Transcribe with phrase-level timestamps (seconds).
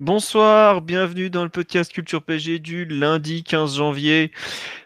[0.00, 4.32] Bonsoir, bienvenue dans le podcast Culture PG du lundi 15 janvier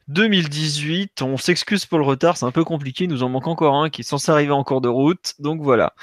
[0.09, 1.23] 2018.
[1.23, 3.91] On s'excuse pour le retard, c'est un peu compliqué, il nous en manque encore un
[3.91, 5.35] qui est censé arriver en cours de route.
[5.39, 5.95] Donc voilà.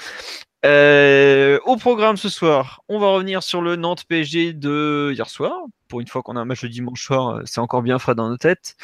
[0.64, 5.60] Euh, au programme ce soir, on va revenir sur le Nantes PSG de hier soir.
[5.88, 8.14] Pour une fois qu'on a un match le dimanche soir, euh, c'est encore bien frais
[8.14, 8.76] dans nos têtes.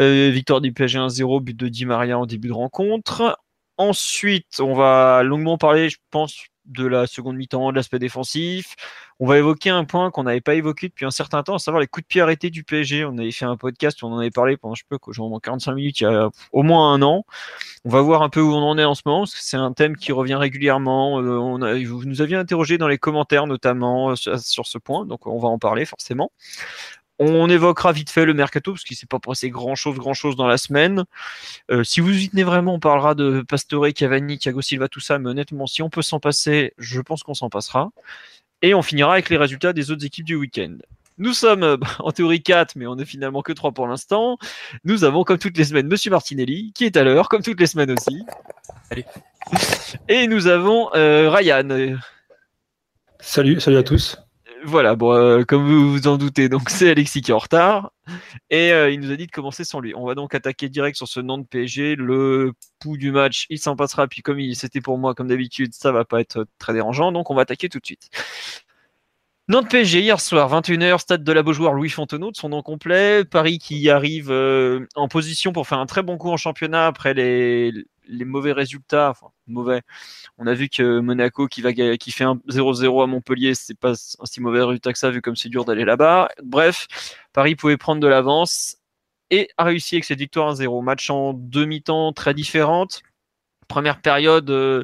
[0.00, 3.38] Euh, victoire du PSG 1-0, but de Di Maria en début de rencontre.
[3.76, 8.74] Ensuite, on va longuement parler, je pense, de la seconde mi-temps, de l'aspect défensif.
[9.18, 11.80] On va évoquer un point qu'on n'avait pas évoqué depuis un certain temps, à savoir
[11.80, 13.04] les coups de pied arrêtés du PSG.
[13.04, 16.00] On avait fait un podcast on en avait parlé pendant, je pas, genre 45 minutes,
[16.00, 17.24] il y a au moins un an.
[17.84, 19.56] On va voir un peu où on en est en ce moment, parce que c'est
[19.56, 21.20] un thème qui revient régulièrement.
[21.20, 25.38] Euh, vous nous aviez interrogé dans les commentaires notamment euh, sur ce point, donc on
[25.38, 26.30] va en parler forcément.
[27.18, 30.36] On évoquera vite fait le mercato parce qu'il s'est pas passé grand chose, grand chose
[30.36, 31.04] dans la semaine.
[31.70, 35.18] Euh, si vous y tenez vraiment, on parlera de Pastore, Cavani, Thiago Silva, tout ça.
[35.18, 37.90] Mais honnêtement, si on peut s'en passer, je pense qu'on s'en passera.
[38.60, 40.76] Et on finira avec les résultats des autres équipes du week-end.
[41.18, 44.36] Nous sommes euh, en théorie 4, mais on est finalement que 3 pour l'instant.
[44.84, 47.66] Nous avons, comme toutes les semaines, Monsieur Martinelli, qui est à l'heure, comme toutes les
[47.66, 48.24] semaines aussi.
[48.90, 49.06] Allez.
[50.08, 51.96] Et nous avons euh, Ryan.
[53.20, 54.18] Salut, salut à tous.
[54.68, 57.92] Voilà, bon, euh, comme vous vous en doutez, donc c'est Alexis qui est en retard.
[58.50, 59.94] Et euh, il nous a dit de commencer sans lui.
[59.94, 61.94] On va donc attaquer direct sur ce nom de PSG.
[61.94, 64.08] Le pouls du match, il s'en passera.
[64.08, 67.12] Puis comme c'était pour moi, comme d'habitude, ça va pas être très dérangeant.
[67.12, 68.10] Donc on va attaquer tout de suite.
[69.48, 73.24] Nantes PSG hier soir, 21h, stade de la Beaujoire Louis Fontenot, de son nom complet.
[73.24, 77.14] Paris qui arrive euh, en position pour faire un très bon coup en championnat après
[77.14, 77.72] les,
[78.08, 79.10] mauvais résultats.
[79.10, 79.82] Enfin, mauvais.
[80.36, 84.40] On a vu que Monaco qui fait un 0-0 à Montpellier, c'est pas un si
[84.40, 86.28] mauvais résultat que ça, vu comme c'est dur d'aller là-bas.
[86.42, 86.88] Bref,
[87.32, 88.78] Paris pouvait prendre de l'avance
[89.30, 90.82] et a réussi avec cette victoire 1-0.
[90.82, 93.02] Match en demi-temps très différente.
[93.68, 94.50] Première période.
[94.50, 94.82] Euh,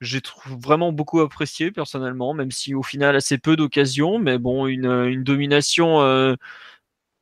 [0.00, 4.86] j'ai vraiment beaucoup apprécié personnellement, même si au final assez peu d'occasions, mais bon, une,
[4.86, 6.36] une domination euh,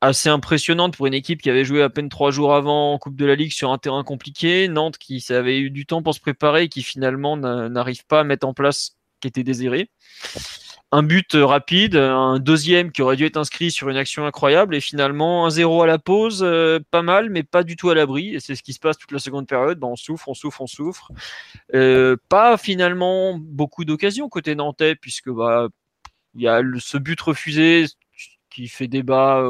[0.00, 3.16] assez impressionnante pour une équipe qui avait joué à peine trois jours avant en Coupe
[3.16, 4.69] de la Ligue sur un terrain compliqué.
[4.69, 8.25] Nantes qui avait eu du temps pour se préparer et qui finalement n'arrive pas à
[8.25, 8.91] mettre en place ce
[9.21, 9.91] qui était désiré
[10.91, 14.75] un but euh, rapide, un deuxième qui aurait dû être inscrit sur une action incroyable
[14.75, 17.94] et finalement un zéro à la pause, euh, pas mal, mais pas du tout à
[17.94, 18.34] l'abri.
[18.34, 19.78] Et c'est ce qui se passe toute la seconde période.
[19.78, 21.10] Ben, on souffre, on souffre, on souffre.
[21.75, 25.69] Euh, pas finalement beaucoup d'occasions côté nantais puisque bah
[26.34, 27.87] il y a ce but refusé
[28.50, 29.43] qui fait débat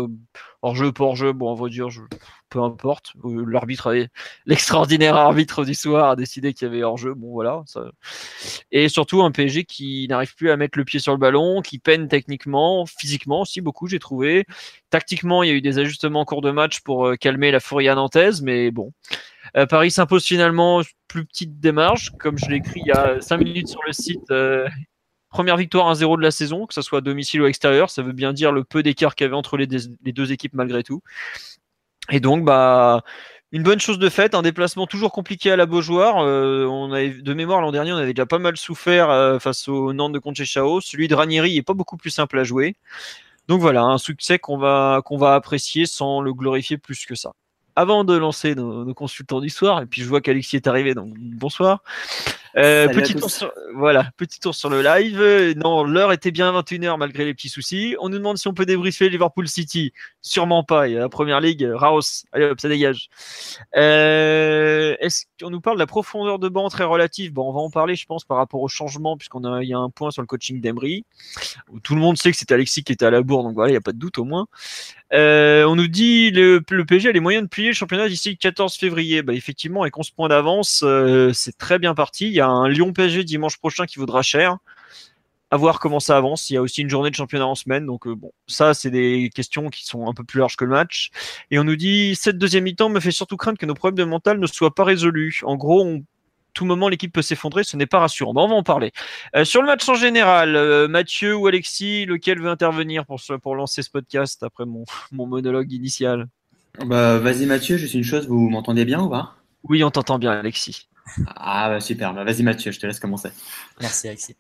[0.63, 1.33] hors jeu, hors jeu.
[1.33, 2.03] Bon, on va dire, je,
[2.49, 3.13] peu importe.
[3.25, 4.07] Euh, l'arbitre
[4.47, 7.15] l'extraordinaire arbitre du soir a décidé qu'il y avait hors-jeu.
[7.15, 7.63] Bon, voilà.
[8.71, 11.79] Et surtout un PSG qui n'arrive plus à mettre le pied sur le ballon, qui
[11.79, 14.47] peine techniquement, physiquement aussi beaucoup, j'ai trouvé.
[14.91, 17.61] Tactiquement, il y a eu des ajustements en cours de match pour euh, calmer la
[17.61, 18.93] furia nantaise, mais bon.
[19.57, 23.39] Euh, Paris s'impose finalement plus petite démarche, comme je l'ai écrit il y a 5
[23.39, 24.33] minutes sur le site.
[25.31, 28.13] première victoire 1-0 de la saison, que ce soit à domicile ou extérieur, ça veut
[28.13, 31.03] bien dire le peu d'écart qu'il y avait entre les deux équipes malgré tout.
[32.11, 33.03] Et donc, bah,
[33.53, 36.19] une bonne chose de fait, un déplacement toujours compliqué à la Beaujoire.
[36.19, 39.69] Euh, on avait, de mémoire, l'an dernier, on avait déjà pas mal souffert euh, face
[39.69, 40.81] au Nantes de Conchechao.
[40.81, 42.77] Celui de Ranieri est pas beaucoup plus simple à jouer.
[43.49, 47.33] Donc voilà, un succès qu'on va, qu'on va apprécier sans le glorifier plus que ça
[47.79, 51.15] avant de lancer nos, consultants du soir, et puis je vois qu'Alexis est arrivé, donc
[51.17, 51.85] bonsoir.
[52.57, 55.55] Euh, petit, tour sur, voilà, petit tour sur le live.
[55.57, 57.97] Non, l'heure était bien 21h malgré les petits soucis.
[58.01, 59.93] On nous demande si on peut débriefer Liverpool City.
[60.23, 60.89] Sûrement pas.
[60.89, 62.25] Il y a la première ligue, Raos.
[62.33, 63.09] Allez hop, ça dégage.
[63.77, 67.33] Euh, Est-ce qu'on nous parle de la profondeur de banc très relative?
[67.33, 69.75] Bon, on va en parler, je pense, par rapport au changement, puisqu'on a, il y
[69.75, 71.05] a un point sur le coaching d'Emery.
[71.83, 73.73] Tout le monde sait que c'était Alexis qui était à la bourre, donc voilà, il
[73.73, 74.47] n'y a pas de doute au moins.
[75.15, 78.31] Euh, on nous dit le, le PSG a les moyens de plier le championnat d'ici
[78.31, 79.23] le 14 février.
[79.23, 82.27] Bah, effectivement, avec 11 points d'avance, euh, c'est très bien parti.
[82.27, 84.59] Il y a un Lyon PSG dimanche prochain qui vaudra cher.
[85.51, 86.51] À voir comment ça avance.
[86.51, 87.87] Il y a aussi une journée de championnat en semaine.
[87.87, 90.71] Donc, euh, bon, ça, c'est des questions qui sont un peu plus larges que le
[90.71, 91.11] match.
[91.51, 94.11] Et on nous dit cette deuxième mi-temps me fait surtout craindre que nos problèmes de
[94.11, 95.41] mental ne soient pas résolus.
[95.45, 96.05] En gros, on
[96.55, 98.33] tout moment l'équipe peut s'effondrer, ce n'est pas rassurant.
[98.35, 98.93] on va en parler.
[99.37, 103.55] Euh, sur le match en général, euh, Mathieu ou Alexis, lequel veut intervenir pour, pour
[103.55, 106.29] lancer ce podcast après mon, mon monologue initial?
[106.85, 109.37] Bah, Vas-y Mathieu, juste une chose, vous m'entendez bien ou pas?
[109.65, 110.89] Oui, on t'entend bien Alexis.
[111.37, 112.15] Ah, bah, super.
[112.15, 113.31] Bah, vas-y, Mathieu, je te laisse commencer.
[113.81, 114.37] Merci, Alexis.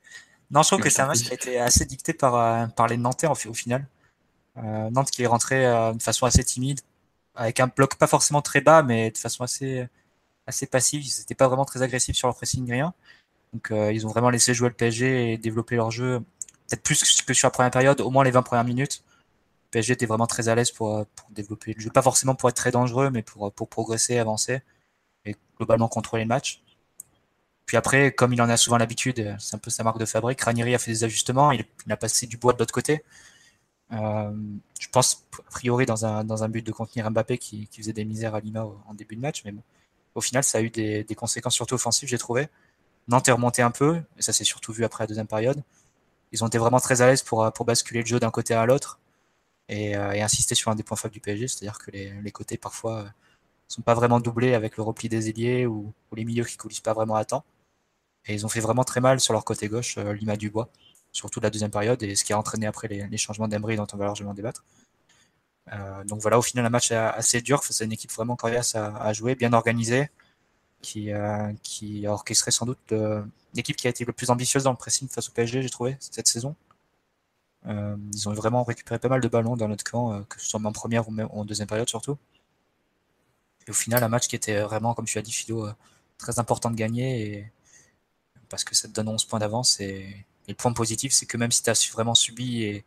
[0.50, 2.87] Non, je trouve que c'est un match qui a été assez dicté par, euh, par
[2.88, 3.87] les Nantais au final.
[4.56, 6.81] Euh, Nantes qui est rentré euh, de façon assez timide,
[7.34, 9.87] avec un bloc pas forcément très bas, mais de façon assez,
[10.49, 11.05] assez passive.
[11.06, 12.95] Ils n'étaient pas vraiment très agressifs sur leur pressing, rien.
[13.53, 16.21] Donc ils ont vraiment laissé jouer le PSG et développer leur jeu,
[16.69, 19.03] peut-être plus que sur la première période, au moins les 20 premières minutes.
[19.69, 22.49] Le PSG était vraiment très à l'aise pour, pour développer le jeu, pas forcément pour
[22.49, 24.62] être très dangereux, mais pour, pour progresser, avancer
[25.25, 26.62] et globalement contrôler le match.
[27.67, 30.41] Puis après, comme il en a souvent l'habitude, c'est un peu sa marque de fabrique,
[30.41, 33.05] Ranieri a fait des ajustements, il, a passé du bois de l'autre côté.
[33.93, 34.33] Euh,
[34.81, 37.93] je pense, a priori, dans un, dans un but de contenir Mbappé qui, qui faisait
[37.93, 39.62] des misères à Lima en début de match, mais bon,
[40.19, 42.49] au final, ça a eu des, conséquences surtout offensives, j'ai trouvé.
[43.09, 45.62] Nantes est remonté un peu, et ça s'est surtout vu après la deuxième période.
[46.32, 49.00] Ils ont été vraiment très à l'aise pour, basculer le jeu d'un côté à l'autre
[49.69, 52.99] et, euh, insister sur un des points faibles du PSG, c'est-à-dire que les, côtés parfois
[53.00, 53.09] euh,
[53.69, 56.94] sont pas vraiment doublés avec le repli des ailiers ou, les milieux qui coulissent pas
[56.94, 57.44] vraiment à temps.
[58.26, 60.69] Et ils ont fait vraiment très mal sur leur côté gauche, euh, Lima Dubois,
[61.12, 63.87] surtout la deuxième période, et ce qui a entraîné après les, les changements d'Embry dont
[63.93, 64.64] on va largement débattre.
[65.73, 68.75] Euh, donc voilà, au final, un match assez dur face à une équipe vraiment coriace
[68.75, 70.11] à, jouer, bien organisée,
[70.82, 72.93] qui, euh, qui a orchestré sans doute
[73.55, 75.97] l'équipe qui a été le plus ambitieuse dans le pressing face au PSG, j'ai trouvé,
[76.00, 76.55] cette saison.
[77.67, 80.47] Euh, ils ont vraiment récupéré pas mal de ballons dans notre camp, euh, que ce
[80.49, 82.17] soit en première ou même en deuxième période surtout.
[83.67, 85.75] Et au final, un match qui était vraiment, comme tu as dit, Philo, euh,
[86.19, 87.23] très important de gagner.
[87.38, 87.53] Et,
[88.49, 89.81] parce que ça te donne 11 points d'avance.
[89.81, 92.82] Et, le point positif, c'est que même si tu as vraiment subi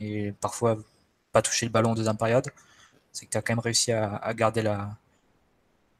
[0.00, 0.78] et, parfois
[1.32, 2.50] pas touché le ballon en deuxième période,
[3.12, 4.96] c'est que tu as quand même réussi à, garder la,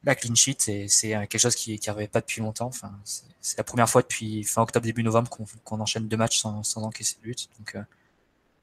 [0.03, 0.67] la clean sheet.
[0.67, 2.71] Et c'est quelque chose qui n'arrivait pas depuis longtemps.
[3.03, 6.77] C'est la première fois depuis fin octobre, début novembre qu'on qu enchaîne deux matchs sans,
[6.77, 7.49] encaisser de but.
[7.59, 7.83] Donc, euh,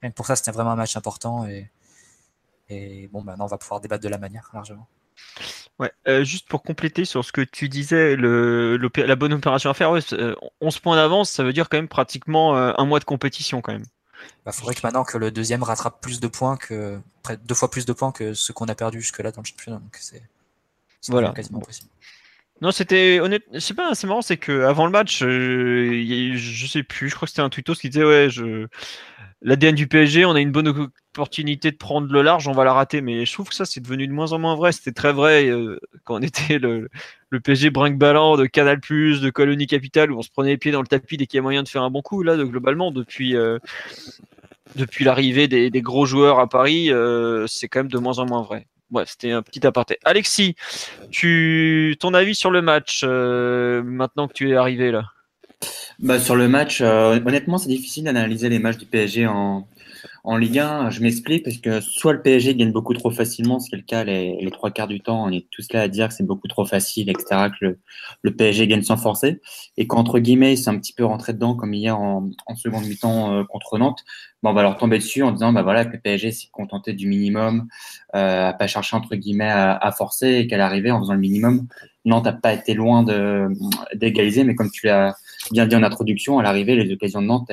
[0.02, 1.46] même pour ça, c'était vraiment un match important.
[1.46, 1.70] Et,
[2.68, 4.88] et bon, maintenant, on va pouvoir débattre de la manière largement.
[5.78, 9.74] Ouais, euh, juste pour compléter sur ce que tu disais, le, la bonne opération à
[9.74, 10.00] faire, ouais,
[10.60, 13.72] 11 points d'avance, ça veut dire quand même pratiquement euh, un mois de compétition quand
[13.72, 13.84] même.
[14.26, 17.54] Il bah, faudrait que maintenant que le deuxième rattrape plus de points que près deux
[17.54, 19.78] fois plus de points que ce qu'on a perdu jusque-là dans le championnat.
[19.78, 20.22] Donc c'est
[21.08, 21.30] voilà.
[21.30, 21.88] quasiment possible.
[22.62, 23.42] Non, c'était honnête.
[23.52, 27.14] Je sais pas, c'est marrant, c'est que avant le match, euh, je sais plus, je
[27.14, 28.66] crois que c'était un tweetos qui disait ouais, je
[29.42, 32.72] l'ADN du PSG, on a une bonne opportunité de prendre le large, on va la
[32.72, 33.00] rater.
[33.00, 34.72] Mais je trouve que ça, c'est devenu de moins en moins vrai.
[34.72, 36.88] C'était très vrai euh, quand on était le,
[37.42, 40.86] PSG brinque-ballant de Canal+, de Colonie Capital, où on se prenait les pieds dans le
[40.86, 42.22] tapis dès qu'il y a moyen de faire un bon coup.
[42.22, 43.58] Là, de, globalement, depuis euh,
[45.00, 48.66] l'arrivée des, gros joueurs à Paris, euh, c'est quand même de moins en moins vrai.
[48.90, 49.98] Bref, c'était un petit aparté.
[50.04, 50.54] Alexis,
[51.10, 55.10] tu, ton avis sur le match maintenant que tu es arrivé là?
[55.98, 59.66] Bah, Sur le match, euh, honnêtement, c'est difficile d'analyser les matchs du PSG en,
[60.24, 60.90] en Ligue 1.
[60.90, 63.84] Je m'explique parce que soit le PSG gagne beaucoup trop facilement, ce qui est le
[63.84, 66.48] cas les, trois quarts du temps, on est tous là à dire que c'est beaucoup
[66.48, 67.78] trop facile, etc., que
[68.22, 69.40] le, PSG gagne sans forcer.
[69.76, 73.32] Et qu'entre guillemets, c'est un petit peu rentré dedans, comme hier en, en seconde mi-temps
[73.32, 74.04] euh, contre Nantes,
[74.42, 76.92] bon, on va leur tomber dessus en disant bah voilà que le PSG s'est contenté
[76.92, 77.68] du minimum,
[78.14, 81.20] euh, à pas chercher entre guillemets à, à forcer et qu'à l'arrivée en faisant le
[81.20, 81.66] minimum,
[82.06, 83.04] Nantes n'a pas été loin
[83.94, 85.14] d'égaliser, mais comme tu l'as
[85.50, 87.50] bien dit en introduction, à l'arrivée, les occasions de Nantes,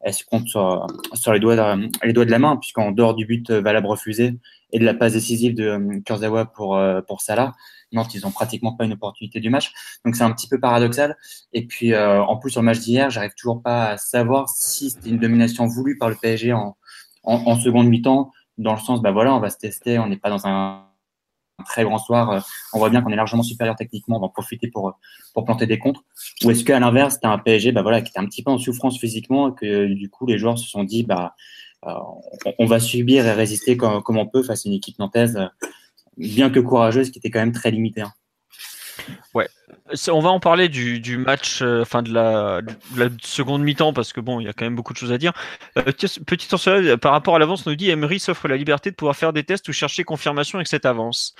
[0.00, 0.86] elles, se comptent sur,
[1.32, 4.38] les, doigts de, la main, puisqu'en dehors du but valable refusé
[4.72, 7.54] et de la passe décisive de Kurzawa pour, pour Salah,
[7.92, 9.72] Nantes, ils ont pratiquement pas une opportunité du match.
[10.04, 11.16] Donc c'est un petit peu paradoxal.
[11.52, 14.90] Et puis euh, en plus sur le match d'hier, j'arrive toujours pas à savoir si
[14.90, 16.76] c'était une domination voulue par le PSG en,
[17.22, 20.16] en, en seconde mi-temps, dans le sens, bah voilà, on va se tester, on n'est
[20.16, 20.85] pas dans un,
[21.64, 24.68] très grand soir, on voit bien qu'on est largement supérieur techniquement, on va en profiter
[24.68, 24.98] pour,
[25.34, 26.02] pour planter des contres.
[26.44, 28.58] Ou est-ce qu'à l'inverse, c'était un PSG bah voilà, qui était un petit peu en
[28.58, 31.34] souffrance physiquement et que du coup les joueurs se sont dit, bah
[31.86, 31.92] euh,
[32.58, 35.38] on va subir et résister comme, comme, on peut face à une équipe nantaise
[36.16, 38.02] bien que courageuse, qui était quand même très limitée.
[38.02, 38.12] Hein.
[39.34, 39.48] Ouais,
[40.10, 44.12] on va en parler du, match, euh, enfin de, la, de la seconde mi-temps, parce
[44.12, 45.32] que bon, il y a quand même beaucoup de choses à dire.
[45.78, 48.96] Euh, petit cela, par rapport à l'avance, on nous dit Emery s'offre la liberté de
[48.96, 51.34] pouvoir faire des tests ou chercher confirmation avec cette avance.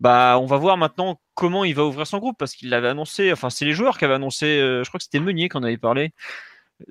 [0.00, 3.32] Bah, on va voir maintenant comment il va ouvrir son groupe, parce qu'il l'avait annoncé,
[3.32, 5.78] enfin, c'est les joueurs qui avaient annoncé, euh, je crois que c'était Meunier qu'on avait
[5.78, 6.12] parlé,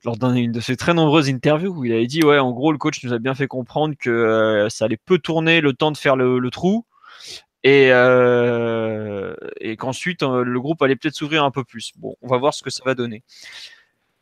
[0.04, 2.78] lors d'une de ses très nombreuses interviews, où il avait dit, ouais, en gros, le
[2.78, 5.98] coach nous a bien fait comprendre que euh, ça allait peu tourner le temps de
[5.98, 6.86] faire le trou
[7.66, 11.94] et, euh, et qu'ensuite euh, le groupe allait peut-être s'ouvrir un peu plus.
[11.98, 13.24] Bon, on va voir ce que ça va donner.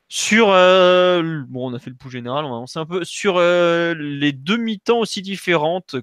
[0.07, 4.55] Sur euh, on a fait le pouls général, on avancer un peu sur les deux
[4.55, 5.97] mi-temps aussi différentes.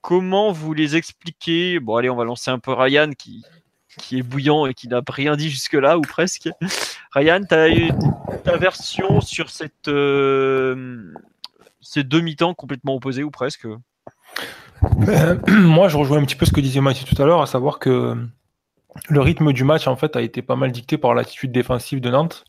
[0.00, 1.80] Comment vous les expliquez?
[1.80, 3.44] Bon, allez, on va lancer un peu Ryan qui
[4.12, 6.48] est bouillant et qui n'a rien dit jusque-là ou presque.
[7.12, 7.90] Ryan, tu as eu
[8.42, 9.90] ta version sur cette
[11.82, 13.66] ces deux mi-temps complètement opposés ou presque?
[15.48, 17.78] moi, je rejoins un petit peu ce que disait Mathieu tout à l'heure, à savoir
[17.78, 18.16] que
[19.08, 22.10] le rythme du match en fait a été pas mal dicté par l'attitude défensive de
[22.10, 22.44] Nantes.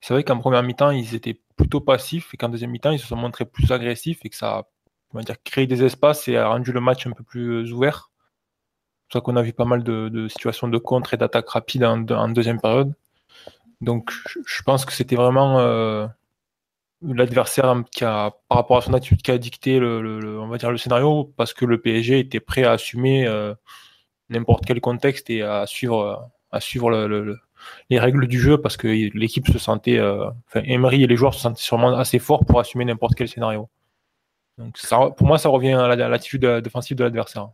[0.00, 3.06] C'est vrai qu'en première mi-temps, ils étaient plutôt passifs et qu'en deuxième mi-temps, ils se
[3.06, 4.62] sont montrés plus agressifs et que ça a
[5.12, 8.10] on va dire, créé des espaces et a rendu le match un peu plus ouvert.
[9.08, 11.84] C'est pour ça qu'on a vu pas mal de, situations de contre et d'attaque rapide
[11.84, 12.94] en, deuxième période.
[13.80, 14.12] Donc
[14.46, 16.06] je pense que c'était vraiment euh,
[17.02, 21.64] l'adversaire qui a, par rapport à son attitude, qui a dicté le, scénario parce que
[21.64, 23.54] le PSG était prêt à assumer euh,
[24.28, 26.90] n'importe quel contexte et à suivre, suivre
[27.90, 31.34] les règles du jeu parce que l'équipe se sentait, euh, enfin Emery et les joueurs
[31.34, 33.68] se sentaient sûrement assez forts pour assumer n'importe quel scénario.
[34.58, 34.76] Donc
[35.16, 37.50] pour moi, ça revient à l'attitude défensive de l'adversaire.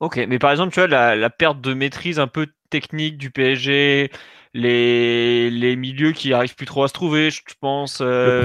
[0.00, 4.10] Ok, mais par exemple, tu vois, la, perte de maîtrise un peu technique du PSG,
[4.54, 7.98] les, les milieux qui arrivent plus trop à se trouver, je pense.
[8.00, 8.42] Euh,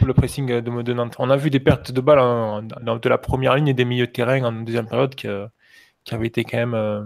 [0.00, 1.16] le, pressing, de, Nantes.
[1.18, 4.06] On a vu des pertes de balles hein, de la première ligne et des milieux
[4.06, 5.28] de terrain en deuxième période qui,
[6.04, 7.02] qui avaient été quand même euh,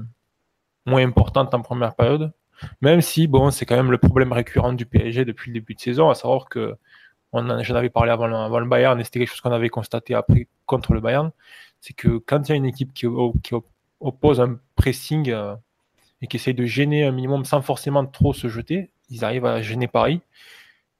[0.86, 2.32] moins importantes en première période.
[2.80, 5.80] Même si, bon, c'est quand même le problème récurrent du PSG depuis le début de
[5.80, 6.74] saison, à savoir que
[7.32, 10.92] j'en avais parlé avant, le Bayern, et c'était quelque chose qu'on avait constaté après contre
[10.92, 11.30] le Bayern,
[11.80, 13.06] c'est que quand il y a une équipe qui,
[14.00, 15.54] oppose un pressing euh,
[16.22, 19.62] et qui essaye de gêner un minimum sans forcément trop se jeter, ils arrivent à
[19.62, 20.20] gêner Paris.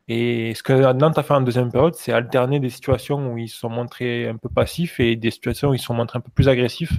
[0.09, 3.49] Et ce que Nantes a fait en deuxième période, c'est alterner des situations où ils
[3.49, 6.23] se sont montrés un peu passifs et des situations où ils se sont montrés un
[6.23, 6.93] peu plus agressifs.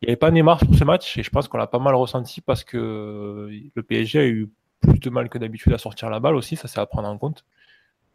[0.00, 1.94] Il n'y avait pas Neymar pour ce match et je pense qu'on l'a pas mal
[1.94, 4.50] ressenti parce que le PSG a eu
[4.80, 7.18] plus de mal que d'habitude à sortir la balle aussi, ça c'est à prendre en
[7.18, 7.44] compte.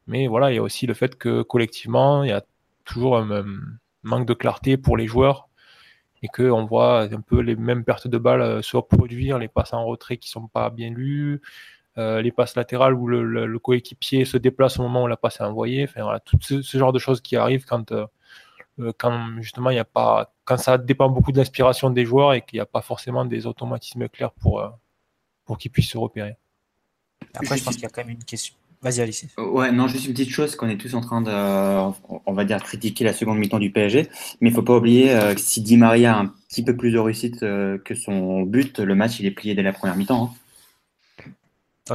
[0.07, 2.43] Mais voilà, il y a aussi le fait que collectivement, il y a
[2.85, 3.45] toujours un,
[4.03, 5.48] manque de clarté pour les joueurs
[6.21, 9.73] et qu'on voit un peu les mêmes pertes de balles euh, se reproduire, les passes
[9.73, 11.41] en retrait qui sont pas bien lues,
[11.97, 15.43] euh, les passes latérales où le, coéquipier se déplace au moment où la passe est
[15.43, 15.85] envoyée.
[15.85, 18.05] Enfin, voilà, tout ce, genre de choses qui arrivent quand, euh,
[18.97, 22.41] quand justement il n'y a pas, quand ça dépend beaucoup de l'inspiration des joueurs et
[22.41, 24.63] qu'il n'y a pas forcément des automatismes clairs pour,
[25.45, 26.37] pour qu'ils puissent se repérer.
[27.33, 28.55] Après, je pense qu'il y a quand même une question.
[28.81, 29.27] Vas-y, Alice.
[29.37, 31.31] Ouais, non, juste une petite chose qu'on est tous en train de,
[32.25, 34.07] on va dire, critiquer la seconde mi-temps du PSG,
[34.39, 36.91] mais il faut pas oublier euh, que si Di Maria a un petit peu plus
[36.91, 40.31] de réussite euh, que son but, le match il est plié dès la première mi-temps.
[40.31, 40.37] Hein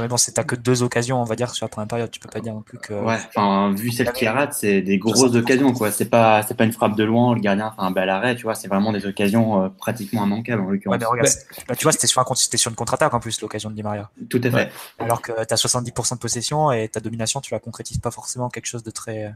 [0.01, 2.11] mais bon, c'est que deux occasions, on va dire, sur la première période.
[2.11, 2.93] Tu peux pas dire non plus que.
[2.93, 5.91] Ouais, enfin, vu celle qui rate, c'est des grosses occasions, quoi.
[5.91, 8.43] C'est pas, c'est pas une frappe de loin, le gardien fait un bel arrêt, tu
[8.43, 8.55] vois.
[8.55, 10.97] C'est vraiment des occasions euh, pratiquement immanquables, en l'occurrence.
[10.97, 11.29] Ouais, regarde,
[11.67, 14.09] bah, tu vois, c'était sur, un, sur une contre-attaque, en plus, l'occasion de Di Maria.
[14.29, 14.71] Tout à fait.
[14.99, 18.49] Alors que tu as 70% de possession et ta domination, tu la concrétises pas forcément
[18.49, 19.33] quelque chose de très,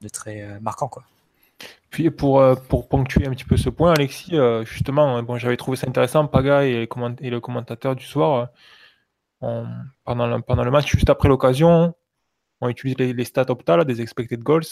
[0.00, 1.04] de très euh, marquant, quoi.
[1.90, 5.76] Puis pour, euh, pour ponctuer un petit peu ce point, Alexis, justement, bon, j'avais trouvé
[5.76, 6.88] ça intéressant, Paga et,
[7.20, 8.48] et le commentateur du soir
[9.40, 11.94] pendant, le, pendant le match, juste après l'occasion,
[12.60, 14.62] on utilise les, stats Opta, des expected goals.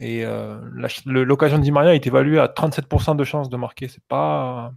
[0.00, 0.58] Et euh,
[1.04, 3.88] l'occasion de Di Maria est évaluée à 37% de chance de marquer.
[3.88, 4.72] C'est pas.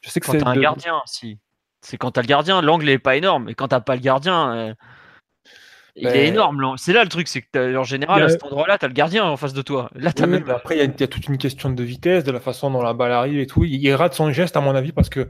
[0.00, 0.46] Je sais que c'est.
[0.46, 1.38] un gardien, si.
[1.82, 3.48] C'est quand t'as le gardien, l'angle est pas énorme.
[3.48, 4.74] Et quand t'as pas le gardien, euh,
[5.94, 6.74] il est ben, énorme.
[6.78, 9.36] C'est là le truc, c'est que en général, à cet endroit-là, t'as le gardien en
[9.36, 9.90] face de toi.
[9.94, 10.48] Là, as même...
[10.48, 13.12] Après, il y, a toute une question de vitesse, de la façon dont la balle
[13.12, 13.64] arrive et tout.
[13.64, 15.28] il rate son geste, à mon avis, parce que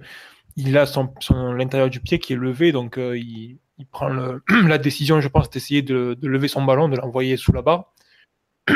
[0.57, 1.13] il a son,
[1.53, 3.59] l'intérieur du pied qui est levé, donc euh, il,
[3.91, 4.09] prend
[4.67, 7.93] la décision, je pense, d'essayer de, lever son ballon, de l'envoyer sous la barre.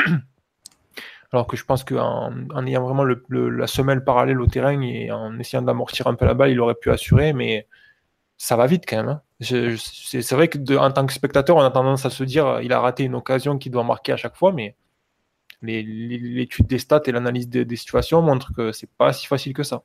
[1.33, 5.39] Alors que je pense qu'en en ayant vraiment la semelle parallèle au terrain et en
[5.39, 7.67] essayant d'amortir un peu la balle, il aurait pu assurer, mais
[8.37, 9.07] ça va vite quand même.
[9.07, 9.21] Hein.
[9.39, 12.81] c'est vrai que en tant que spectateur, on a tendance à se dire il a
[12.81, 14.75] raté une occasion qu'il doit marquer à chaque fois, mais
[15.61, 19.83] l'étude des stats et l'analyse des situations montrent que c'est pas si facile que ça.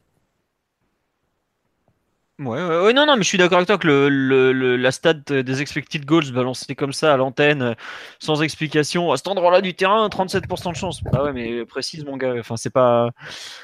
[2.39, 5.63] Ouais, ouais, non, non, mais je suis d'accord avec toi que le, la stat des
[5.63, 7.75] expected goals balancée comme ça à l'antenne, euh,
[8.19, 11.01] sans explication, à cet endroit-là du terrain, 37% de chance.
[11.15, 12.35] Ah ouais, mais précise, mon gars.
[12.39, 13.11] Enfin, c'est pas.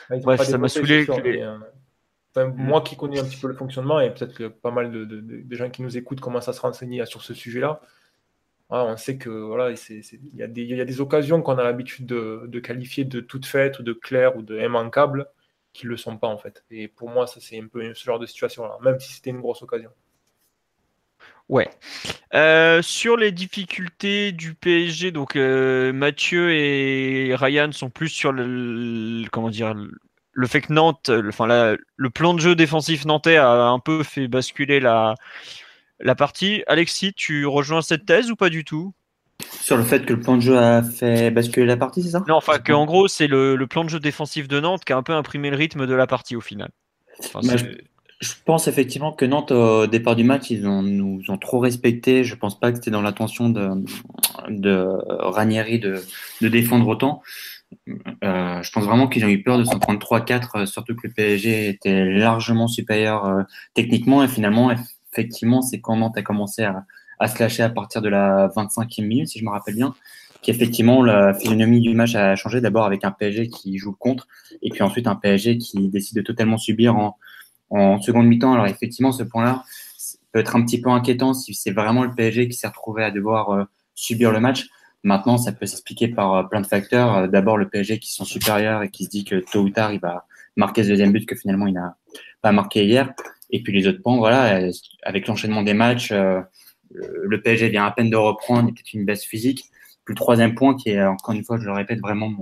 [0.09, 1.07] Bref, ça m'a saoulé.
[2.39, 5.05] Euh, moi qui connais un petit peu le fonctionnement, et peut-être que pas mal de,
[5.05, 7.83] de, gens qui nous écoutent commencent à se renseigner sur ce sujet-là.
[8.71, 10.03] on sait que voilà, il
[10.35, 13.81] y, a des, y a des occasions qu'on a l'habitude de, qualifier de toutes faites
[13.81, 15.27] ou de claires ou de immanquables
[15.73, 16.65] qui le sont pas en fait.
[16.71, 19.41] Et pour moi, ça c'est un peu ce genre de situation-là, même si c'était une
[19.41, 19.91] grosse occasion.
[21.49, 21.69] Ouais.
[22.35, 29.25] Euh, sur les difficultés du PSG, donc euh, Mathieu et Ryan sont plus sur le,
[29.31, 29.75] comment dire
[30.35, 34.29] le fait que Nantes, enfin le plan de jeu défensif nantais a un peu fait
[34.29, 35.15] basculer la
[36.01, 36.65] la partie.
[36.67, 38.95] Alexis, tu rejoins cette thèse ou pas du tout?
[39.61, 42.25] Sur le fait que le plan de jeu a fait basculer la partie, c'est ça?
[42.29, 45.03] Non, enfin qu'en gros, c'est le, plan de jeu défensif de Nantes qui a un
[45.03, 46.71] peu imprimé le rythme de la partie au final.
[48.21, 52.25] je, pense effectivement que Nantes, au départ du match, ils ont, nous ont trop respecté.
[52.25, 53.71] Je pense pas que c'était dans l'intention de,
[54.49, 56.03] de Ranieri de,
[56.41, 57.23] de défendre autant.
[57.89, 61.13] Euh, je pense vraiment qu'ils ont eu peur de s'en prendre 3-4, surtout que le
[61.13, 63.45] PSG était largement supérieur
[63.75, 64.23] techniquement.
[64.23, 64.71] Et finalement,
[65.13, 66.85] effectivement, c'est quand Nantes a commencé à,
[67.23, 69.95] à se lâcher à partir de la 25e minute, si je me rappelle bien,
[70.43, 74.27] qu'effectivement la physionomie du match a changé d'abord avec un PSG qui joue contre
[74.61, 77.17] et puis ensuite un PSG qui décide de totalement subir en,
[77.71, 78.53] en seconde mi-temps.
[78.53, 79.63] Alors effectivement, ce point-là
[80.33, 83.13] peut être un petit peu inquiétant si c'est vraiment le PSG qui s'est retrouvé à
[83.13, 83.65] devoir euh,
[83.95, 84.67] subir le match.
[85.05, 87.17] Maintenant, ça peut s'expliquer par euh, plein de facteurs.
[87.17, 89.93] Euh, d'abord, le PSG qui sont supérieurs et qui se dit que tôt ou tard,
[89.93, 90.27] il va
[90.57, 91.97] marquer ce deuxième but que finalement, il n'a
[92.41, 93.13] pas marqué hier.
[93.51, 94.69] Et puis les autres points, voilà,
[95.03, 96.13] avec l'enchaînement des matchs,
[96.95, 99.71] le PSG vient à peine de reprendre, il y a peut-être une baisse physique.
[100.05, 102.41] Puis le troisième point, qui est encore une fois, je le répète, vraiment mon,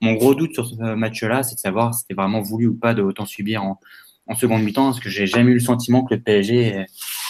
[0.00, 2.94] mon gros doute sur ce match-là, c'est de savoir si c'était vraiment voulu ou pas
[2.94, 3.80] de autant subir en,
[4.26, 6.86] en seconde mi-temps, parce que j'ai jamais eu le sentiment que le PSG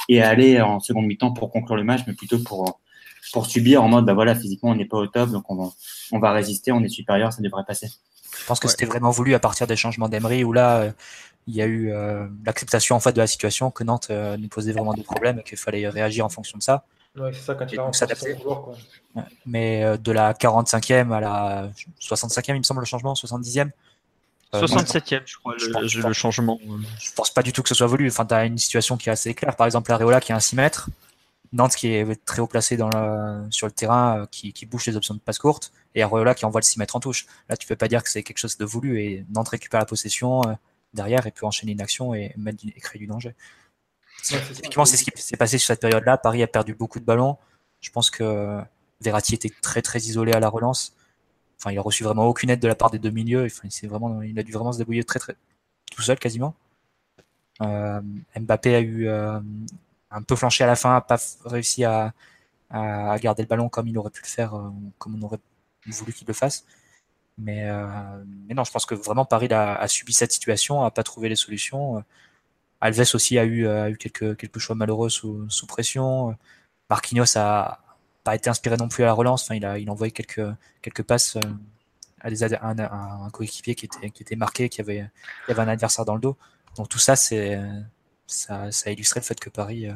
[0.08, 2.80] est allé en seconde mi-temps pour conclure le match, mais plutôt pour,
[3.32, 5.70] pour subir en mode, bah voilà, physiquement, on n'est pas au top, donc on va,
[6.12, 7.88] on va résister, on est supérieur, ça devrait passer.
[8.38, 10.92] Je pense que c'était vraiment voulu à partir des changements d'Emery, où là, euh,
[11.50, 14.48] il y a eu euh, l'acceptation en fait de la situation, que Nantes euh, nous
[14.48, 16.84] posait vraiment des problèmes et qu'il fallait réagir en fonction de ça.
[17.18, 18.36] Ouais, c'est ça quand il s'adapter.
[19.44, 23.70] Mais de la 45e à la 65e, il me semble, le changement, 70e.
[24.52, 26.58] 67e, je crois, le, le, changement.
[27.00, 28.08] Je pense pas du tout que ce soit voulu.
[28.08, 29.56] Enfin, tu as une situation qui est assez claire.
[29.56, 30.88] Par exemple, Areola qui est un 6 mètres,
[31.52, 34.96] Nantes qui est très haut placé dans le, sur le terrain, qui, qui bouge les
[34.96, 37.26] options de passe courte, et Areola qui envoie le 6 mètres en touche.
[37.48, 39.86] Là, tu peux pas dire que c'est quelque chose de voulu, et Nantes récupère la
[39.86, 40.54] possession euh,
[40.94, 43.34] derrière et peut enchaîner une action et, mettre, et créer du danger.
[44.22, 46.18] Typiquement, c'est ce qui s'est passé sur cette période-là.
[46.18, 47.38] Paris a perdu beaucoup de ballons.
[47.80, 48.60] Je pense que
[49.00, 50.94] Verratti était très très isolé à la relance.
[51.58, 53.46] Enfin, il a reçu vraiment aucune aide de la part des deux milieux.
[53.46, 55.36] Enfin, il, vraiment, il a dû vraiment se débrouiller très très
[55.90, 56.54] tout seul quasiment.
[57.62, 58.00] Euh,
[58.38, 59.40] Mbappé a eu euh,
[60.10, 62.14] un peu flanché à la fin, a pas réussi à,
[62.70, 65.40] à, garder le ballon comme il aurait pu le faire, euh, comme on aurait
[65.86, 66.64] voulu qu'il le fasse.
[67.40, 67.86] Mais, euh,
[68.48, 71.36] mais, non, je pense que vraiment Paris a, subi cette situation, a pas trouvé les
[71.36, 72.04] solutions.
[72.80, 76.36] Alves aussi a eu, a eu quelques, choix malheureux sous, pression.
[76.88, 77.80] Marquinhos a,
[78.24, 79.44] pas été inspiré non plus à la relance.
[79.44, 81.38] Enfin, il a, envoyé quelques, passes
[82.20, 85.10] à, des, un, coéquipier qui était, marqué, qui avait,
[85.48, 86.36] un adversaire dans le dos.
[86.76, 87.40] Donc tout ça, ça,
[88.26, 89.88] ça a illustré le fait que Paris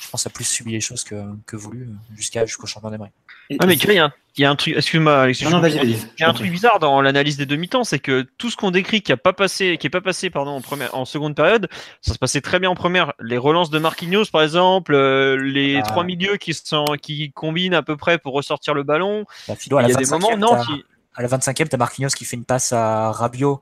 [0.00, 3.14] je pense, a plus subi les choses que, que voulu jusqu'à jusqu'au championnat d'Amérique.
[3.58, 6.28] Ah mais tu vois, il y, a y a un truc, excuse-moi, il y a
[6.28, 9.16] un truc bizarre dans l'analyse des demi-temps, c'est que tout ce qu'on décrit qui a
[9.16, 11.68] pas passé, qui est pas passé, pardon, en première, en seconde période,
[12.00, 13.12] ça se passait très bien en première.
[13.20, 15.82] Les relances de Marquinhos, par exemple, euh, les ah.
[15.82, 19.24] trois milieux qui sont, qui combinent à peu près pour ressortir le ballon.
[19.48, 20.84] Bah, il y a des moments, non, qui...
[21.16, 23.60] à la 25e, t'as Marquinhos qui fait une passe à Rabiot,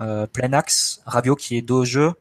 [0.00, 2.12] euh, plein axe, Rabiot qui est dos au jeu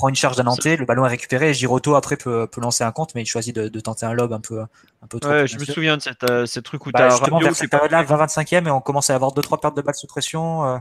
[0.00, 2.84] prend une charge d'un Nantais, le ballon est récupéré et Giroto après peut, peut, lancer
[2.84, 5.30] un compte, mais il choisit de, de, tenter un lob un peu, un peu trop.
[5.30, 8.70] Ouais, je me souviens de cette, euh, où bah, justement vers cette période-là, 20-25e, et
[8.70, 10.64] on commence à avoir deux trois pertes de balles sous pression.
[10.64, 10.78] Euh,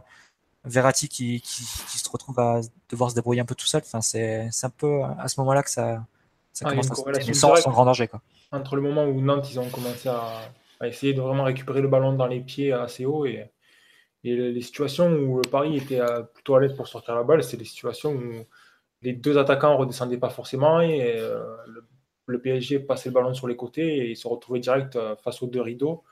[0.64, 3.82] Verratti qui, qui, qui, se retrouve à devoir se débrouiller un peu tout seul.
[3.86, 6.06] Enfin, c'est un peu à ce moment-là que ça,
[6.54, 8.08] ça ah, commence à se sans, sans grand danger.
[8.08, 8.22] Quoi.
[8.54, 10.24] Entre le moment où Nantes ils ont commencé à,
[10.80, 13.50] à, essayer de vraiment récupérer le ballon dans les pieds assez haut et,
[14.24, 16.02] et les situations où le Paris était
[16.34, 18.46] plutôt à l'aise pour sortir la balle, c'est des situations où
[19.02, 21.44] les deux attaquants ne redescendaient pas forcément et euh,
[22.28, 25.48] le, PSG passait le ballon sur les côtés et se retrouvait direct euh, face aux
[25.48, 26.04] deux rideaux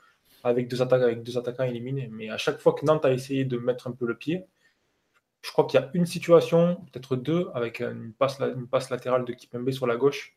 [0.42, 2.08] avec deux, attaques, avec deux attaquants éliminés.
[2.12, 4.44] Mais à chaque fois que Nantes a essayé de mettre un peu le pied,
[5.42, 8.40] je crois qu'il y a une situation, peut-être deux, avec une passe,
[8.90, 10.36] latérale de Kipembe sur la gauche,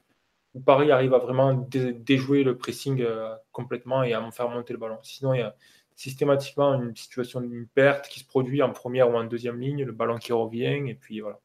[0.54, 4.80] où Paris arrive à vraiment déjouer le pressing euh, complètement et à faire monter le
[4.80, 5.00] ballon.
[5.02, 5.56] Sinon, il y a
[5.96, 9.92] systématiquement une situation d'une perte qui se produit en première ou en deuxième ligne, le
[9.92, 11.40] ballon qui revient, et puis voilà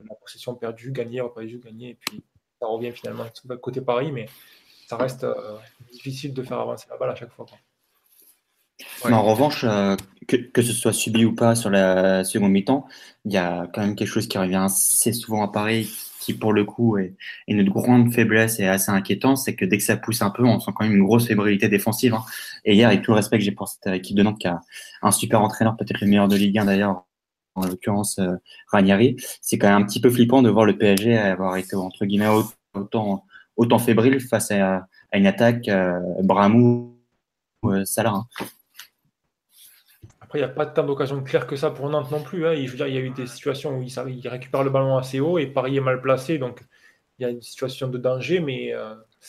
[0.00, 2.22] la possession perdue, gagner, reperdue, gagner, et puis
[2.60, 3.24] ça revient finalement
[3.60, 4.26] côté Paris, mais
[4.86, 5.56] ça reste euh,
[5.92, 7.46] difficile de faire avancer la balle à chaque fois.
[9.04, 12.86] En revanche, euh, que, que, ce soit subi ou pas sur la seconde mi-temps,
[13.24, 15.88] il y a quand même quelque chose qui revient assez souvent à Paris,
[16.20, 17.14] qui pour le coup est,
[17.46, 20.58] une grande faiblesse et assez inquiétant, c'est que dès que ça pousse un peu, on
[20.58, 22.14] sent quand même une grosse fébrilité défensive.
[22.14, 22.24] Hein.
[22.64, 24.60] Et hier, avec tout le respect que j'ai pour cette équipe de Nantes, qui a
[25.02, 27.04] un super entraîneur, peut-être le meilleur de Ligue 1 d'ailleurs,
[27.54, 28.34] en l'occurrence euh,
[28.68, 32.04] Ranieri, c'est quand même un petit peu flippant de voir le PSG avoir été entre
[32.04, 32.28] guillemets
[32.74, 33.24] autant,
[33.56, 36.96] autant fébrile face à, une attaque euh, Bramou
[37.64, 38.14] euh, Salah.
[38.14, 38.26] Hein.
[40.20, 42.46] Après, il n'y a pas tant d'occasions claires que ça pour Nantes non plus.
[42.46, 42.54] Hein.
[42.54, 45.38] Il, il y a eu des situations où il, il, récupère le ballon assez haut
[45.38, 46.60] et Paris est mal placé, donc
[47.20, 48.72] il y a une situation de danger, mais.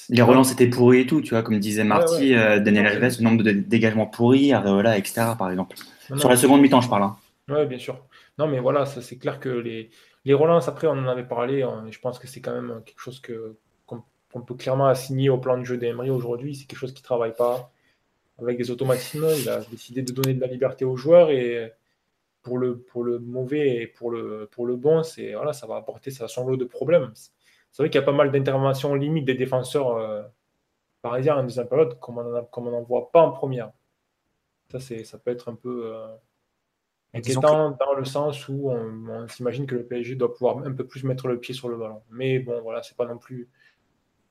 [0.09, 3.43] les relances étaient pourries et tout, tu vois, comme disait Marty, Daniel Alves, le nombre
[3.43, 5.75] de dégagements pourris, Areola, etc., par exemple.
[6.17, 7.03] Sur la seconde mi-temps, je parle.
[7.03, 7.15] Hein.
[7.49, 7.99] Oui, bien sûr.
[8.37, 9.89] Non, mais voilà, ça c'est clair que les,
[10.25, 13.19] les relances, après, on en avait parlé, je pense que c'est quand même quelque chose
[13.19, 16.55] que, qu'on peut clairement assigner au plan de jeu d'Emery aujourd'hui.
[16.55, 17.71] C'est quelque chose qui ne travaille pas
[18.37, 19.27] avec des automatismes.
[19.39, 21.71] Il a décidé de donner de la liberté aux joueurs et
[22.41, 25.77] pour le, pour le mauvais et pour le, pour le bon, c'est voilà, ça va
[25.77, 27.11] apporter son lot de problèmes.
[27.71, 30.21] C'est vrai qu'il y a pas mal d'interventions limites des défenseurs euh,
[31.01, 33.71] parisiens en deuxième période, comme on n'en voit pas en première.
[34.69, 36.07] Ça, ça peut être un peu euh,
[37.15, 41.03] inquiétant dans le sens où on, s'imagine que le PSG doit pouvoir un peu plus
[41.03, 42.01] mettre le pied sur le ballon.
[42.11, 43.49] Mais bon, voilà, c'est pas non plus.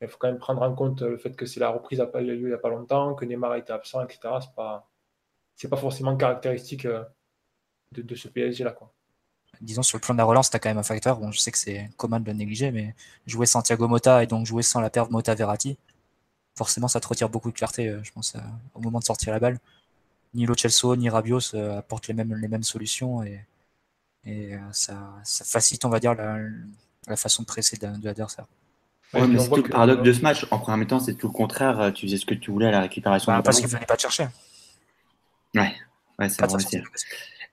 [0.01, 2.35] Il faut quand même prendre en compte le fait que c'est la reprise eu lieu
[2.37, 4.19] il n'y a pas longtemps, que Neymar a été absent, etc.
[4.41, 4.89] C'est pas,
[5.57, 7.05] c'est pas forcément caractéristique euh,
[7.93, 8.73] de, ce PSG-là.
[8.73, 8.93] Quoi.
[9.61, 11.19] Disons, sur le plan de la relance, tu as quand même un facteur.
[11.19, 12.95] Bon, je sais que c'est commun de le négliger, mais
[13.27, 15.79] jouer Santiago Mota et donc jouer sans la perte Mota-Verratti,
[16.57, 18.41] forcément, ça te retire beaucoup de clarté, euh, je pense, euh,
[18.75, 19.59] au moment de sortir la balle.
[20.35, 23.41] Ni Lo Celso, ni Rabios euh, apportent les mêmes, les mêmes solutions et,
[24.27, 26.39] et ça, ça, facilite, on va dire, la,
[27.07, 28.47] la façon de presser de, l'adversaire.
[29.13, 30.47] Ouais, mais c'est tout le paradoxe de ce match.
[30.51, 31.93] En premier temps, c'est tout le contraire.
[31.95, 33.33] Tu faisais ce que tu voulais à la récupération.
[33.33, 34.27] Bah, parce qu'il ne venait pas te chercher.
[35.55, 35.73] Ouais,
[36.19, 36.83] ouais c'est vrai.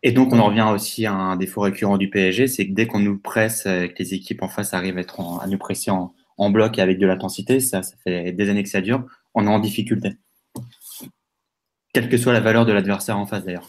[0.04, 2.88] Et donc, on en revient aussi à un défaut récurrent du PSG, c'est que dès
[2.88, 5.92] qu'on nous presse, euh, que les équipes en face arrivent à, être à nous presser
[5.92, 6.14] en,
[6.50, 9.50] bloc et avec de l'intensité, ça, ça fait des années que ça dure, on est
[9.50, 10.14] en difficulté.
[11.94, 13.68] Quelle que soit la valeur de l'adversaire en face, d'ailleurs.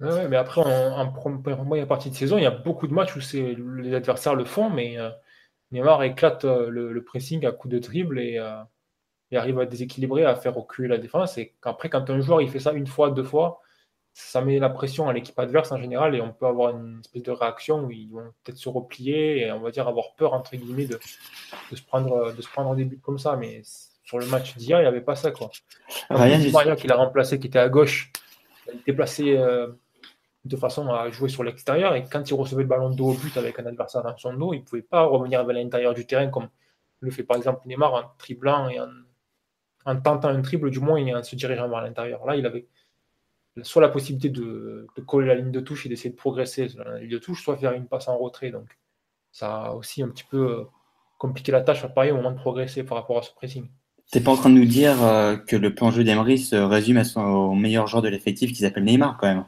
[0.00, 3.20] Ouais, mais après, en, première partie de saison, il y a beaucoup de matchs où
[3.78, 5.10] les adversaires le font, mais euh,
[5.70, 8.38] Neymar éclate euh, le, pressing à coup de dribble et,
[9.30, 11.38] et, arrive à déséquilibrer, à faire reculer la défense.
[11.38, 13.62] Et après, quand un joueur il fait ça une fois, deux fois,
[14.18, 17.22] ça met la pression à l'équipe adverse en général et on peut avoir une espèce
[17.22, 20.56] de réaction où ils vont peut-être se replier et on va dire avoir peur entre
[20.56, 20.98] guillemets de,
[21.70, 23.60] se prendre de se prendre des buts comme ça mais
[24.06, 25.50] sur le match d'hier il n'y avait pas ça quoi
[26.08, 28.10] Ryan Maria qui l'a remplacé qui était à gauche
[28.72, 29.68] il était placé euh,
[30.46, 33.14] de façon à jouer sur l'extérieur et quand il recevait le ballon de dos au
[33.14, 36.06] but avec un adversaire dans son dos il ne pouvait pas revenir vers l'intérieur du
[36.06, 36.48] terrain comme
[37.00, 38.88] le fait par exemple Neymar en triblant et en,
[39.84, 42.66] en tentant un triple du moins et en se dirigeant vers l'intérieur là il avait
[43.62, 46.98] soit la possibilité de, coller la ligne de touche et d'essayer de progresser sur la
[46.98, 48.50] ligne de touche, soit faire une passe en retrait.
[48.50, 48.78] Donc,
[49.32, 50.64] ça a aussi un petit peu euh,
[51.18, 53.68] compliqué la tâche à Paris au moment de progresser par rapport à ce pressing.
[54.10, 56.98] T'es pas en train de nous dire euh, que le plan jeu d'Emery se résume
[56.98, 59.44] à son, au meilleur joueur de l'effectif qui s'appelle Neymar quand même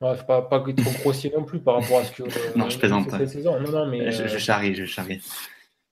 [0.00, 2.22] Ouais, pas, pas trop grossier non plus par rapport à ce que.
[2.56, 3.10] non, je plaisante.
[3.10, 3.60] Cette saison.
[3.60, 5.20] Non, non, mais, je, je, charrie, je charrie.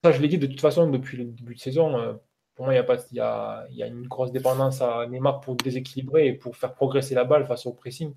[0.04, 2.18] Ça, je l'ai dit de toute façon depuis le début de saison
[2.56, 5.06] pour moi, il y, a pas, y a, il y a une grosse dépendance à
[5.06, 8.14] Neymar pour déséquilibrer et pour faire progresser la balle face au pressing.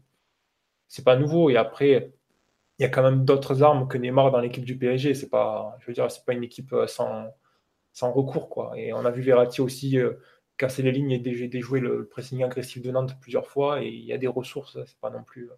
[0.88, 1.50] C'est pas nouveau.
[1.50, 2.14] Et après,
[2.80, 5.14] il y a quand même d'autres armes que Neymar dans l'équipe du PSG.
[5.14, 7.26] C'est pas, je veux dire, c'est pas une équipe euh, sans,
[8.00, 8.74] sans recours, quoi.
[8.78, 10.14] Et on a vu Verratti aussi euh,
[10.58, 13.84] casser les lignes et déjouer le pressing agressif de Nantes plusieurs fois.
[13.84, 14.78] Et il y a des ressources.
[14.86, 15.50] C'est pas non plus.
[15.50, 15.56] Euh.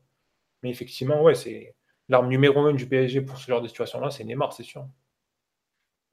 [0.64, 1.76] Mais effectivement, ouais, c'est
[2.10, 4.86] l'arme numéro un du PSG pour ce genre de situation-là, c'est Neymar, c'est sûr.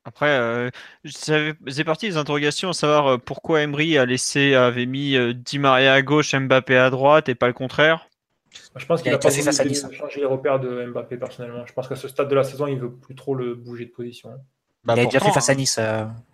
[0.05, 0.71] Après, euh,
[1.05, 5.59] c'est parti des interrogations à savoir euh, pourquoi Emery a laissé, avait mis euh, Di
[5.59, 8.09] Maria à gauche, Mbappé à droite et pas le contraire?
[8.77, 11.67] Je pense qu'il a, pas voulu changer les repères de Mbappé personnellement.
[11.67, 13.91] Je pense qu'à ce stade de la saison, il veut plus trop le bouger de
[13.91, 14.31] position.
[14.89, 15.57] Bah, il a déjà fait face à hein.
[15.57, 15.81] Nice,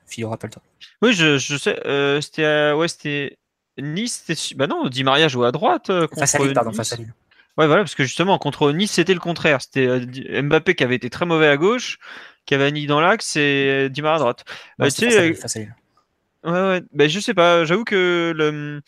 [0.06, 0.62] Philo, rappelle-toi.
[1.02, 1.78] Oui, je, sais.
[2.22, 3.36] c'était ouais, c'était
[3.78, 4.54] Nice.
[4.56, 5.90] Bah non, Di Maria jouait à droite.
[6.16, 7.12] face à Lille, pardon, face à Lille.
[7.56, 9.60] Ouais, voilà, parce que justement, contre Nice, c'était le contraire.
[9.60, 10.00] C'était
[10.42, 11.98] Mbappé qui avait été très mauvais à gauche.
[12.46, 14.44] Cavani dans l'axe et Dimar à droite.
[14.78, 15.36] Bah, tu sais,
[16.44, 16.82] Ouais, ouais.
[16.92, 17.64] Ben, je sais pas.
[17.64, 18.82] J'avoue que le...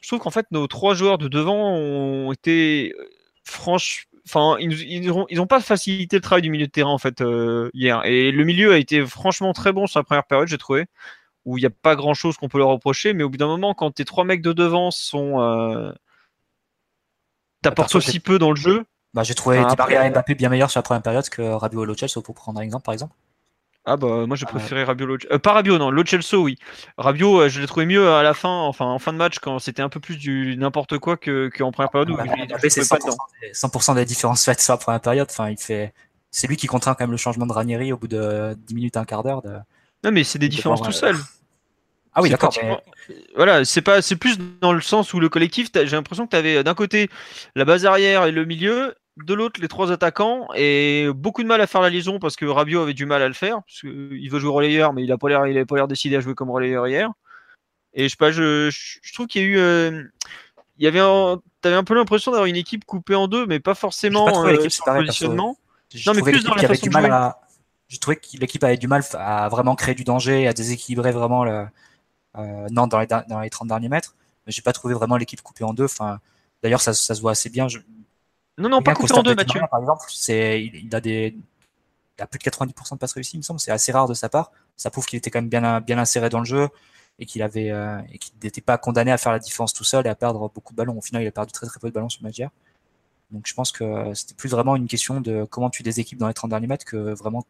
[0.00, 3.04] je trouve qu'en fait, nos trois joueurs de devant ont été euh,
[3.44, 4.08] franches.
[4.26, 6.98] Enfin, ils, ils, ont, ils ont pas facilité le travail du milieu de terrain en
[6.98, 8.04] fait euh, hier.
[8.04, 10.86] Et le milieu a été franchement très bon sur la première période, j'ai trouvé,
[11.44, 13.14] où il n'y a pas grand chose qu'on peut leur reprocher.
[13.14, 15.92] Mais au bout d'un moment, quand tes trois mecs de devant sont euh...
[17.62, 20.70] t'apportent aussi peu dans le jeu, bah, j'ai trouvé Di Maria et Mbappé bien meilleurs
[20.70, 23.14] sur la première période que Rabiot et Lo Celso, pour prendre un exemple, par exemple.
[23.84, 26.56] Ah bah moi j'ai préféré Rabiot Lo euh, pas Rabiot non Lo Celso oui.
[26.98, 29.58] Rabiot euh, je l'ai trouvé mieux à la fin enfin en fin de match quand
[29.58, 33.16] c'était un peu plus du n'importe quoi que qu'en première période bah, Mbappé c'est 100%,
[33.52, 35.26] 100%, des différences faites sur la première période.
[35.28, 35.92] Enfin il fait
[36.30, 38.96] c'est lui qui contraint quand même le changement de Ranieri au bout de 10 minutes
[38.96, 39.50] un quart d'heure de...
[40.04, 41.16] non mais c'est des différences tout seul
[42.14, 42.54] ah oui d'accord
[43.34, 46.36] voilà c'est pas c'est plus dans le sens où le collectif j'ai l'impression que tu
[46.36, 47.10] avais d'un côté
[47.56, 51.60] la base arrière et le milieu de l'autre les trois attaquants et beaucoup de mal
[51.60, 54.30] à faire la liaison parce que Rabiot avait du mal à le faire parce qu'il
[54.30, 56.34] veut jouer relayeur mais il a pas l'air il avait pas l'air décidé à jouer
[56.34, 57.10] comme relayeur hier.
[57.94, 60.02] Et je sais pas je, je, trouve qu'il y a eu euh,
[60.78, 61.00] il y avait
[61.60, 64.56] t'avais un peu l'impression d'avoir une équipe coupée en deux mais pas forcément pas euh,
[64.96, 65.58] positionnement.
[66.06, 67.10] non mais plus dans la façon de jouer.
[67.10, 67.38] à...
[67.88, 71.44] je trouvais que l'équipe avait du mal à vraiment créer du danger à déséquilibrer vraiment
[71.44, 71.66] le
[72.38, 74.16] euh, non dans les, dans les 30 derniers mètres.
[74.46, 76.18] Mais j'ai pas trouvé vraiment l'équipe coupée en deux enfin
[76.62, 77.78] d'ailleurs ça, ça se voit assez bien je
[78.62, 79.60] non, non, pas coupé en deux, Mathieu.
[79.70, 81.36] Par exemple, c'est, il, a des,
[82.18, 83.60] il a plus de 90% de passes réussies, il me semble.
[83.60, 84.52] C'est assez rare de sa part.
[84.76, 86.68] ça prouve qu'il était quand même bien, bien inséré dans le jeu
[87.18, 87.72] et qu'il avait
[88.10, 90.72] et qu'il n'était pas condamné à faire la différence tout seul et à perdre beaucoup
[90.72, 90.96] de ballons.
[90.96, 92.40] Au final, il a perdu très très peu de ballons sur le match
[93.30, 96.34] Donc je pense que c'était plus vraiment une question de comment tu déséquipes dans les
[96.34, 97.44] 30 derniers mètres que vraiment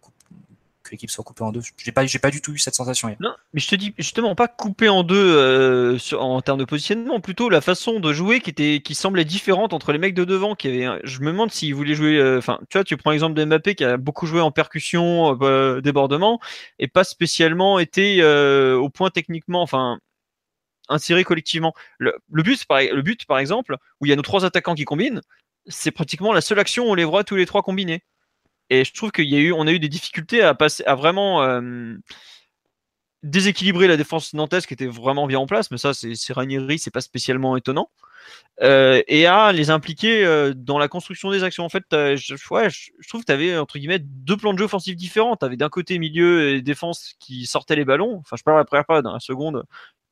[0.83, 1.61] que l'équipe soit coupée en deux.
[1.77, 3.15] J'ai pas, pas du tout eu cette sensation.
[3.21, 7.21] Non, mais je te dis justement pas coupée en deux euh, en termes de positionnement,
[7.21, 10.55] plutôt la façon de jouer qui était, qui semblait différente entre les mecs de devant.
[10.55, 12.17] Qui avaient, je me demande s'ils voulaient jouer.
[12.17, 15.39] Euh, enfin, tu vois, tu prends l'exemple de Mbappé qui a beaucoup joué en percussion,
[15.43, 16.41] euh, débordement,
[16.79, 19.63] et pas spécialement été au point techniquement.
[19.63, 19.99] Enfin,
[20.89, 21.75] inséré collectivement.
[21.99, 24.85] Le, but, par, le but, par exemple, où il y a nos trois attaquants qui
[24.85, 25.21] combinent,
[25.67, 28.03] c'est pratiquement la seule action où on les voit tous les trois combinés.
[28.73, 30.95] Et je trouve qu'il y a eu, on a eu des difficultés à passer, à
[30.95, 31.95] vraiment euh,
[33.23, 36.91] déséquilibrer la défense nantaise qui était vraiment bien en place, mais ça, c'est Ranieri, c'est
[36.91, 37.91] pas spécialement étonnant.
[38.63, 41.67] Euh, et à les impliquer euh, dans la construction des actions.
[41.67, 42.35] En fait, je,
[43.09, 45.37] trouve que tu avais entre guillemets deux plans de jeu offensifs différents.
[45.37, 48.21] Tu avais d'un côté milieu et défense qui sortaient les ballons.
[48.21, 49.65] Enfin, je parle de la première période, hein, la seconde,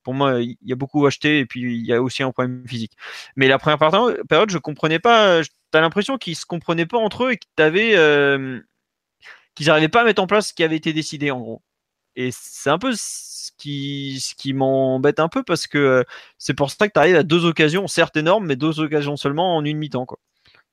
[0.02, 2.66] pour moi, il y a beaucoup acheté et puis il y a aussi un problème
[2.66, 2.96] physique.
[3.36, 5.40] Mais la première période, je comprenais pas.
[5.70, 7.48] T'as l'impression qu'ils se comprenaient pas entre eux et qu'ils
[7.96, 8.60] euh,
[9.54, 11.62] qu'ils n'arrivaient pas à mettre en place ce qui avait été décidé en gros.
[12.16, 16.04] Et c'est un peu ce qui, m'embête un peu parce que euh,
[16.38, 19.56] c'est pour ça que tu arrives à deux occasions, certes énormes, mais deux occasions seulement
[19.56, 20.06] en une mi-temps.
[20.06, 20.18] Quoi.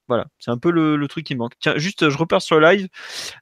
[0.07, 1.53] Voilà, c'est un peu le, truc qui manque.
[1.59, 2.87] Tiens, juste, je repère sur le live.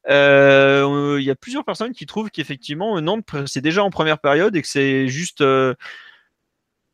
[0.10, 4.56] Euh, il y a plusieurs personnes qui trouvent qu'effectivement Nantes c'est déjà en première période
[4.56, 5.76] et que c'est juste euh,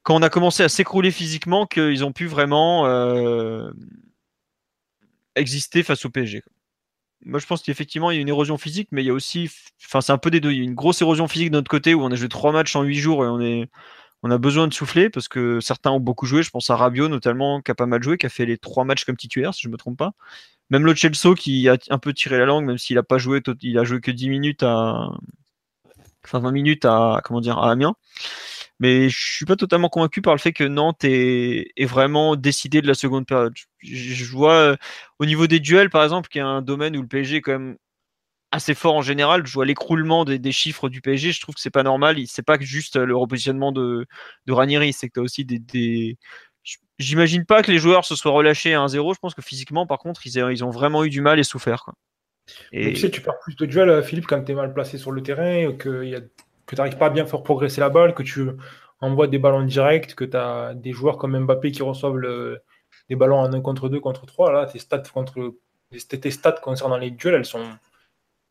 [0.03, 3.71] quand on a commencé à s'écrouler physiquement qu'ils ont pu vraiment euh,
[5.35, 6.43] exister face au PSG.
[7.23, 9.49] Moi, je pense qu'effectivement, il y a une érosion physique, mais il y a aussi,
[9.85, 10.51] enfin, c'est un peu des deux.
[10.51, 12.51] Il y a une grosse érosion physique de notre côté où on a joué trois
[12.51, 13.69] matchs en huit jours et on est,
[14.23, 16.43] on a besoin de souffler parce que certains ont beaucoup joué.
[16.43, 18.85] Je pense à Rabiot notamment, qui a pas mal joué, qui a fait les trois
[18.85, 20.13] matchs comme titulaire, si je me trompe pas.
[20.69, 23.41] Même le Chelsea qui a un peu tiré la langue, même s'il a pas joué,
[23.61, 25.11] il a joué que 10 minutes à,
[26.25, 27.95] enfin 20 minutes à, comment dire, à Amiens.
[28.79, 32.87] Mais je suis pas totalement convaincu par le fait que Nantes est, vraiment décidé de
[32.87, 33.53] la seconde période.
[33.79, 34.75] Je, vois euh,
[35.19, 37.41] au niveau des duels, par exemple, qu'il y a un domaine où le PSG est
[37.41, 37.77] quand même
[38.51, 39.45] assez fort en général.
[39.45, 41.31] Je vois l'écroulement des, chiffres du PSG.
[41.31, 42.17] Je trouve que c'est pas normal.
[42.27, 44.05] C'est pas juste le repositionnement de,
[44.45, 46.17] de Ranieri, c'est que tu as aussi des.
[46.99, 49.15] J'imagine pas que les joueurs se soient relâchés à 1-0.
[49.15, 51.83] Je pense que physiquement, par contre, ils, ils, ont vraiment eu du mal et souffert.
[51.83, 51.95] Quoi.
[52.71, 52.93] Et...
[52.93, 55.11] Tu sais, tu perds plus de duels, euh, Philippe, quand tu es mal placé sur
[55.11, 56.03] le terrain, que,
[56.67, 58.49] tu n'arrives pas à bien faire progresser la balle, que tu
[58.99, 62.21] envoies des ballons directs, que tu as des joueurs comme Mbappé qui reçoivent
[63.09, 64.51] des ballons en 1 contre 2, contre 3.
[64.51, 65.55] Là, tes stats, contre,
[65.89, 67.65] tes stats concernant les duels, elles sont,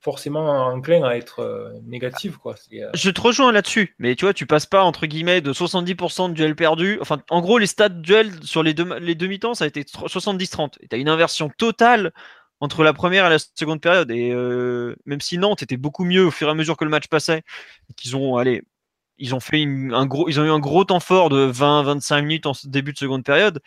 [0.01, 2.39] forcément enclin à être euh, négatif.
[2.39, 2.55] Quoi.
[2.73, 6.31] Euh, Je te rejoins là-dessus, mais tu vois, tu passes pas entre guillemets de 70%
[6.31, 6.99] de duels perdus.
[7.01, 9.83] Enfin, en gros, les stats de duels sur les, deux, les demi-temps, ça a été
[9.83, 10.77] 70-30.
[10.81, 12.13] Et tu as une inversion totale
[12.61, 14.11] entre la première et la seconde période.
[14.11, 16.91] Et euh, même si Nantes était beaucoup mieux au fur et à mesure que le
[16.91, 17.43] match passait,
[17.97, 18.63] qu'ils ont, allez,
[19.19, 22.47] ils ont fait un gros, ils ont eu un gros temps fort de 20-25 minutes
[22.47, 23.61] en début de seconde période.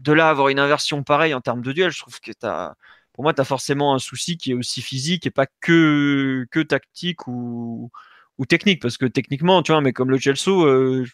[0.00, 2.74] De là avoir une inversion pareille en termes de duel, je trouve que tu as
[3.20, 6.60] pour moi, tu as forcément un souci qui est aussi physique et pas que, que
[6.60, 7.90] tactique ou,
[8.38, 8.80] ou technique.
[8.80, 11.04] Parce que techniquement, tu vois, mais comme le Chelsea, euh,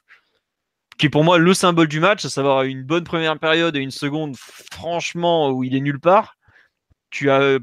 [0.98, 3.80] qui est pour moi le symbole du match, à savoir une bonne première période et
[3.80, 6.36] une seconde, franchement, où il est nulle part,
[7.10, 7.58] tu as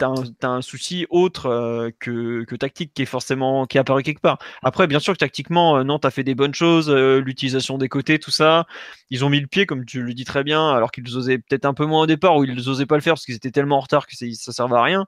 [0.00, 4.20] tu as, un souci autre euh, que, que, tactique qui est forcément qui apparaît quelque
[4.20, 4.38] part.
[4.62, 7.88] Après, bien sûr que tactiquement, euh, Nantes a fait des bonnes choses, euh, l'utilisation des
[7.88, 8.66] côtés, tout ça.
[9.10, 11.66] Ils ont mis le pied, comme tu le dis très bien, alors qu'ils osaient peut-être
[11.66, 13.76] un peu moins au départ, ou ils osaient pas le faire parce qu'ils étaient tellement
[13.78, 15.06] en retard que ça servait à rien.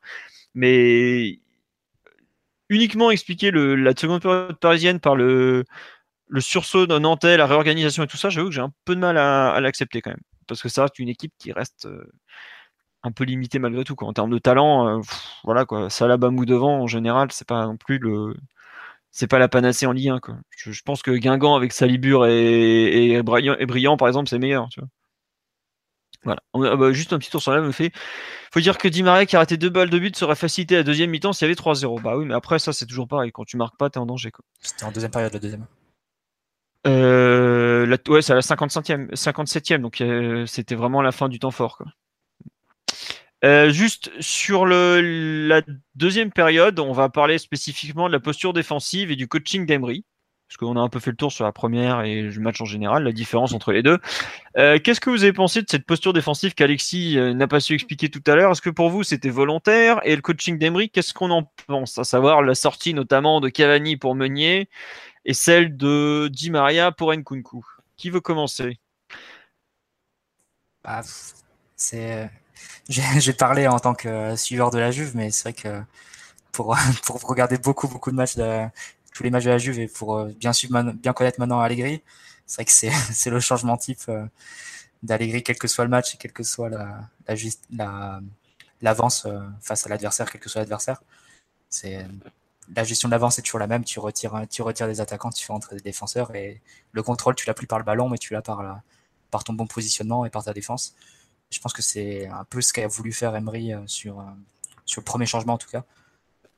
[0.55, 1.40] Mais
[2.68, 5.64] uniquement expliquer la seconde période parisienne par le,
[6.38, 9.18] sursaut de Nantais, la réorganisation et tout ça, j'avoue que j'ai un peu de mal
[9.18, 10.20] à, à l'accepter quand même.
[10.46, 11.88] Parce que ça reste une équipe qui reste
[13.02, 13.94] un peu limité malgré tout.
[13.94, 14.08] Quoi.
[14.08, 15.00] En termes de talent, euh,
[15.44, 15.90] voilà quoi.
[15.90, 18.34] Salabamou devant, en général, c'est pas non plus le.
[19.10, 20.20] C'est pas la panacée en Ligue 1.
[20.20, 20.36] Quoi.
[20.56, 24.68] Je, pense que Guingamp avec Salibur et, et, Brillant, et Brillant, par exemple, c'est meilleur.
[24.70, 24.88] Tu vois.
[26.24, 26.40] Voilà.
[26.54, 27.92] Ah bah, juste un petit tour sur la me fait.
[28.52, 30.82] Faut dire que Di Maria qui a raté deux balles de but serait facilité à
[30.82, 32.00] deuxième mi-temps s'il y avait 3-0.
[32.00, 33.32] Bah oui, mais après ça c'est toujours pareil.
[33.32, 34.30] Quand tu marques pas, t'es en danger.
[34.60, 35.66] C'était en deuxième période la deuxième.
[36.86, 41.50] Euh, ouais, c'est à la 55e, 57e, donc euh, c'était vraiment la fin du temps
[41.50, 41.76] fort.
[41.78, 41.86] Quoi.
[43.44, 45.62] Euh, juste sur la
[45.94, 50.05] deuxième période, on va parler spécifiquement de la posture défensive et du coaching d'Emery.
[50.48, 52.66] Parce qu'on a un peu fait le tour sur la première et le match en
[52.66, 53.98] général, la différence entre les deux.
[54.59, 57.72] Euh, Qu'est-ce que vous avez pensé de cette posture défensive qu'Alexis euh, n'a pas su
[57.72, 58.52] expliquer tout à l'heure?
[58.52, 60.00] Est-ce que pour vous c'était volontaire?
[60.05, 61.96] Et le coaching d'Emery, qu'est-ce qu'on en pense?
[61.96, 64.68] À savoir la sortie notamment de Cavani pour Meunier
[65.24, 67.64] et celle de Di Maria pour Nkunku.
[67.96, 68.78] Qui veut commencer?
[70.85, 71.00] Bah,
[71.76, 72.31] C'est
[72.88, 75.83] je vais parler en tant que suiveur de la Juve, mais c'est vrai que
[76.53, 76.77] pour,
[77.25, 78.37] regarder beaucoup, beaucoup de matchs,
[79.14, 82.03] tous les matchs de la Juve et pour bien suivre, bien connaître maintenant Allegri.
[82.46, 84.11] C'est vrai que c'est, le changement type
[85.03, 87.35] d'Allegri, quel que soit le match et quelle que soit la, la,
[87.70, 88.20] la
[88.83, 89.27] l'avance
[89.61, 91.03] face à l'adversaire, quel que soit l'adversaire.
[92.75, 93.85] La gestion de l'avance est toujours la même.
[93.85, 96.61] Tu retires, tu retires des attaquants, tu fais entrer des défenseurs et
[96.92, 98.81] le contrôle, tu l'as plus par le ballon, mais tu l'as par,
[99.31, 100.94] par ton bon positionnement et par ta défense.
[101.52, 104.24] Je pense que c'est un peu ce qu'a voulu faire Emery euh, sur, euh,
[104.86, 105.84] sur le premier changement, en tout cas,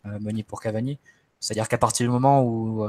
[0.06, 0.98] euh, Meunier pour Cavani.
[1.40, 2.86] C'est-à-dire qu'à partir du moment où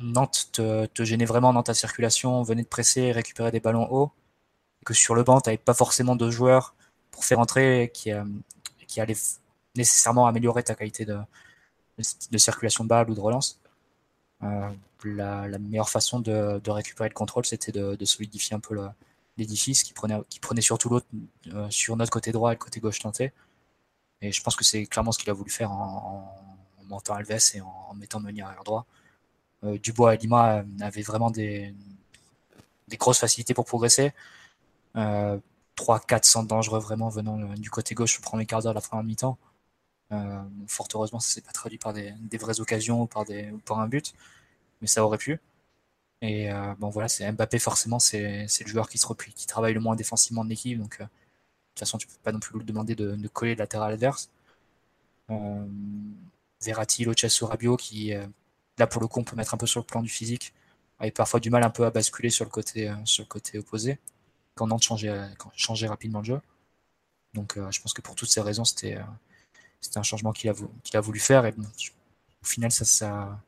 [0.00, 4.10] Nantes te, te, gênait vraiment dans ta circulation, venait de presser, récupérer des ballons hauts,
[4.80, 6.74] et que sur le banc, tu n'avais pas forcément de joueurs
[7.12, 8.10] pour faire entrer qui,
[8.88, 9.16] qui allaient
[9.76, 11.18] nécessairement améliorer ta qualité de,
[12.30, 13.60] de circulation de balle ou de relance.
[15.04, 18.74] La, meilleure façon de, récupérer le contrôle, c'était de, solidifier un peu
[19.36, 20.22] l'édifice qui prenait,
[20.60, 21.06] surtout l'autre
[21.48, 23.32] euh, sur notre côté droit et le côté gauche tenté.
[24.20, 26.38] Et je pense que c'est clairement ce qu'il a voulu faire en,
[26.84, 28.86] montant Alves et en, mettant Meunier arrière droit.
[29.64, 31.74] Euh, Dubois et Lima avaient vraiment des,
[32.92, 34.12] grosses facilités pour progresser.
[34.94, 39.04] 3-4 centres dangereux vraiment venant du côté gauche le premier quart d'heure de la première
[39.04, 39.38] mi-temps.
[40.12, 44.12] Euh, fort heureusement, ça s'est pas traduit par des, vraies occasions ou par un but,
[44.80, 45.40] mais ça aurait pu.
[46.22, 49.74] Et euh, bon voilà, c'est Mbappé forcément, c'est le joueur qui se replie, qui travaille
[49.74, 50.78] le moins défensivement de l'équipe.
[50.78, 51.08] Donc euh, de
[51.74, 54.30] toute façon, tu peux pas non plus lui demander de, coller le latéral adverse.
[56.60, 58.12] Verratti, Lo Rabiot, qui
[58.78, 60.54] là pour le coup, on peut mettre un peu sur le plan du physique,
[61.00, 63.98] avec parfois du mal un peu à basculer sur le côté, sur le côté opposé,
[64.54, 66.40] quand Nantes changeait, changeait rapidement le jeu.
[67.34, 68.98] Donc je pense que pour toutes ces raisons, c'était
[69.96, 70.54] un changement qu'il a,
[70.94, 71.54] a, voulu faire et
[72.42, 73.40] au final ça, ça,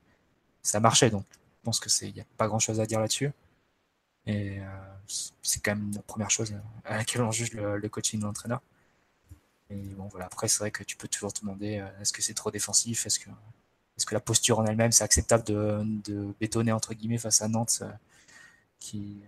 [0.62, 1.24] ça marchait donc
[1.64, 3.32] pense que c'est il n'y a pas grand chose à dire là-dessus
[4.26, 4.64] et euh,
[5.42, 8.62] c'est quand même la première chose à laquelle on juge le, coaching de l'entraîneur
[9.70, 12.22] et bon voilà après c'est vrai que tu peux toujours te demander euh, est-ce que
[12.22, 13.06] c'est trop défensif?
[13.06, 13.30] Est-ce que
[13.96, 17.80] est-ce que la posture en elle-même c'est acceptable de, bétonner entre guillemets face à Nantes
[17.82, 17.90] euh,
[18.80, 19.22] qui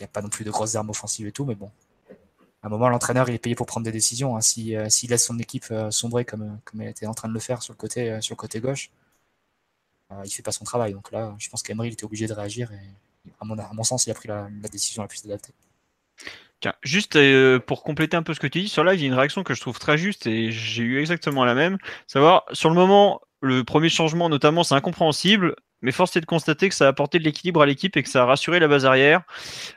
[0.00, 1.70] n'a pas non plus de grosses armes offensives et tout mais bon
[2.62, 4.36] à un moment, l'entraîneur il est payé pour prendre des décisions.
[4.36, 4.40] Hein.
[4.40, 7.40] Euh, s'il laisse son équipe euh, sombrer comme, comme elle était en train de le
[7.40, 8.90] faire sur le côté, euh, sur le côté gauche,
[10.24, 10.92] il fait pas son travail.
[10.92, 14.06] Donc là, je pense qu'Emery était obligé de réagir et à mon, à mon sens,
[14.06, 15.52] il a pris la, décision la plus adaptée.
[16.60, 17.18] Tiens, juste
[17.66, 19.44] pour compléter un peu ce que tu dis, sur live, il y a une réaction
[19.44, 21.78] que je trouve très juste et j'ai eu exactement la même.
[22.06, 26.68] Savoir, sur le moment, le premier changement notamment, c'est incompréhensible mais force est de constater
[26.68, 28.84] que ça a apporté de l'équilibre à l'équipe et que ça a rassuré la base
[28.84, 29.22] arrière,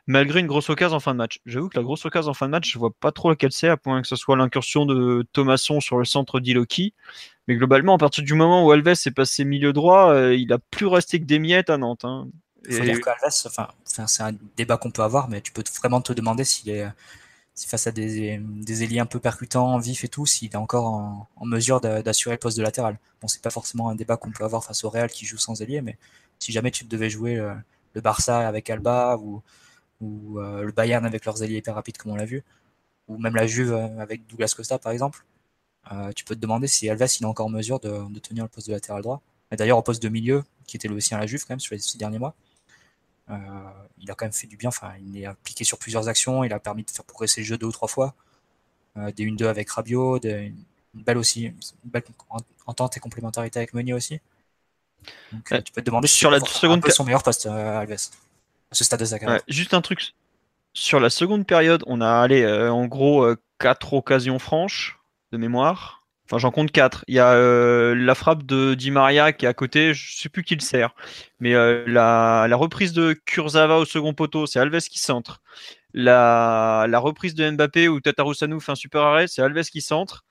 [0.07, 1.39] malgré une grosse occasion en fin de match.
[1.45, 3.69] J'avoue que la grosse occasion en fin de match, je vois pas trop laquelle c'est,
[3.69, 6.93] à point que ce soit l'incursion de Thomasson sur le centre d'Iloki.
[7.51, 10.57] Mais globalement, à partir du moment où Alves est passé milieu droit, euh, il a
[10.57, 12.05] plus resté que des miettes à Nantes.
[12.05, 12.29] Hein.
[12.65, 15.99] Il faut dire qu'Alves, enfin, c'est un débat qu'on peut avoir, mais tu peux vraiment
[15.99, 16.87] te demander s'il est
[17.67, 21.45] face à des, des ailiers un peu percutants, vifs et tout, s'il est encore en,
[21.45, 22.97] mesure d'assurer le poste de latéral.
[23.21, 25.61] Bon, c'est pas forcément un débat qu'on peut avoir face au Real qui joue sans
[25.61, 25.97] ailier, mais
[26.39, 29.43] si jamais tu devais jouer le, Barça avec Alba ou,
[29.99, 32.45] ou euh, le Bayern avec leurs ailiers hyper rapides comme on l'a vu,
[33.09, 35.25] ou même la Juve avec Douglas Costa par exemple,
[35.91, 38.49] euh, tu peux te demander si Alves il est encore en mesure de, tenir le
[38.49, 39.21] poste de latéral droit.
[39.51, 41.59] Et d'ailleurs au poste de milieu, qui était le aussi à la Juve quand même
[41.59, 42.35] sur les six derniers mois,
[43.29, 43.35] euh,
[43.99, 44.69] il a quand même fait du bien.
[44.69, 46.43] Enfin, il est impliqué sur plusieurs actions.
[46.43, 48.13] Il a permis de faire progresser le jeu deux ou trois fois.
[48.97, 50.53] Euh, des 1-2 avec Rabiot, une
[50.93, 52.03] belle aussi, une belle
[52.65, 54.19] entente et complémentarité avec Meunier aussi.
[55.31, 59.05] Tu peux te demander sur la seconde son meilleur poste Alves à ce stade de
[59.05, 59.41] sa carrière.
[59.47, 60.13] juste un truc
[60.73, 63.25] sur la seconde période, on a allé en gros
[63.57, 65.00] quatre occasions franches
[65.31, 66.05] de mémoire.
[66.25, 67.03] Enfin, j'en compte quatre.
[67.07, 70.29] Il y a euh, la frappe de Di Maria qui est à côté, je sais
[70.29, 70.95] plus qui le sert.
[71.39, 75.41] Mais euh, la, reprise de Kurzawa au second poteau, c'est Alves qui centre.
[75.93, 80.23] La, reprise de Mbappé où Tatarusanu fait un super arrêt, c'est Alves qui centre.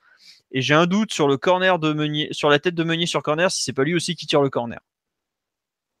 [0.51, 3.21] Et j'ai un doute sur le corner de Meunier, sur la tête de Meunier sur
[3.21, 4.79] corner, si c'est pas lui aussi qui tire le corner.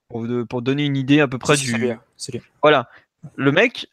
[0.09, 1.95] Pour, pour donner une idée à peu près du.
[2.61, 2.89] Voilà.
[3.35, 3.87] Le mec,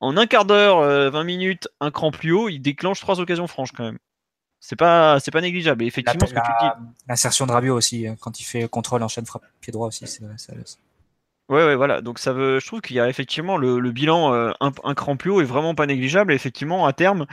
[0.00, 3.46] en un quart d'heure, 20 euh, minutes, un cran plus haut, il déclenche trois occasions
[3.46, 3.98] franches quand même.
[4.60, 5.84] C'est pas, c'est pas négligeable.
[5.84, 6.86] effectivement, ce que tu dis.
[7.08, 10.06] L'insertion de Rabiot aussi, hein, quand il fait contrôle en chaîne frappe pied droit aussi,
[10.06, 10.22] c'est.
[11.48, 12.02] Ouais, ouais, voilà.
[12.02, 15.30] Donc ça veut, je trouve qu'il y a effectivement le, bilan euh, un, cran plus
[15.30, 16.32] haut est vraiment pas négligeable.
[16.32, 17.26] Et effectivement, à terme,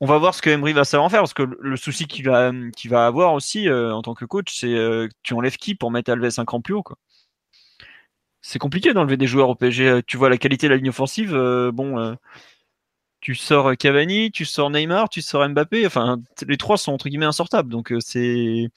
[0.00, 2.52] on va voir ce que Emery va savoir faire parce que le, souci qu'il va,
[2.76, 5.90] qu'il va avoir aussi euh, en tant que coach, c'est euh, tu enlèves qui pour
[5.90, 6.96] mettre Alves un cran plus haut, quoi.
[8.42, 10.02] C'est compliqué d'enlever des joueurs au PSG.
[10.06, 11.32] Tu vois la qualité de la ligne offensive.
[11.72, 12.16] bon,
[13.26, 17.26] tu sors Cavani, tu sors Neymar, tu sors Mbappé, enfin les trois sont entre guillemets
[17.26, 17.68] insortables.
[17.68, 18.70] Donc euh, c'est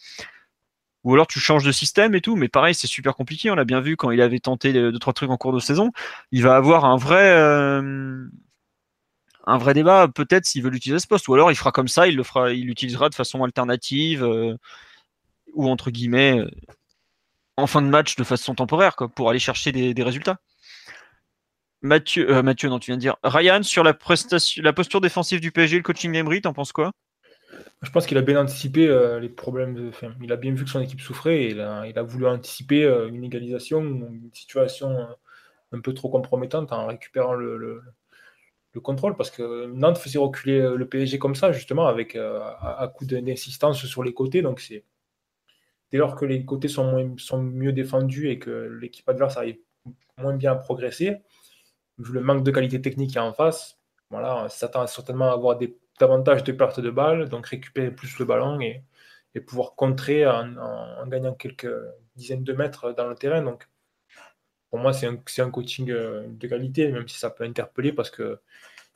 [1.03, 3.51] ou alors tu changes de système et tout, mais pareil c'est super compliqué.
[3.51, 5.91] On l'a bien vu quand il avait tenté deux trois trucs en cours de saison.
[6.31, 8.27] Il va avoir un vrai euh,
[9.75, 12.23] débat peut-être s'il veut l'utiliser ce poste, ou alors il fera comme ça, il le
[12.23, 14.23] fera, il l'utilisera de façon alternative.
[14.23, 14.55] Euh,
[15.53, 16.43] ou entre guillemets
[17.57, 20.39] en fin de match de façon temporaire quoi, pour aller chercher des, résultats.
[21.81, 23.15] Mathieu, Mathieu, non, tu viens de dire.
[23.23, 26.91] Ryan, sur la, prestation, la posture défensive du PSG, le coaching d'Emery, t'en penses quoi?
[27.81, 28.87] Je pense qu'il a bien anticipé
[29.21, 29.73] les problèmes.
[29.73, 33.23] De, il a bien vu que son équipe souffrait et il a, voulu anticiper une
[33.23, 35.07] égalisation, une situation
[35.71, 37.81] un peu trop compromettante en récupérant le,
[38.73, 42.39] le contrôle parce que Nantes faisait reculer euh, le PSG comme ça, justement, avec euh,
[42.41, 44.41] à, coup d'insistance sur les côtés.
[44.41, 44.83] Donc, c'est
[45.91, 49.57] dès lors que les côtés sont, sont mieux défendus et que l'équipe adverse arrive
[50.17, 51.17] moins bien à progresser,
[51.99, 53.79] vu le manque de qualité technique qu'il y a en face,
[54.09, 58.25] voilà, s'attend certainement à avoir des, davantage de pertes de balles, donc récupérer plus le
[58.25, 58.83] ballon et,
[59.35, 61.71] et pouvoir contrer en, gagnant quelques
[62.15, 63.41] dizaines de mètres dans le terrain.
[63.43, 63.67] Donc,
[64.69, 68.11] pour moi, c'est un, un, coaching euh, de qualité, même si ça peut interpeller parce
[68.11, 68.39] que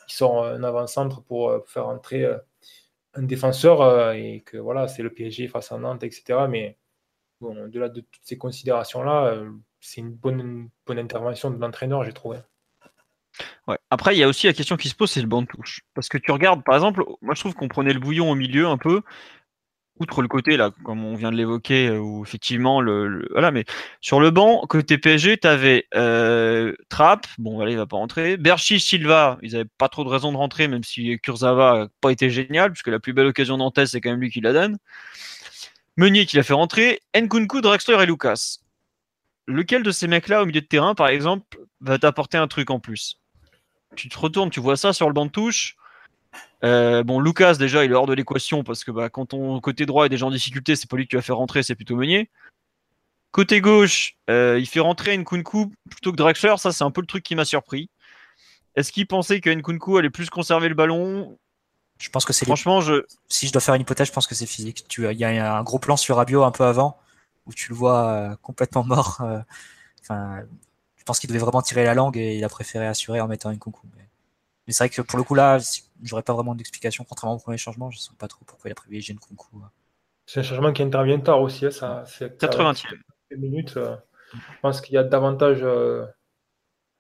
[0.10, 2.38] ils sont un avant-centre pour euh, faire entrer euh,
[3.16, 6.48] un défenseur et que voilà, c'est le PSG face à Nantes, etc.
[6.50, 6.78] Mais
[7.42, 9.44] bon, au-delà de toutes ces considérations-là,
[9.80, 12.40] c'est une bonne, bonne intervention de l'entraîneur, j'ai trouvé.
[13.90, 15.82] Après, il y a aussi la question qui se pose, c'est le banc de touche.
[15.94, 18.68] Parce que tu regardes, par exemple, moi je trouve qu'on prenait le bouillon au milieu
[18.68, 19.02] un peu,
[20.00, 23.66] outre le côté là, comme on vient de l'évoquer, euh, où effectivement le, voilà, mais
[24.02, 26.74] sur le banc côté PSG, tu avais euh,
[27.38, 30.38] bon voilà, il va pas rentrer, Berchi, Silva, ils avaient pas trop de raison de
[30.38, 34.02] rentrer, même si Kurzawa n'a pas été génial, puisque la plus belle occasion d'Antes c'est
[34.02, 34.78] quand même lui qui la donne.
[35.98, 38.58] Meunier qui l'a fait rentrer, Nkunku, Drexler et Lucas.
[39.48, 42.80] Lequel de ces mecs-là au milieu de terrain, par exemple, va t'apporter un truc en
[42.80, 43.20] plus?
[43.96, 45.78] Tu te retournes, tu vois ça sur le banc de touche
[46.64, 49.86] euh, bon, Lucas, déjà, il est hors de l'équation parce que bah, quand ton côté
[49.86, 51.96] droit est déjà en difficulté, c'est pas lui que tu vas faire rentrer, c'est plutôt
[51.96, 52.30] Meunier.
[53.32, 57.08] Côté gauche, euh, il fait rentrer Nkunku plutôt que Drexler, ça c'est un peu le
[57.08, 57.90] truc qui m'a surpris.
[58.76, 61.38] Est-ce qu'il pensait que Nkunku allait plus conserver le ballon?
[62.00, 62.46] Je pense que c'est.
[62.46, 63.04] Franchement, je.
[63.28, 64.86] Si je dois faire une hypothèse, je pense que c'est physique.
[64.88, 67.00] Tu, il y a un gros plan sur Rabiot un peu avant
[67.46, 69.22] où tu le vois euh, complètement mort.
[70.02, 70.44] Enfin,
[71.04, 73.52] je pense qu'il devait vraiment tirer la langue et il a préféré assurer en mettant
[73.52, 73.88] Nkunku.
[73.94, 74.08] Mais,
[74.66, 75.60] mais c'est vrai que pour le coup là,
[76.02, 77.04] j'aurais pas vraiment d'explication.
[77.04, 79.58] Contrairement au premier changement, je ne sais pas trop pourquoi il a privilégié Nkunku.
[80.26, 81.66] C'est un changement qui intervient tard aussi.
[81.66, 82.72] Hein, ça, c'est 80
[83.38, 83.76] minutes.
[83.76, 83.98] Euh,
[84.34, 86.06] je pense qu'il y a davantage euh,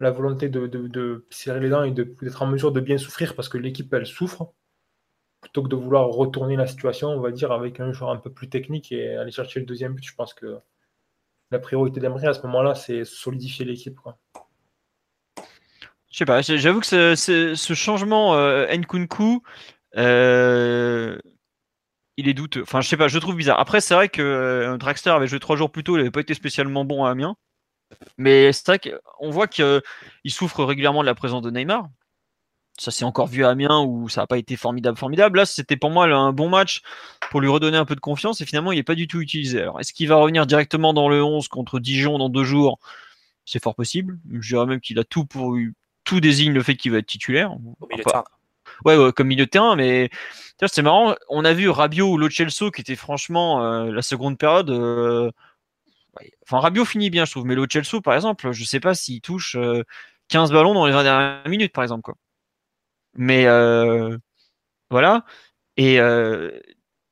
[0.01, 3.57] la volonté de, serrer les dents et d'être en mesure de bien souffrir parce que
[3.57, 4.51] l'équipe, elle souffre.
[5.39, 8.33] Plutôt que de vouloir retourner la situation, on va dire, avec un joueur un peu
[8.33, 10.03] plus technique et aller chercher le deuxième but.
[10.03, 10.59] Je pense que
[11.51, 13.99] la priorité d'Emery à ce moment-là, c'est solidifier l'équipe.
[16.11, 19.41] Je sais pas, j'avoue que ce, changement euh, Nkunku,
[19.97, 21.17] euh,
[22.17, 22.61] il est douteux.
[22.61, 23.59] Enfin, je sais pas, je trouve bizarre.
[23.59, 26.33] Après, c'est vrai que euh, avait joué trois jours plus tôt, il n'avait pas été
[26.35, 27.35] spécialement bon à Amiens.
[28.17, 29.81] Mais c'est vrai qu'on voit qu'il
[30.27, 31.89] souffre régulièrement de la présence de Neymar.
[32.79, 35.37] Ça s'est encore vu à Amiens où ça n'a pas été formidable, formidable.
[35.37, 36.81] Là, c'était pour moi un bon match
[37.29, 39.61] pour lui redonner un peu de confiance et finalement, il n'est pas du tout utilisé.
[39.61, 42.79] Alors, est-ce qu'il va revenir directement dans le 11 contre Dijon dans deux jours?
[43.45, 44.19] C'est fort possible.
[44.31, 45.55] Je dirais même qu'il a tout pour,
[46.03, 47.55] tout désigne le fait qu'il va être titulaire.
[48.85, 50.09] Ouais, comme milieu de terrain, mais
[50.67, 51.15] c'est marrant.
[51.29, 54.69] On a vu Rabiot ou Lo qui était franchement euh, la seconde période.
[54.69, 55.31] Euh,
[56.43, 57.65] enfin, Rabiot finit bien, je trouve, mais Lo
[58.03, 59.57] par exemple, je sais pas s'il touche
[60.29, 62.03] 15 euh, ballons dans les 20 dernières minutes, par exemple.
[62.03, 62.15] Quoi.
[63.15, 63.45] Mais
[64.89, 65.25] voilà.
[65.77, 65.99] Et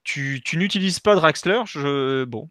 [0.03, 1.61] tu, tu n'utilises pas Draxler.
[1.65, 2.49] Je, bon,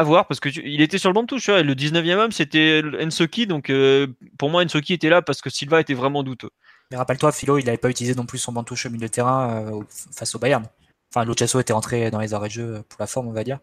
[0.00, 1.48] à voir parce que il était sur le banc de touche.
[1.48, 3.46] Le 19e homme, c'était Ensoki.
[3.46, 4.06] Donc euh,
[4.38, 6.50] pour moi, Ensoki était là parce que Silva était vraiment douteux.
[6.90, 9.06] Mais rappelle-toi, Philo, il n'avait pas utilisé non plus son banc de touche au milieu
[9.06, 10.64] de terrain euh, face au Bayern.
[11.12, 13.58] Enfin, Luchasso était rentré dans les arrêts de jeu pour la forme, on va dire.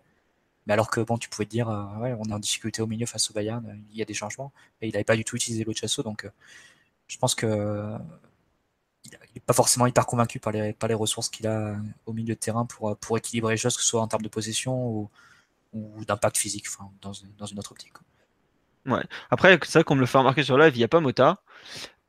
[0.68, 2.88] Mais alors que bon, tu pouvais te dire, euh, ouais, on est en difficulté au
[2.88, 4.54] milieu face au Bayern, il y a des changements.
[4.82, 6.30] Et il n'avait pas du tout utilisé Luchasso, donc
[7.08, 7.98] je pense que
[9.40, 11.76] pas forcément hyper convaincu par les, ressources qu'il a
[12.06, 14.30] au milieu de terrain pour, pour équilibrer les choses, que ce soit en termes de
[14.30, 15.10] possession ou,
[16.08, 17.94] d'impact physique enfin, dans, une autre optique.
[18.86, 19.04] Ouais.
[19.30, 21.42] Après, c'est vrai qu'on me le fait remarquer sur live, il n'y a pas Mota.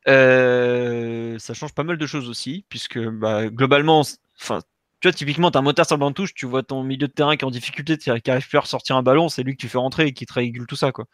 [0.07, 5.57] Euh, ça change pas mal de choses aussi, puisque bah, globalement, tu vois, typiquement, tu
[5.57, 7.43] as un motard sur le banc de touche, tu vois ton milieu de terrain qui
[7.43, 9.77] est en difficulté, qui arrive plus à ressortir un ballon, c'est lui que tu fais
[9.77, 10.91] rentrer et qui te régule tout ça.
[10.91, 11.05] Quoi.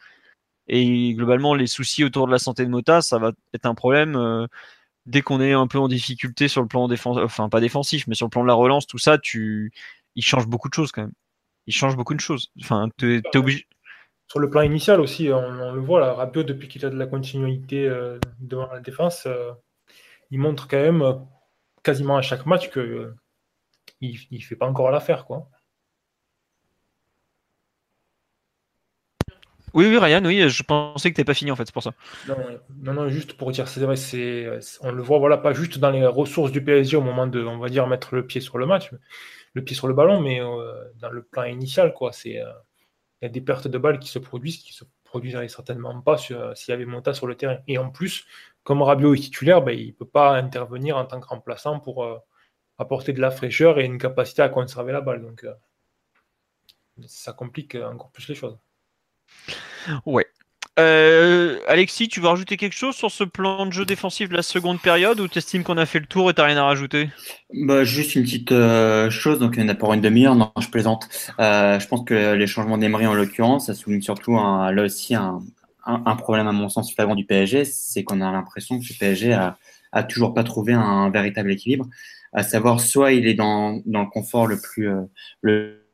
[0.68, 4.16] Et globalement, les soucis autour de la santé de Mota, ça va être un problème.
[4.16, 4.46] Euh,
[5.06, 8.14] dès qu'on est un peu en difficulté sur le plan défensif, enfin pas défensif, mais
[8.14, 9.72] sur le plan de la relance, tout ça, tu,
[10.14, 11.12] il change beaucoup de choses quand même
[11.66, 12.52] il change beaucoup de choses.
[12.60, 13.66] Enfin, tu es, obligé.
[14.28, 17.06] Sur le plan initial aussi, on, le voit, là, Rabiot, depuis qu'il a de la
[17.06, 19.52] continuité euh, devant la défense, euh,
[20.30, 21.14] il montre quand même euh,
[21.82, 23.14] quasiment à chaque match que
[24.00, 25.48] il, ne fait pas encore l'affaire, quoi.
[29.74, 31.92] Oui, Ryan, oui, je pensais que tu pas fini en fait, c'est pour ça.
[32.82, 33.96] Non, non, juste pour dire, c'est vrai,
[34.80, 37.58] on le voit, voilà, pas juste dans les ressources du PSG au moment de, on
[37.58, 38.90] va dire, mettre le pied sur le match,
[39.54, 42.12] le pied sur le ballon, mais dans le plan initial, quoi.
[42.12, 42.40] C'est
[43.22, 46.18] il y a des pertes de balles qui se produisent, qui se produiseraient certainement pas
[46.18, 46.36] s'il
[46.68, 47.58] y avait Monta sur le terrain.
[47.66, 48.26] Et en plus,
[48.62, 52.06] comme Rabiot est titulaire, ben, il peut pas intervenir en tant que remplaçant pour
[52.78, 55.22] apporter de la fraîcheur et une capacité à conserver la balle.
[55.22, 55.46] Donc,
[57.06, 58.58] ça complique encore plus les choses.
[60.04, 60.26] Ouais.
[60.78, 64.42] Euh, Alexis, tu veux rajouter quelque chose sur ce plan de jeu défensif de la
[64.42, 67.08] seconde période ou tu estimes qu'on a fait le tour et t'as rien à rajouter?
[67.54, 70.52] Bah, Juste une petite euh, chose, donc il y en a pour une demi-heure, non,
[70.60, 71.08] je plaisante.
[71.40, 75.14] Euh, je pense que les changements d'Emery en l'occurrence, ça souligne surtout un, là aussi
[75.14, 75.40] un,
[76.18, 79.56] problème à mon sens flagrant du PSG, c'est qu'on a l'impression que le PSG a,
[79.92, 81.86] a toujours pas trouvé un, véritable équilibre,
[82.34, 84.90] à savoir soit il est dans, dans le confort le plus
[85.40, 85.85] le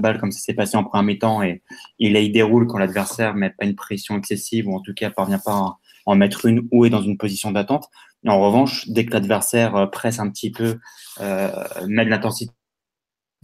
[0.00, 1.62] balle comme ça s'est passé en premier mi-temps et,
[1.98, 5.38] il il déroule quand l'adversaire met pas une pression excessive ou en tout cas parvient
[5.38, 7.88] pas à en mettre une ou est dans une position d'attente.
[8.26, 10.78] En revanche, dès que l'adversaire euh, presse un petit peu,
[11.20, 11.50] euh,
[11.88, 12.52] met de l'intensité,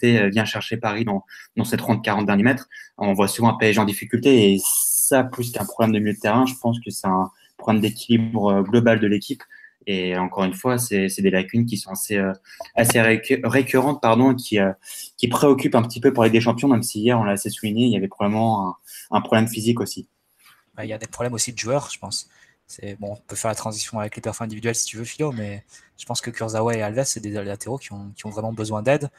[0.05, 1.25] euh, vient chercher Paris dans,
[1.57, 2.69] dans ces 30-40 derniers mètres,
[2.99, 6.21] on voit souvent un PSG en difficulté et ça, plus qu'un problème de milieu de
[6.21, 9.43] terrain, je pense que c'est un problème d'équilibre euh, global de l'équipe
[9.87, 12.33] et encore une fois, c'est des lacunes qui sont assez, euh,
[12.75, 14.73] assez récurrentes, pardon, qui, euh,
[15.17, 17.51] qui préoccupent un petit peu pour les des champions, même si hier, on l'a assez
[17.51, 18.77] souligné, il y avait probablement
[19.11, 20.07] un, problème physique aussi.
[20.79, 22.29] Il y a des problèmes aussi de joueurs, je pense.
[23.01, 25.65] Bon, on peut faire la transition avec les performances individuelles si tu veux, Philo, mais
[25.97, 29.11] je pense que Kurzawa et Alves, c'est des latéraux qui ont, vraiment besoin d'aide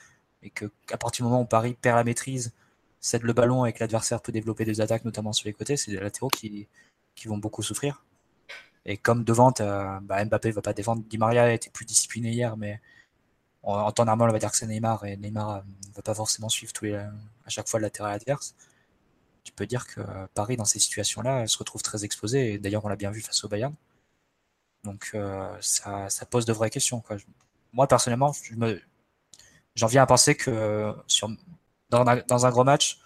[0.43, 2.53] et qu'à partir du moment où Paris perd la maîtrise,
[3.01, 5.91] cède le ballon et que l'adversaire peut développer des attaques, notamment sur les côtés, c'est
[5.91, 6.67] des latéraux qui
[7.25, 8.03] vont beaucoup souffrir.
[8.85, 11.03] Et comme devant, bah, Mbappé ne va pas défendre.
[11.09, 12.81] Di Maria était plus discipliné hier, mais
[13.63, 15.05] en, temps normal, on va dire que c'est Neymar.
[15.05, 18.13] Et Neymar ne euh, va pas forcément suivre tous les, à chaque fois le latéral
[18.13, 18.55] adverse.
[19.43, 20.01] Tu peux dire que
[20.33, 22.53] Paris, dans ces situations-là, se retrouve très exposé.
[22.53, 23.73] Et d'ailleurs, on l'a bien vu face au Bayern.
[24.83, 27.03] Donc, euh, ça, pose de vraies questions.
[27.73, 28.33] Moi, personnellement,
[29.75, 31.29] j'en viens à penser que sur,
[31.89, 32.99] dans, un, dans un gros match,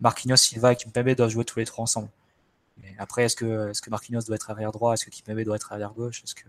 [0.00, 2.08] Marquinhos, Silva et Kimpembe doivent jouer tous les trois ensemble
[2.98, 4.94] après, est-ce que, est que Marquinhos doit être arrière droit?
[4.94, 6.22] Est-ce que Kimpembe doit être arrière gauche?
[6.24, 6.48] Est-ce que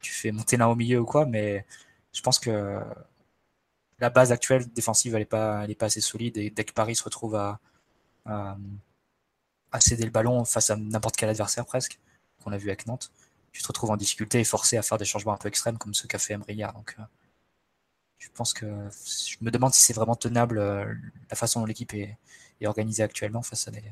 [0.00, 1.26] tu fais monter l'un au milieu ou quoi?
[1.26, 1.66] Mais
[2.12, 2.80] je pense que
[3.98, 6.36] la base actuelle défensive, elle n'est pas, assez solide.
[6.38, 7.60] Et dès que Paris se retrouve à,
[9.80, 11.98] céder le ballon face à n'importe quel adversaire presque,
[12.42, 13.12] qu'on a vu avec Nantes,
[13.52, 15.94] tu te retrouves en difficulté et forcé à faire des changements un peu extrêmes comme
[15.94, 16.72] ce qu'a fait hier.
[16.72, 17.02] Donc, euh,
[18.18, 20.94] je pense que je me demande si c'est vraiment tenable euh,
[21.30, 22.18] la façon dont l'équipe est
[22.64, 23.82] organisée actuellement face à des,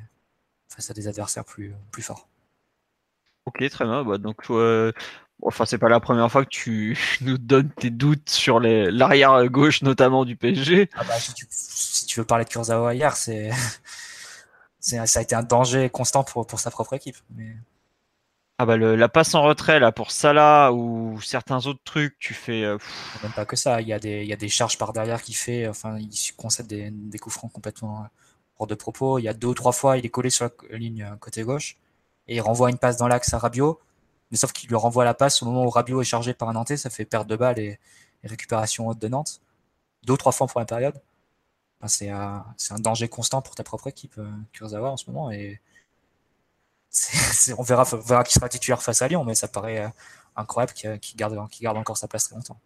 [0.69, 2.29] face à des adversaires plus, plus forts.
[3.47, 4.05] Ok, très bien.
[4.05, 4.93] Bah, donc, euh,
[5.43, 9.83] enfin, c'est pas la première fois que tu nous donnes tes doutes sur l'arrière gauche,
[9.83, 10.91] notamment du PSG.
[10.95, 13.51] Ah bah, si, tu, veux parler de Kurzawa hier, c'est,
[14.81, 17.17] ça a été un danger constant pour, pour sa propre équipe.
[17.35, 17.57] Mais...
[18.59, 22.65] Ah bah la passe en retrait là pour Salah ou certains autres trucs, tu fais.
[22.65, 22.79] Euh,
[23.23, 25.21] Même pas que ça, il y, a des, il y a des charges par derrière
[25.21, 28.09] qui fait, enfin il concède des, des coups francs complètement
[28.65, 29.19] de propos.
[29.19, 31.43] Il y a deux ou trois fois, il est collé sur la ligne euh, côté
[31.43, 31.77] gauche
[32.29, 33.79] et il renvoie une passe dans l'axe à Rabiot.
[34.31, 36.55] Mais sauf qu'il lui renvoie la passe au moment où Rabiot est chargé par un
[36.55, 37.79] Nantais, ça fait perte de balle et,
[38.25, 39.41] récupération haute de Nantes.
[40.05, 41.01] Deux ou trois fois pour la période.
[41.87, 42.45] c'est un,
[42.81, 45.31] danger constant pour ta propre équipe, euh, Kurzawa, en ce moment.
[45.31, 45.61] Et
[47.59, 47.85] on verra,
[48.25, 49.89] qui sera titulaire face à Lyon, mais ça paraît euh,
[50.35, 52.59] incroyable qu'il garde encore sa place très longtemps.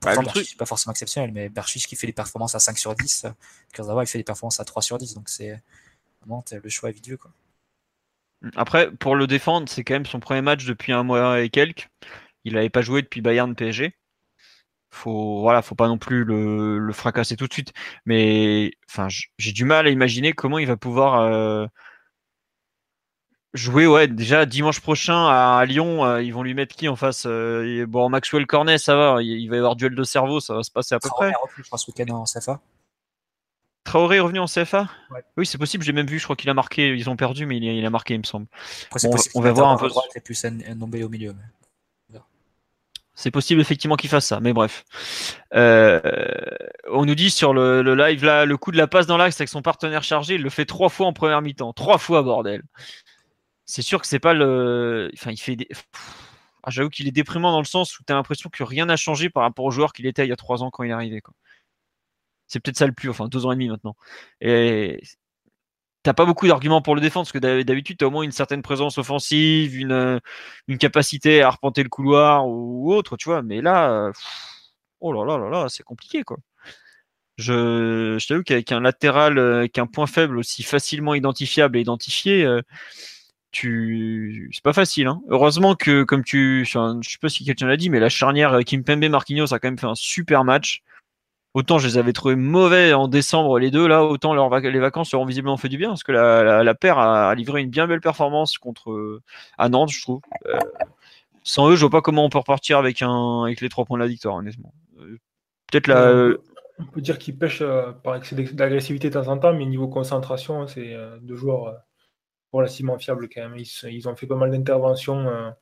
[0.00, 3.26] Pourtant, bah, pas forcément exceptionnel, mais Berchich qui fait des performances à 5 sur 10,
[3.72, 5.60] Kurzawa il fait des performances à 3 sur 10, donc c'est
[6.20, 7.32] vraiment le choix est Quoi.
[8.54, 11.88] Après, pour le défendre, c'est quand même son premier match depuis un mois et quelques.
[12.44, 13.94] Il n'avait pas joué depuis Bayern PSG.
[14.90, 17.72] Faut, voilà, faut pas non plus le, le fracasser tout de suite.
[18.06, 19.08] Mais enfin,
[19.38, 21.66] j'ai du mal à imaginer comment il va pouvoir euh,
[23.58, 27.24] jouer ouais déjà dimanche prochain à, Lyon euh, ils vont lui mettre qui en face
[27.26, 30.62] euh, bon Maxwell Cornet ça va il, va y avoir duel de cerveau ça va
[30.62, 31.32] se passer à peu près.
[31.56, 32.60] je crois ce week-end en CFA
[33.84, 34.88] Traoré est revenu en CFA
[35.36, 37.58] oui c'est possible j'ai même vu je crois qu'il a marqué ils ont perdu mais
[37.58, 38.46] il a, marqué il me semble.
[39.34, 39.90] On va voir un peu.
[40.14, 41.34] Et plus un au milieu
[43.18, 44.84] c'est possible effectivement qu'il fasse ça, mais bref.
[45.52, 46.00] Euh,
[46.88, 49.40] on nous dit sur le, le, live là, le coup de la passe dans l'axe
[49.40, 51.72] avec son partenaire chargé, il le fait trois fois en première mi-temps.
[51.72, 52.62] Trois fois, bordel
[53.68, 55.10] c'est sûr que c'est pas le.
[55.14, 55.54] Enfin, il fait.
[55.56, 55.68] Des...
[56.64, 58.96] Ah, j'avoue qu'il est déprimant dans le sens où tu as l'impression que rien n'a
[58.96, 60.92] changé par rapport au joueur qu'il était il y a trois ans quand il est
[60.94, 61.22] arrivé.
[62.46, 63.94] C'est peut-être ça le plus, enfin deux ans et demi maintenant.
[64.40, 65.00] Et
[66.02, 68.32] t'as pas beaucoup d'arguments pour le défendre parce que d'habitude tu as au moins une
[68.32, 70.20] certaine présence offensive, une,
[70.68, 73.42] une capacité à arpenter le couloir ou autre, tu vois.
[73.42, 74.10] Mais là,
[75.00, 76.38] oh là là là là, c'est compliqué quoi.
[77.38, 82.62] Je, t'avoue qu'avec un latéral, avec un point faible aussi facilement identifiable et identifié, euh,
[83.50, 85.20] tu c'est pas facile hein.
[85.28, 88.60] heureusement que comme tu je sais pas si quelqu'un l'a dit mais la charnière euh,
[88.60, 90.82] Kim Pembe Marquinhos a quand même fait un super match
[91.54, 95.24] autant je les avais trouvés mauvais en décembre les deux, là, autant les vacances seront
[95.24, 99.20] visiblement fait du bien, parce que la, paire a, livré une bien belle performance contre
[99.56, 100.20] à Nantes, je trouve.
[101.42, 103.98] sans eux, je vois pas comment on peut repartir avec, un, avec les trois points
[103.98, 104.72] de la victoire, honnêtement.
[105.70, 106.34] Peut-être la.
[106.80, 107.64] On peut dire qu'ils pêchent
[108.04, 111.74] par excès d'agressivité de temps en temps, mais niveau concentration, c'est deux joueurs
[112.52, 113.56] relativement fiables quand même.
[113.56, 115.52] Ils, ont fait pas mal d'interventions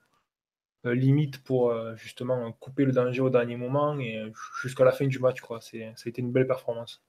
[0.87, 4.31] euh, limite pour euh, justement couper le danger au dernier moment et euh,
[4.63, 5.41] jusqu'à la fin du match.
[5.41, 5.61] Quoi.
[5.61, 7.03] Ça a été une belle performance.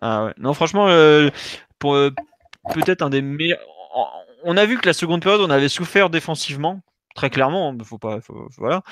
[0.00, 0.32] Ah ouais.
[0.38, 0.86] Non, franchement,
[1.78, 1.94] pour
[2.74, 3.60] peut-être un des meilleurs.
[4.42, 6.80] On a vu que la seconde période, on avait souffert défensivement,
[7.14, 7.70] très clairement.
[7.70, 8.18] Hein, faut pas,
[8.58, 8.82] voilà.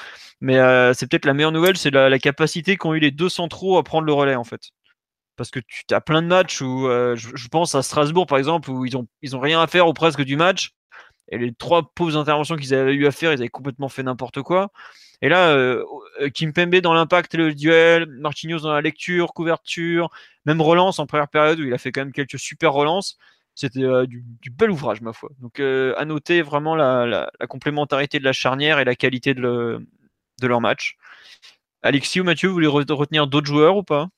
[0.41, 0.55] Mais
[0.95, 4.07] c'est peut-être la meilleure nouvelle, c'est la, capacité qu'ont eu les deux centraux à prendre
[4.07, 4.71] le relais en fait.
[5.37, 8.85] Parce que tu as plein de matchs où je, pense à Strasbourg par exemple où
[8.85, 10.75] ils ont ils ont rien à faire ou presque du match
[11.33, 14.43] et les trois pauvres interventions qu'ils avaient eu à faire, ils avaient complètement fait n'importe
[14.43, 14.71] quoi.
[15.23, 15.85] Et là, euh,
[16.35, 20.11] Kim Pembe dans l'impact le duel, Marquinhos dans la lecture, couverture,
[20.45, 23.19] même relance en première période où il a fait quand même quelques super relances.
[23.55, 25.31] C'était euh, du, bel ouvrage, ma foi.
[25.41, 29.87] Donc, euh, à noter vraiment la, complémentarité de la charnière et la qualité de,
[30.41, 30.97] de leur match.
[31.83, 34.09] Alexis ou Mathieu, vous voulez retenir d'autres joueurs ou pas?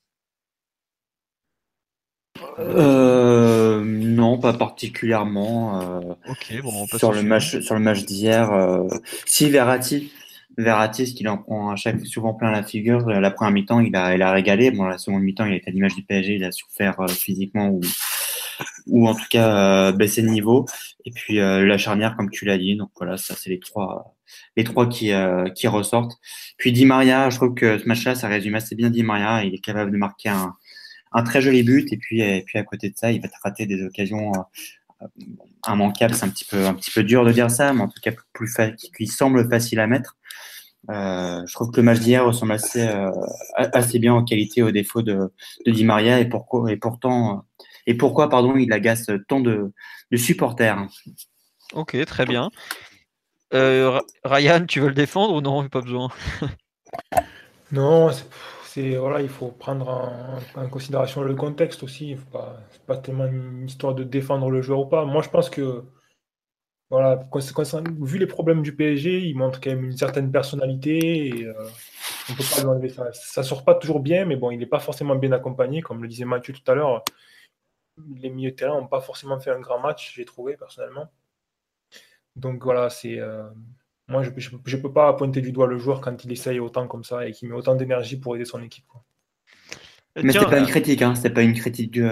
[2.59, 5.81] Euh, non, pas particulièrement.
[5.81, 8.87] Euh, ok, bon, sur, le match, sur le match d'hier, euh,
[9.25, 10.11] si Verratti,
[10.57, 13.09] Verratti, ce qu'il en prend à chaque souvent plein la figure.
[13.09, 14.71] La première mi-temps, il a, il a régalé.
[14.71, 17.81] Bon, la seconde mi-temps, il était à l'image du PSG, il a souffert physiquement ou,
[18.87, 20.65] ou en tout cas baissé de niveau.
[21.05, 22.77] Et puis la charnière, comme tu l'as dit.
[22.77, 24.15] Donc voilà, ça c'est les trois,
[24.55, 25.11] les trois qui,
[25.55, 26.17] qui ressortent.
[26.57, 29.43] Puis Di Maria, je trouve que ce match-là, ça résume assez bien Di Maria.
[29.43, 30.55] Il est capable de marquer un
[31.15, 31.91] un très joli but.
[31.91, 34.31] Et puis, et puis à côté de ça, il va te rater des occasions
[35.01, 35.07] euh,
[35.67, 36.13] immanquables.
[36.13, 38.11] C'est un petit peu, un petit peu dur de dire ça, mais en tout cas
[38.33, 38.53] plus
[38.95, 40.17] qui, semble facile à mettre.
[40.91, 43.09] Euh, je trouve que le match d'hier ressemble assez, euh,
[43.57, 45.33] assez bien en qualité au défaut de,
[45.65, 47.43] de Di Maria et pourquoi et pourtant
[47.87, 49.73] et pourquoi pardon il agace tant de,
[50.11, 50.85] de supporters.
[51.73, 52.51] Ok, très bien.
[53.51, 55.67] Ryan, tu veux le défendre ou non?
[55.69, 56.09] Pas besoin.
[57.71, 58.11] non,
[58.97, 59.87] voilà, il faut prendre
[60.55, 62.17] en, considération le contexte aussi.
[62.17, 62.57] Ce pas,
[62.87, 65.05] pas tellement une histoire de défendre le joueur ou pas.
[65.05, 65.83] Moi, je pense que
[66.89, 67.27] voilà,
[68.01, 71.53] vu les problèmes du PSG, il montre quand même une certaine personnalité et euh,
[72.27, 73.11] peut pas lui enlever ça.
[73.13, 76.07] Ça sort pas toujours bien, mais bon, il n'est pas forcément bien accompagné, comme le
[76.07, 77.03] disait Mathieu tout à l'heure.
[78.17, 81.11] Les milieux de terrain n'ont pas forcément fait un grand match, j'ai trouvé personnellement.
[82.35, 83.49] Donc voilà, c'est euh,
[84.07, 87.03] moi, je ne peux pas pointer du doigt le joueur quand il essaye autant comme
[87.03, 88.85] ça et qu'il met autant d'énergie pour aider son équipe.
[90.23, 91.13] Mais c'est pas une critique, hein.
[91.13, 92.03] c'est pas une critique du.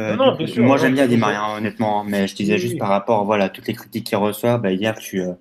[0.58, 2.06] moi j'aime bien Di Maria, honnêtement, hein.
[2.06, 5.22] mais je disais juste par rapport voilà toutes les critiques qu'il reçoit, bah, hier tu,
[5.22, 5.32] euh,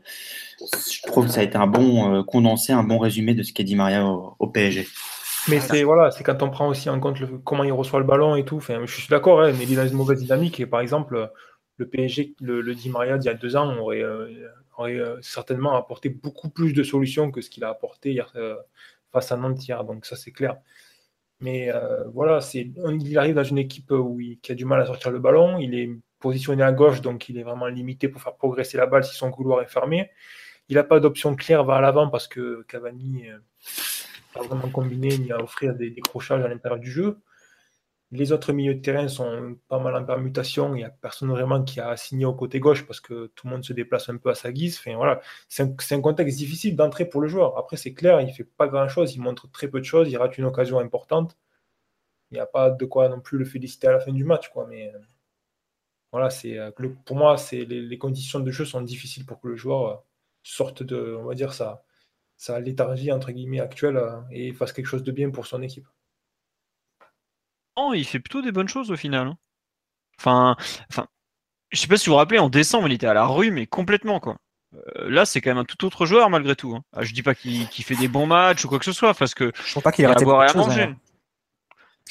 [0.60, 3.52] je trouve que ça a été un bon euh, condensé, un bon résumé de ce
[3.52, 4.86] qu'est Di Maria au, PSG.
[5.48, 8.36] Mais c'est voilà, c'est quand on prend aussi en compte comment il reçoit le ballon
[8.36, 8.58] et tout.
[8.58, 11.32] Enfin, je suis d'accord, hein, mais il est dans une mauvaise dynamique et par exemple
[11.78, 14.28] le PSG, le, le Di Maria d'il y a deux ans aurait euh,
[14.76, 18.56] aurait euh, certainement apporté beaucoup plus de solutions que ce qu'il a apporté hier, euh,
[19.12, 19.60] face à Nantes.
[19.86, 20.56] Donc ça, c'est clair.
[21.40, 22.70] Mais euh, voilà, c'est,
[23.00, 25.58] il arrive dans une équipe où il, qui a du mal à sortir le ballon.
[25.58, 29.04] Il est positionné à gauche, donc il est vraiment limité pour faire progresser la balle
[29.04, 30.10] si son couloir est fermé.
[30.68, 33.38] Il n'a pas d'option claire vers l'avant parce que Cavani n'a
[34.32, 37.18] pas vraiment combiné ni à offrir des décrochages à l'intérieur du jeu.
[38.12, 40.74] Les autres milieux de terrain sont pas mal en permutation.
[40.74, 43.52] Il n'y a personne vraiment qui a assigné au côté gauche parce que tout le
[43.52, 44.80] monde se déplace un peu à sa guise.
[45.48, 47.56] C'est un, contexte difficile d'entrer pour le joueur.
[47.58, 49.14] Après, c'est clair, il ne fait pas grand-chose.
[49.14, 50.10] Il montre très peu de choses.
[50.10, 51.38] Il rate une occasion importante.
[52.30, 54.50] Il n'y a pas de quoi non plus le féliciter à la fin du match.
[54.68, 54.92] Mais
[56.12, 56.70] voilà, c'est, euh,
[57.06, 59.96] pour moi, les, conditions de jeu sont difficiles pour que le joueur euh,
[60.42, 61.84] sorte de, on dire, sa,
[62.36, 65.86] sa léthargie entre actuelle euh, et fasse quelque chose de bien pour son équipe
[67.94, 69.26] il fait plutôt des bonnes choses au final.
[69.28, 69.38] Hein.
[70.18, 70.56] Enfin,
[70.90, 71.06] enfin,
[71.70, 73.66] je sais pas si vous vous rappelez, en décembre, il était à la rue, mais
[73.66, 74.36] complètement quoi.
[74.74, 76.74] Euh, là, c'est quand même un tout autre joueur malgré tout.
[76.74, 76.82] Hein.
[76.94, 79.34] Ah, je dis pas qu'il fait des bons matchs ou quoi que ce soit, parce
[79.34, 80.82] que je crois pas qu'il ait raté à manger.
[80.82, 80.96] Hein.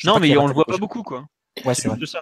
[0.03, 1.26] Non, mais on le voit pas beaucoup quoi.
[1.66, 2.22] Ouais, c'est ça.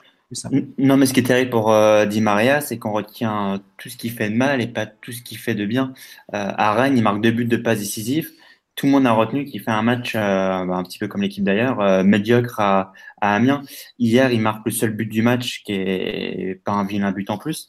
[0.77, 3.97] Non, mais ce qui est terrible pour euh, Di Maria, c'est qu'on retient tout ce
[3.97, 5.93] qui fait de mal et pas tout ce qui fait de bien.
[6.33, 8.31] Euh, à Rennes, il marque deux buts de passe décisifs
[8.79, 10.19] tout le monde a retenu qu'il fait un match, euh,
[10.65, 13.61] bah, un petit peu comme l'équipe d'ailleurs, euh, médiocre à, à, Amiens.
[13.99, 17.37] Hier, il marque le seul but du match, qui est pas un vilain but en
[17.37, 17.67] plus.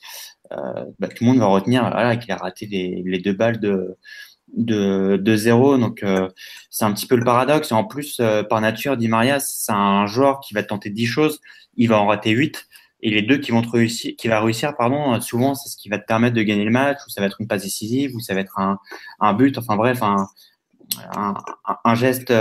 [0.52, 1.82] Euh, bah, tout le monde va retenir
[2.20, 3.96] qu'il a raté les, deux balles de,
[4.56, 5.76] de, de zéro.
[5.78, 6.04] Donc,
[6.70, 7.72] c'est un petit peu le paradoxe.
[7.72, 11.40] En plus, par nature, Di Maria, c'est un joueur qui va tenter 10 choses,
[11.74, 12.68] il va en rater 8.
[13.02, 15.98] Et les deux qui vont réussir, qui va réussir, pardon, souvent, c'est ce qui va
[15.98, 18.34] te permettre de gagner le match, ou ça va être une passe décisive, ou ça
[18.34, 18.78] va être un,
[19.18, 19.56] un but.
[19.58, 20.28] Enfin bref, un,
[21.14, 22.32] un, geste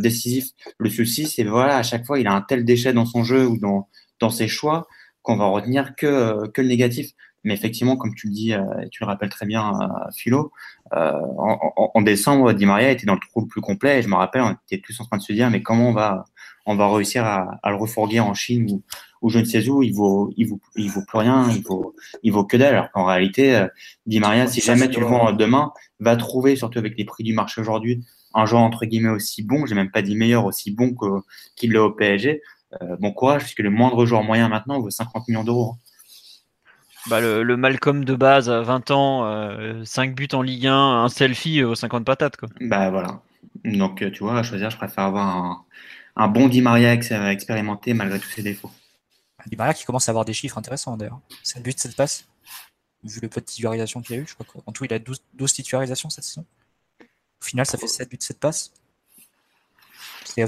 [0.00, 0.50] décisif.
[0.78, 3.46] Le souci, c'est voilà, à chaque fois, il a un tel déchet dans son jeu
[3.46, 3.88] ou dans,
[4.20, 4.86] dans ses choix
[5.22, 7.10] qu'on va retenir que, que le négatif.
[7.44, 9.72] Mais effectivement, comme tu le dis, et tu le rappelles très bien,
[10.14, 10.52] Philo,
[10.92, 11.58] en,
[11.94, 13.98] en, décembre, Di Maria était dans le trou le plus complet.
[13.98, 15.92] Et je me rappelle, on était tous en train de se dire, mais comment on
[15.92, 16.24] va,
[16.66, 18.82] on va réussir à, à le refourguer en Chine ou,
[19.22, 21.94] ou je ne sais où, il vaut, il vaut, il vaut plus rien, il vaut,
[22.22, 22.74] il vaut que dalle.
[22.74, 23.66] Alors qu'en réalité, euh,
[24.06, 27.32] Di Maria, si jamais tu le vends demain, va trouver, surtout avec les prix du
[27.32, 28.04] marché aujourd'hui,
[28.34, 30.94] un joueur entre guillemets aussi bon, j'ai même pas dit meilleur, aussi bon
[31.56, 32.42] qu'il l'est au PSG.
[32.82, 35.76] Euh, bon courage, puisque le moindre joueur moyen maintenant vaut 50 millions d'euros.
[37.08, 41.08] Bah, le, Malcolm de base à 20 ans, 5 euh, buts en Ligue 1, un
[41.08, 42.36] selfie aux 50 patates.
[42.36, 42.48] Quoi.
[42.60, 43.22] Bah voilà.
[43.64, 45.64] Donc tu vois, à choisir, je préfère avoir un,
[46.16, 48.70] un bon Di Maria expérimenté malgré tous ses défauts.
[49.46, 51.20] Di Maria qui commence à avoir des chiffres intéressants d'ailleurs.
[51.42, 52.26] 7 buts, 7 passes.
[53.04, 55.22] Vu le peu de titularisation qu'il a eu, je crois qu'en tout il a 12,
[55.34, 56.44] 12, titularisations cette saison.
[57.00, 58.72] Au final, ça fait 7 buts, 7 passes.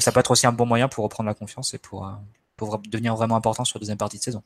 [0.01, 2.13] ça peut être aussi un bon moyen pour reprendre la confiance et pour, euh,
[2.57, 4.43] pour devenir vraiment important sur la deuxième partie de saison.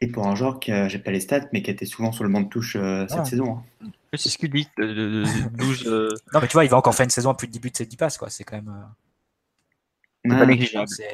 [0.00, 2.30] Et pour un joueur qui, j'ai pas les stats, mais qui était souvent sur le
[2.30, 3.62] banc de touche euh, cette saison.
[3.82, 3.90] Hein.
[4.14, 4.68] C'est ce qu'il dit.
[4.76, 7.52] 12, euh, Non, mais tu vois, il va encore faire une saison à plus de
[7.52, 8.18] 10 buts, 7 10 passes.
[8.18, 8.30] Quoi.
[8.30, 8.72] C'est quand même.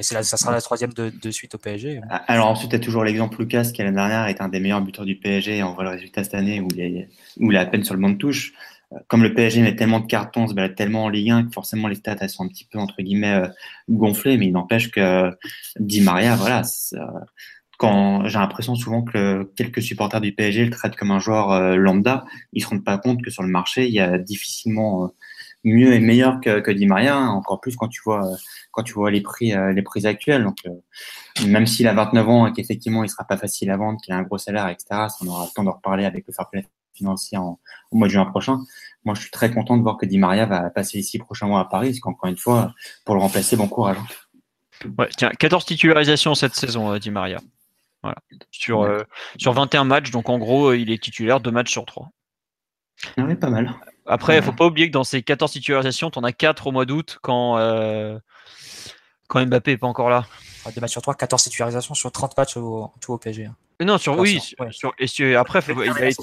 [0.00, 2.00] C'est ça sera la troisième de, suite au PSG.
[2.10, 4.80] Ah, alors ensuite, tu as toujours l'exemple Lucas qui l'année dernière est un des meilleurs
[4.80, 7.60] buteurs du PSG on voit le résultat cette année où il, est, où il a
[7.60, 8.54] à peine sur le banc de touche.
[8.92, 11.52] Euh, comme le PSG met tellement de cartons, se balade tellement en Ligue 1 que
[11.52, 13.48] forcément les stats elles sont un petit peu entre guillemets euh,
[13.88, 15.30] gonflées, mais il n'empêche que
[15.78, 16.62] Di Maria, voilà,
[17.78, 21.76] quand j'ai l'impression souvent que quelques supporters du PSG le traitent comme un joueur euh,
[21.76, 25.12] lambda, ils se rendent pas compte que sur le marché il y a difficilement
[25.64, 27.28] mieux et meilleur que, que Di Maria, hein.
[27.28, 28.30] encore plus quand tu vois
[28.70, 30.44] quand tu vois les prix euh, les prix actuels.
[30.44, 34.00] Donc euh, même s'il a 29 ans et qu'effectivement il sera pas facile à vendre,
[34.00, 35.06] qu'il a un gros salaire, etc.
[35.22, 37.58] On aura le temps de reparler avec le fair play financier en,
[37.90, 38.60] au mois de juin prochain.
[39.04, 41.60] Moi, je suis très content de voir que Di Maria va passer ici prochains mois
[41.60, 42.72] à Paris, parce qu'encore une fois,
[43.04, 43.96] pour le remplacer, bon courage.
[44.96, 47.40] Ouais, tiens, 14 titularisations cette saison, euh, Di Maria.
[48.02, 48.16] Voilà.
[48.52, 48.88] Sur,
[49.38, 52.10] sur 21 matchs, donc en gros, il est titulaire 2 matchs sur 3.
[53.16, 53.74] Ah oui, pas mal.
[54.06, 56.72] Après, il faut pas oublier que dans ces 14 titularisations, tu en as 4 au
[56.72, 58.18] mois d'août quand, euh,
[59.28, 60.26] quand Mbappé n'est pas encore là.
[60.74, 63.46] 2 matchs sur 3, 14 titularisations sur 30 matchs au, tout au PSG.
[63.46, 63.56] Hein.
[63.80, 64.40] Non, sur, oui,
[64.70, 66.22] sur, et après, il a été...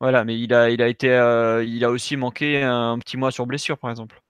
[0.00, 3.30] Voilà, mais il a, il a été, euh, il a aussi manqué un petit mois
[3.30, 4.20] sur blessure, par exemple.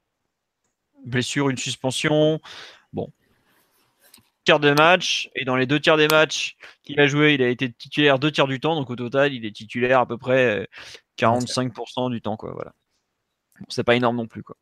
[1.04, 2.40] Blessure, une suspension.
[2.92, 3.10] Bon,
[4.44, 7.48] tiers de match, et dans les deux tiers des matchs qu'il a joué, il a
[7.48, 10.68] été titulaire deux tiers du temps, donc au total, il est titulaire à peu près
[11.18, 12.52] 45% du temps, quoi.
[12.52, 12.72] Voilà.
[13.68, 14.56] c'est pas énorme non plus, quoi.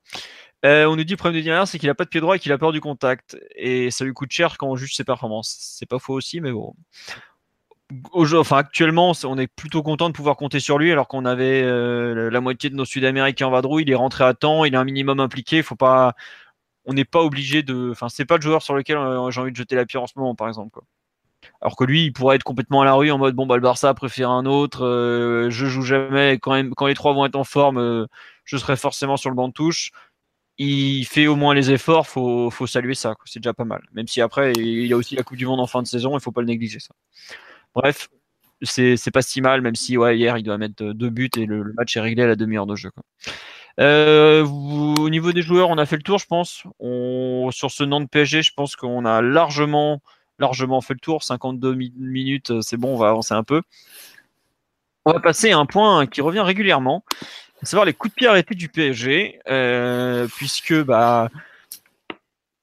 [0.65, 2.39] Euh, on nous dit le problème de c'est qu'il a pas de pied droit et
[2.39, 5.55] qu'il a peur du contact, et ça lui coûte cher quand on juge ses performances.
[5.59, 6.75] C'est pas faux aussi, mais bon.
[8.15, 12.31] Enfin, actuellement, on est plutôt content de pouvoir compter sur lui, alors qu'on avait euh,
[12.31, 13.83] la moitié de nos Sud-Américains en vadrouille.
[13.83, 15.63] Il est rentré à temps, il est un minimum impliqué.
[15.63, 16.15] Faut pas,
[16.87, 17.91] on n'est pas obligé de.
[17.91, 20.07] Enfin, c'est pas le joueur sur lequel euh, j'ai envie de jeter la pierre en
[20.07, 20.71] ce moment, par exemple.
[20.71, 20.85] Quoi.
[21.61, 23.63] Alors que lui, il pourrait être complètement à la rue en mode bon bah le
[23.63, 26.39] Barça préfère un autre, euh, je joue jamais.
[26.41, 28.07] Quand, même, quand les trois vont être en forme, euh,
[28.45, 29.91] je serai forcément sur le banc de touche.
[30.59, 33.83] Il fait au moins les efforts, faut, faut saluer ça, c'est déjà pas mal.
[33.93, 36.17] Même si après il y a aussi la Coupe du Monde en fin de saison,
[36.17, 36.95] il faut pas le négliger ça.
[37.75, 38.09] Bref,
[38.63, 41.73] c'est pas si mal, même si ouais, hier il doit mettre deux buts et le,
[41.75, 42.91] match est réglé à la demi-heure de jeu.
[43.81, 46.65] Euh, au niveau des joueurs, on a fait le tour, je pense.
[47.51, 50.01] Sur ce nom de PSG, je pense qu'on a largement,
[50.39, 51.23] largement fait le tour.
[51.23, 53.63] 52 minutes, euh, c'est bon, on va avancer un peu.
[55.05, 57.05] On va passer à un point qui revient régulièrement,
[57.63, 61.29] à savoir les coups de pied arrêtés du PSG, euh, puisque bah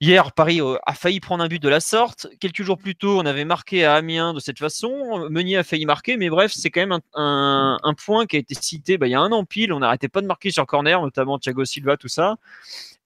[0.01, 2.27] Hier, Paris euh, a failli prendre un but de la sorte.
[2.39, 5.29] Quelques jours plus tôt, on avait marqué à Amiens de cette façon.
[5.29, 8.97] Meunier a failli marquer, mais bref, c'est quand même un, point qui a été cité
[8.97, 9.71] bah, il y a un an pile.
[9.71, 12.37] On n'arrêtait pas de marquer sur corner, notamment Thiago Silva, tout ça.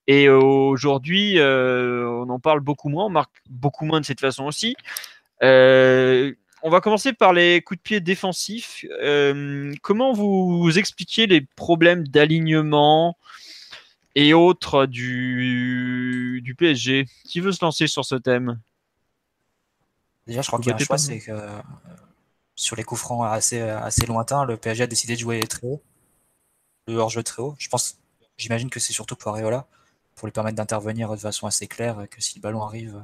[0.06, 4.20] Et euh, aujourd'hui, euh, on en parle beaucoup moins, on marque beaucoup moins de cette
[4.20, 4.76] façon aussi.
[5.42, 8.84] on va commencer par les coups de pied défensifs.
[9.82, 13.16] comment vous, vous expliquez les problèmes d'alignement
[14.16, 17.06] et autres du, du PSG.
[17.24, 18.58] Qui veut se lancer sur ce thème?
[20.26, 21.60] Déjà, je crois qu'il y a un choix, c'est que euh,
[22.56, 25.82] sur les coups francs assez, assez lointains, le PSG a décidé de jouer très haut,
[26.88, 27.54] le hors-jeu très haut.
[27.58, 27.98] Je pense,
[28.36, 29.68] j'imagine que c'est surtout pour Areola,
[30.16, 33.02] pour lui permettre d'intervenir de façon assez claire, que si le ballon arrive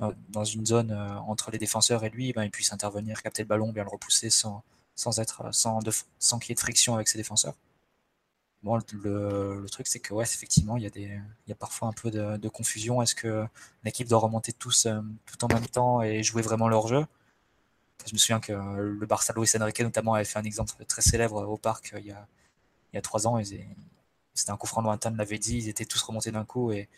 [0.00, 3.42] euh, dans une zone euh, entre les défenseurs et lui, ben, il puisse intervenir, capter
[3.42, 4.62] le ballon, bien le repousser sans,
[4.94, 5.80] sans, être, sans,
[6.18, 7.54] sans qu'il y ait de friction avec ses défenseurs.
[8.62, 10.90] Bon, le, truc, c'est que ouais, effectivement, il y, a
[11.46, 13.00] y a parfois un peu de, confusion.
[13.00, 13.46] Est-ce que
[13.84, 17.06] l'équipe doit remonter tous euh, tout en même temps et jouer vraiment leur jeu?
[18.06, 21.46] Je me souviens que le Barça Luis Enrique, notamment, avait fait un exemple très célèbre
[21.46, 22.26] au parc euh, il, y a,
[22.92, 23.38] il y a trois ans.
[24.34, 26.88] C'était un coup franc lointain, l'avait dit, ils étaient tous remontés d'un coup et,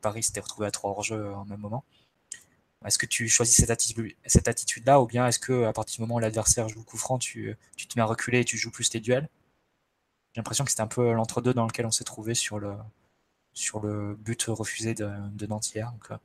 [0.00, 1.84] Paris s'était retrouvé à trois hors-jeu en même moment.
[2.86, 6.02] Est-ce que tu choisis cette attitude, cette attitude-là ou bien est-ce que à partir du
[6.02, 8.90] moment où l'adversaire joue coup franc, tu, te mets à reculer et tu joues plus
[8.90, 9.28] tes duels?
[10.32, 12.74] J'ai l'impression que c'était un peu l'entre-deux dans lequel on s'est trouvé sur le,
[13.54, 15.92] sur le but refusé de, de Nantes hier.
[15.92, 16.16] Donc, euh,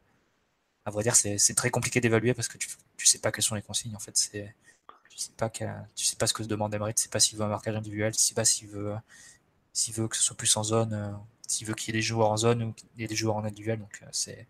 [0.85, 3.55] à vrai dire, c'est très compliqué d'évaluer parce que tu, tu sais pas quelles sont
[3.55, 3.95] les consignes.
[3.95, 4.55] En fait, tu sais
[5.37, 7.49] pas tu sais pas ce que se demande Emery, tu sais pas s'il veut un
[7.49, 8.95] marquage individuel, tu sais pas s'il veut
[9.79, 11.11] s'il veut que ce soit plus en zone, euh,
[11.47, 13.37] s'il veut qu'il y ait des joueurs en zone ou qu'il y ait des joueurs
[13.37, 13.79] en individuel.
[13.79, 14.45] Donc, euh, c'est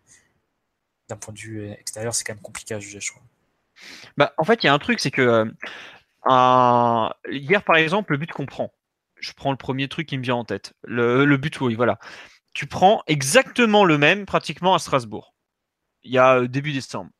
[1.08, 3.22] d'un point de vue extérieur, c'est quand même compliqué à juger, je crois.
[4.16, 5.22] Bah, en fait, il y a un truc, c'est que
[6.26, 8.72] euh, hier, par exemple, le but qu'on prend,
[9.20, 10.74] je prends le premier truc qui me vient en tête.
[10.82, 12.00] Le, le, but, oui, voilà.
[12.52, 15.34] Tu prends exactement le même, pratiquement à Strasbourg.
[16.02, 17.10] Il y a début décembre.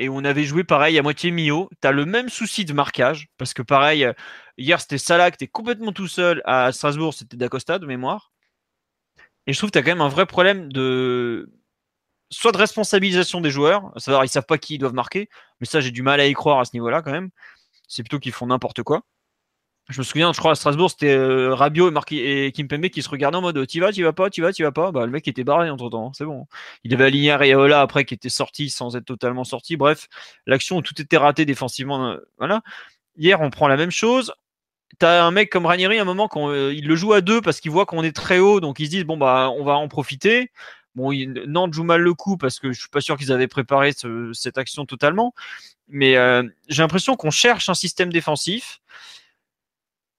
[0.00, 1.68] Et on avait joué pareil à moitié Mio.
[1.82, 4.08] Tu as le même souci de marquage, parce que pareil,
[4.56, 6.40] hier c'était Salah qui était complètement tout seul.
[6.46, 8.32] À Strasbourg, c'était D'Acosta de mémoire.
[9.46, 11.52] Et je trouve que tu as quand même un vrai problème de,
[12.30, 15.28] soit de responsabilisation des joueurs, à savoir ils savent pas qui ils doivent marquer,
[15.60, 17.28] mais ça j'ai du mal à y croire à ce niveau-là quand même.
[17.86, 19.02] C'est plutôt qu'ils font n'importe quoi.
[19.90, 23.02] Je me souviens, je crois à Strasbourg, c'était euh, Rabiot et, Marquis et Kimpembe qui
[23.02, 24.92] se regardaient en mode tu vas, tu vas pas, tu vas, tu vas pas.
[24.92, 26.46] Bah, le mec était barré entre temps, c'est bon.
[26.84, 29.76] Il avait aligné Areola après qui était sorti sans être totalement sorti.
[29.76, 30.06] Bref,
[30.46, 32.12] l'action, tout était raté défensivement.
[32.12, 32.62] Euh, voilà.
[33.16, 34.32] Hier, on prend la même chose.
[34.98, 37.40] T'as un mec comme Ranieri, à un moment, quand, euh, il le joue à deux
[37.40, 39.74] parce qu'il voit qu'on est très haut, donc ils se disent bon bah on va
[39.74, 40.52] en profiter.
[40.94, 41.12] Bon,
[41.46, 44.32] Nantes joue mal le coup parce que je suis pas sûr qu'ils avaient préparé ce,
[44.34, 45.34] cette action totalement.
[45.88, 48.80] Mais euh, j'ai l'impression qu'on cherche un système défensif.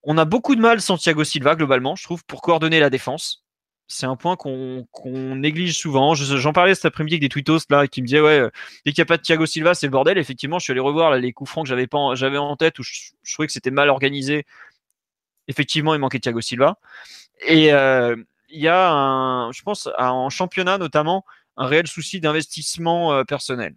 [0.03, 3.43] On a beaucoup de mal sans Thiago Silva globalement, je trouve, pour coordonner la défense.
[3.87, 4.85] C'est un point qu'on
[5.35, 6.15] néglige souvent.
[6.15, 8.49] J'en parlais cet après-midi avec des tweetos là qui me disaient ouais,
[8.85, 10.17] dès qu'il n'y a pas de Thiago Silva, c'est bordel.
[10.17, 13.11] Effectivement, je suis allé revoir les coups francs que j'avais pas, en tête où je,
[13.33, 14.45] trouvais que c'était mal organisé.
[15.47, 16.77] Effectivement, il manquait Thiago Silva.
[17.47, 18.15] Et, euh,
[18.51, 21.25] il y a, un, je pense, en championnat notamment,
[21.57, 23.75] un réel souci d'investissement euh, personnel.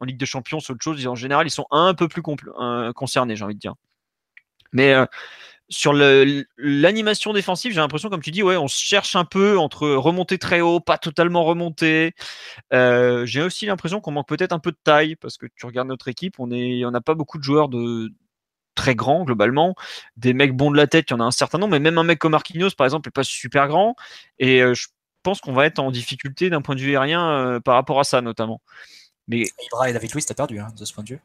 [0.00, 1.04] En Ligue des Champions, c'est autre chose.
[1.06, 2.22] En général, ils sont un peu plus
[2.60, 3.74] euh, concernés, j'ai envie de dire.
[4.72, 4.94] Mais
[5.68, 9.88] sur l'animation défensive, j'ai l'impression, comme tu dis, ouais, on se cherche un peu entre
[9.90, 12.14] remonter très haut, pas totalement remonter.
[12.72, 16.08] j'ai aussi l'impression qu'on manque peut-être un peu de taille parce que tu regardes notre
[16.08, 18.10] équipe, on n'a pas beaucoup de joueurs de,
[18.78, 19.74] très grand globalement.
[20.16, 21.98] Des mecs bons de la tête, il y en a un certain nombre, mais même
[21.98, 23.96] un mec comme Marquinhos, par exemple, n'est pas super grand.
[24.38, 24.86] Et je
[25.22, 28.22] pense qu'on va être en difficulté d'un point de vue aérien par rapport à ça,
[28.22, 28.62] notamment.
[29.26, 29.44] Mais...
[29.66, 31.20] Ibra et David Luiz, t'as perdu hein, de ce point de vue.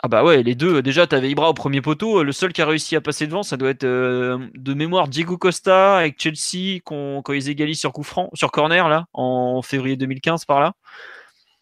[0.00, 0.80] Ah bah ouais, les deux.
[0.80, 2.22] Déjà, t'avais Ibra au premier poteau.
[2.22, 5.36] Le seul qui a réussi à passer devant, ça doit être euh, de mémoire Diego
[5.36, 10.44] Costa avec Chelsea quand, quand ils égalisent sur coup sur corner là, en février 2015
[10.44, 10.74] par là.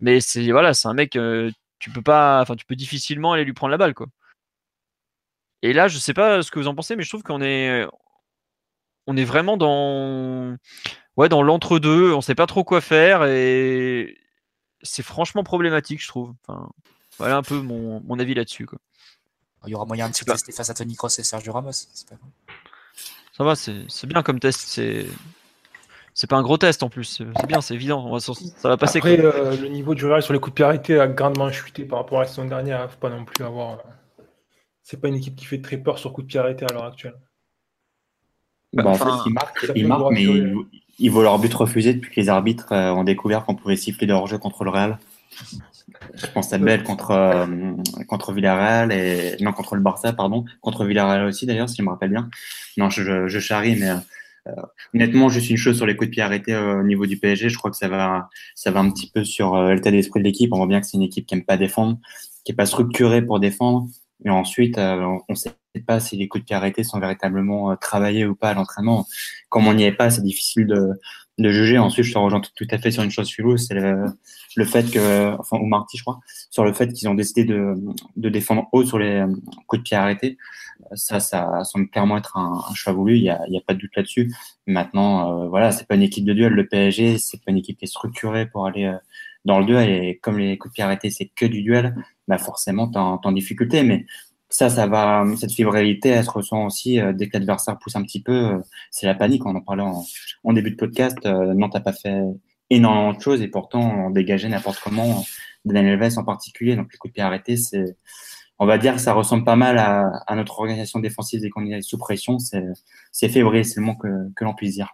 [0.01, 1.18] Mais c'est voilà, c'est un mec,
[1.78, 4.07] tu peux pas, enfin tu peux difficilement aller lui prendre la balle quoi.
[5.62, 7.87] Et là, je sais pas ce que vous en pensez, mais je trouve qu'on est,
[9.07, 10.57] on est vraiment dans,
[11.16, 12.12] ouais, dans l'entre-deux.
[12.14, 14.16] On sait pas trop quoi faire et
[14.82, 16.34] c'est franchement problématique, je trouve.
[17.19, 18.67] Voilà un peu mon, mon avis là-dessus.
[18.67, 18.79] Quoi.
[19.67, 21.71] Il y aura moyen de se tester face à Tony Cross et Sergio Ramos.
[22.09, 22.17] Pas
[23.33, 24.61] ça va, c'est bien comme test.
[24.67, 25.07] C'est
[26.14, 27.23] c'est pas un gros test en plus.
[27.39, 28.09] C'est bien, c'est évident.
[28.09, 28.33] Va, ça
[28.64, 28.99] va passer.
[28.99, 31.85] Après, euh, le niveau du Real sur les coups de pied arrêtés a grandement chuté
[31.85, 32.91] par rapport à la saison dernière.
[32.91, 33.73] Faut pas non plus avoir.
[33.73, 34.23] Euh,
[34.83, 36.85] c'est pas une équipe qui fait très peur sur coup de pied arrêté à l'heure
[36.85, 37.17] actuelle.
[38.73, 40.25] Bah, en fait, ils marquent, ils marquent mais
[40.99, 44.07] ils, vaut leur but refusé depuis que les arbitres euh, ont découvert qu'on pouvait siffler
[44.07, 44.99] de hors-jeu contre le Real.
[46.14, 47.47] Je pense à Bell contre, euh,
[48.09, 51.91] contre Villarreal et non contre le Barça, pardon, contre Villarreal aussi d'ailleurs, si je me
[51.91, 52.28] rappelle bien.
[52.76, 54.53] Non, je, je, charrie, mais euh,
[54.95, 57.57] honnêtement, juste une chose sur les coups de pied arrêtés au niveau du PSG, je
[57.57, 60.53] crois que ça va, ça va un petit peu sur l'état d'esprit de l'équipe.
[60.53, 61.99] On voit bien que c'est une équipe qui aime pas défendre,
[62.45, 63.89] qui est pas structurée pour défendre,
[64.24, 65.53] et ensuite, euh, on ne sait
[65.87, 69.07] pas si les coups de pied arrêtés sont véritablement euh, travaillés ou pas à l'entraînement.
[69.51, 70.89] Comme on n'y est pas, c'est difficile de,
[71.39, 71.78] de juger.
[71.78, 74.07] Ensuite, je te rejoins tout, à fait sur une chose Philo, c'est le,
[74.57, 76.20] le, fait que, enfin, ou Marty, je crois,
[76.51, 77.74] sur le fait qu'ils ont décidé de,
[78.16, 79.26] de défendre haut sur les euh,
[79.66, 80.39] coups de pied arrêtés.
[80.95, 83.16] Ça, ça semble clairement être un, un choix voulu.
[83.16, 84.32] Il n'y a, y a, pas de doute là-dessus.
[84.66, 86.53] Maintenant, euh, voilà, c'est pas une équipe de duel.
[86.53, 88.93] Le PSG, c'est pas une équipe qui est structurée pour aller
[89.45, 89.89] dans le duel.
[89.89, 91.95] Et comme les coups de pied arrêtés, c'est que du duel,
[92.28, 93.82] bah forcément, tu en, en, difficulté.
[93.82, 94.05] Mais
[94.49, 98.03] ça, ça va, cette fébrilité, elle se ressent aussi euh, dès que l'adversaire pousse un
[98.03, 98.33] petit peu.
[98.33, 98.59] Euh,
[98.91, 99.45] c'est la panique.
[99.45, 99.83] On en parlait
[100.45, 101.19] en, début de podcast.
[101.27, 102.23] Euh, non, t'as pas fait
[102.71, 105.25] énormément de choses et pourtant on dégageait n'importe comment
[105.65, 106.77] Daniel Alves en particulier.
[106.77, 107.97] Donc les coups de pied arrêtés, c'est,
[108.59, 111.83] on va dire que ça ressemble pas mal à, notre organisation défensive dès qu'on est
[111.83, 112.39] sous pression.
[112.39, 112.65] C'est,
[113.13, 114.93] c'est fébrile, c'est le mot que, l'on puisse dire.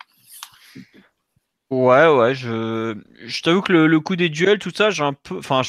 [1.71, 5.15] Ouais, ouais, je, je t'avoue que le, le, coup des duels, tout ça, j'ai un
[5.15, 5.63] peu, enfin,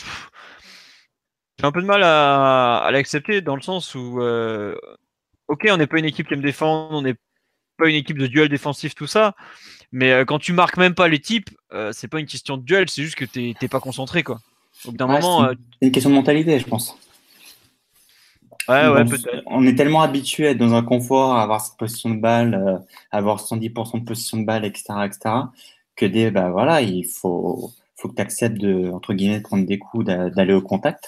[1.59, 4.75] j'ai un peu de mal à, à l'accepter dans le sens où, euh,
[5.47, 7.15] ok, on n'est pas une équipe qui aime défendre, on n'est
[7.77, 9.35] pas une équipe de duel défensif, tout ça.
[9.91, 12.63] Mais euh, quand tu marques même pas les types, euh, c'est pas une question de
[12.63, 14.39] duel, c'est juste que t'es pas concentré, quoi.
[14.85, 16.97] Au bout d'un Ouais, moment, c'est une- c'est une question de mentalité, je pense.
[18.69, 19.43] euh, ouais, ouais, on, peut-être.
[19.45, 22.55] on est tellement habitué à être dans un confort, à avoir cette position de balle,
[22.55, 22.77] euh,
[23.11, 25.51] à avoir 110% de position de balle, etc., etc.,
[25.95, 29.65] que dès, bah voilà, il faut, faut que tu acceptes de, entre guillemets, de prendre
[29.65, 31.07] des coups, d'a- d'aller au contact.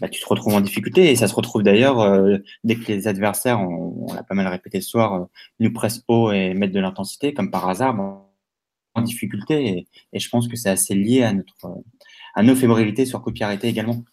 [0.00, 3.06] Bah, tu te retrouves en difficulté et ça se retrouve d'ailleurs euh, dès que les
[3.08, 5.24] adversaires, on, on l'a pas mal répété ce soir, euh,
[5.60, 8.26] nous pressent haut et mettent de l'intensité, comme par hasard, bah,
[8.94, 9.66] en difficulté.
[9.66, 11.82] Et, et je pense que c'est assez lié à notre, euh,
[12.34, 14.04] à nos fébrilités sur coup de pied arrêté également.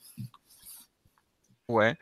[1.68, 1.96] Ouais.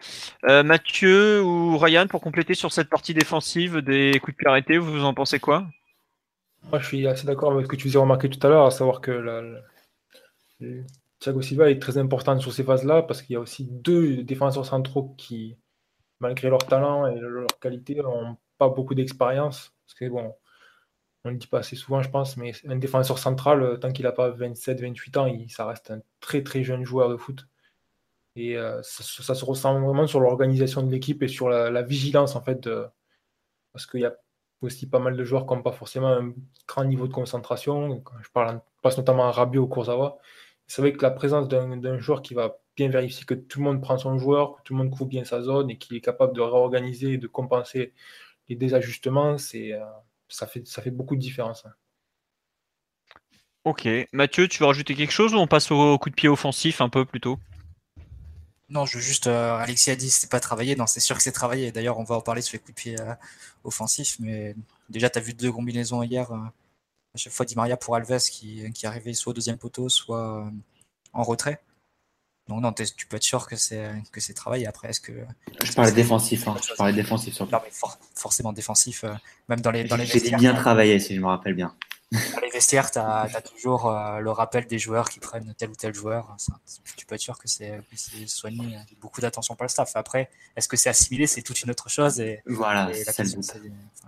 [0.46, 4.78] Euh, Mathieu ou Ryan, pour compléter sur cette partie défensive des coups de pied arrêtés,
[4.80, 5.68] vous en pensez quoi?
[6.72, 8.72] Moi, je suis assez d'accord avec ce que tu faisais remarquer tout à l'heure, à
[8.72, 9.62] savoir que la-
[11.20, 14.66] Thiago Silva est très important sur ces phases-là parce qu'il y a aussi deux défenseurs
[14.66, 15.58] centraux qui,
[16.20, 19.74] malgré leur talent et leur qualité, n'ont pas beaucoup d'expérience.
[19.86, 20.36] Parce que bon,
[21.26, 23.92] on ne le dit pas assez souvent, je pense, mais un défenseur central, euh, tant
[23.92, 27.48] qu'il n'a pas 27-28 ans, ça reste un très très jeune joueur de foot.
[28.36, 29.04] Et euh, ça,
[29.36, 32.70] se- ressent vraiment sur l'organisation de l'équipe et sur la, la vigilance, en fait,
[33.74, 34.16] parce qu'il y a
[34.62, 36.34] aussi pas mal de joueurs qui n'ont pas forcément un
[36.68, 38.04] grand niveau de concentration.
[38.22, 38.62] Je parle,
[38.98, 40.18] notamment à Rabiot ou Kurzawa.
[40.70, 43.82] C'est vrai que la présence d'un joueur qui va bien vérifier que tout le monde
[43.82, 46.34] prend son joueur, que tout le monde couvre bien sa zone et qui est capable
[46.34, 47.92] de réorganiser et de compenser
[48.48, 49.84] les désajustements, c'est, euh,
[50.28, 51.66] ça, fait, ça fait beaucoup de différence.
[51.66, 51.74] hein.
[53.66, 53.88] Ok.
[54.14, 56.90] Mathieu, tu veux rajouter quelque chose ou on passe au coup de pied offensif un
[56.90, 57.40] peu plutôt
[58.70, 60.76] Non, je veux juste, euh, Alexis a dit c'est pas travaillé.
[60.76, 61.72] Non, c'est sûr que c'est travaillé.
[61.72, 63.16] D'ailleurs, on va en parler sur les coups de pied euh,
[63.64, 64.18] offensifs.
[64.20, 64.56] Mais
[64.88, 66.32] déjà, tu as vu deux combinaisons hier.
[67.20, 70.50] Chaque fois, Di Maria pour Alves qui, qui arrivait soit au deuxième poteau, soit euh,
[71.14, 71.62] en retrait.
[72.48, 74.66] Donc, non, tu peux être sûr que c'est que c'est travaillé.
[74.66, 75.12] Après, est-ce que.
[75.64, 76.56] Je parlais défensif, hein.
[76.68, 77.52] je parlais défensif surtout.
[77.52, 79.04] Non, mais for- forcément défensif.
[79.04, 79.14] euh,
[79.50, 80.40] même dans les, dans les vestiaires.
[80.40, 81.76] bien travaillé, si je me rappelle bien.
[82.12, 85.76] Dans les vestiaires, tu as, toujours euh, le rappel des joueurs qui prennent tel ou
[85.76, 86.34] tel joueur.
[86.40, 86.60] Ça,
[86.98, 87.84] tu peux être sûr que c'est
[88.26, 89.96] soigné avec beaucoup d'attention par le staff.
[89.96, 91.28] Après, est-ce que c'est assimilé?
[91.28, 92.20] C'est toute une autre chose.
[92.20, 93.60] Et, Voilà, et la, question, enfin,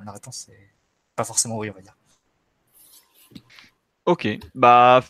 [0.04, 0.72] la réponse, c'est
[1.16, 1.96] pas forcément oui, on va dire.
[4.06, 4.28] Ok.
[4.56, 5.04] Bah,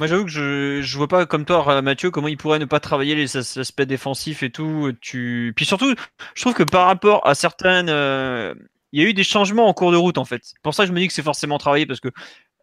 [0.00, 2.80] moi j'avoue que je, je vois pas comme toi, Mathieu, comment il pourrait ne pas
[2.80, 4.92] travailler les as- aspects défensifs et tout.
[5.00, 5.52] Tu...
[5.56, 5.94] Puis surtout,
[6.34, 7.88] je trouve que par rapport à certaines.
[7.90, 8.54] euh,
[8.92, 10.42] Il y a eu des changements en cours de route en fait.
[10.62, 12.08] Pour ça, je me dis que c'est forcément travaillé parce que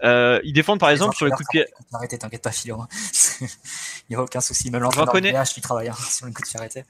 [0.04, 1.66] euh, ils défendent par exemple sur les coups de pied.
[1.94, 2.84] Arrêtez, t'inquiète pas, Philo.
[3.42, 3.48] Il
[4.10, 4.72] n'y a aucun souci.
[4.72, 6.84] Même l'entraîneur BH qui travaille hein, sur les coups de pied arrêtés.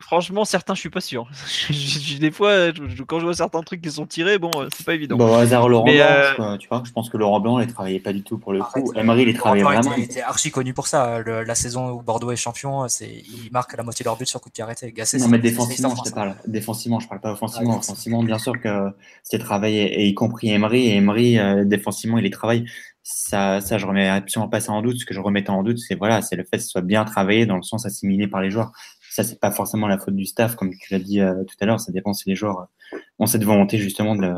[0.00, 1.28] Franchement, certains, je suis pas sûr.
[2.20, 4.86] Des fois, je- je- quand je vois certains trucs qui sont tirés, bon, euh, c'est
[4.86, 5.16] pas évident.
[5.16, 7.66] Bon, au hasard, Laurent Mais, Blanc, euh, tu vois, je pense que Laurent Blanc, il
[7.66, 8.84] travaillait pas du tout pour le Arrête.
[8.84, 8.92] coup.
[8.94, 9.92] Emery, il travaillait Blanc vraiment.
[9.96, 11.18] était, était archi connu pour ça.
[11.18, 14.26] Le- la saison où Bordeaux est champion, c'est il marque la moitié de leur but
[14.28, 14.92] sur coup de pied arrêté.
[14.92, 16.12] Gasset, Non, c'est- mais défensivement, je te hein.
[16.14, 16.36] parle.
[16.46, 17.72] Défensivement, je parle pas offensivement.
[17.74, 18.90] Ah, offensivement, bien sûr que
[19.24, 20.86] c'était travaillé, et y compris Emery.
[20.86, 22.64] Et Emery, euh, défensivement, il y travaille.
[23.02, 24.98] Ça, ça, je remets absolument pas ça en doute.
[24.98, 27.04] Ce que je remettais en doute, c'est voilà, c'est le fait que ce soit bien
[27.06, 28.70] travaillé dans le sens assimilé par les joueurs.
[29.18, 31.66] Ça, c'est pas forcément la faute du staff, comme tu l'as dit euh, tout à
[31.66, 31.80] l'heure.
[31.80, 34.32] Ça dépend si les joueurs euh, ont cette volonté justement de,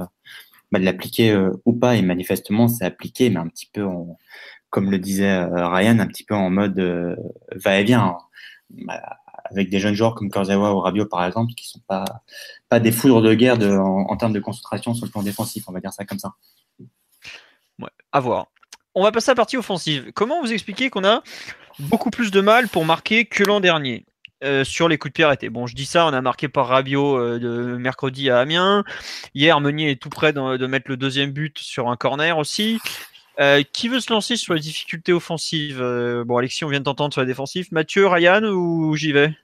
[0.72, 1.96] bah, l'appliquer euh, ou pas.
[1.96, 3.86] Et manifestement, c'est appliqué, mais un petit peu
[4.70, 6.80] comme le disait Ryan, un petit peu en mode
[7.52, 8.04] va-et-vient.
[8.04, 8.18] hein.
[8.70, 9.18] Bah,
[9.50, 13.20] avec des jeunes joueurs comme Kurzawa ou Rabiot par exemple, qui sont pas des foudres
[13.20, 16.06] de guerre en, en termes de concentration sur le plan défensif, on va dire ça
[16.06, 16.32] comme ça.
[17.78, 18.46] Ouais, à voir.
[18.94, 20.10] On va passer à la partie offensive.
[20.14, 21.22] Comment vous expliquez qu'on a
[21.80, 24.06] beaucoup plus de mal pour marquer que l'an dernier?
[24.42, 26.68] Euh, sur les coups de pied arrêtés Bon, je dis ça, on a marqué par
[26.68, 28.84] Rabiot euh, de mercredi à Amiens.
[29.34, 32.78] Hier, Meunier est tout près de, de mettre le deuxième but sur un corner aussi.
[33.38, 35.82] Euh, qui veut se lancer sur les difficultés offensives?
[36.26, 37.68] Bon, Alexis, on vient de t'entendre sur la défensive.
[37.70, 39.34] Mathieu, Ryan ou j'y vais?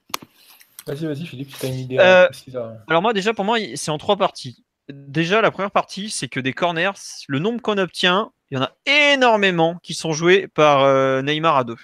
[0.87, 3.97] Vas-y, vas-y, Philippe, si tu as une idée Alors moi déjà pour moi c'est en
[3.97, 4.63] trois parties.
[4.89, 6.91] Déjà la première partie c'est que des corners,
[7.27, 11.63] le nombre qu'on obtient, il y en a énormément qui sont joués par Neymar à
[11.65, 11.77] deux.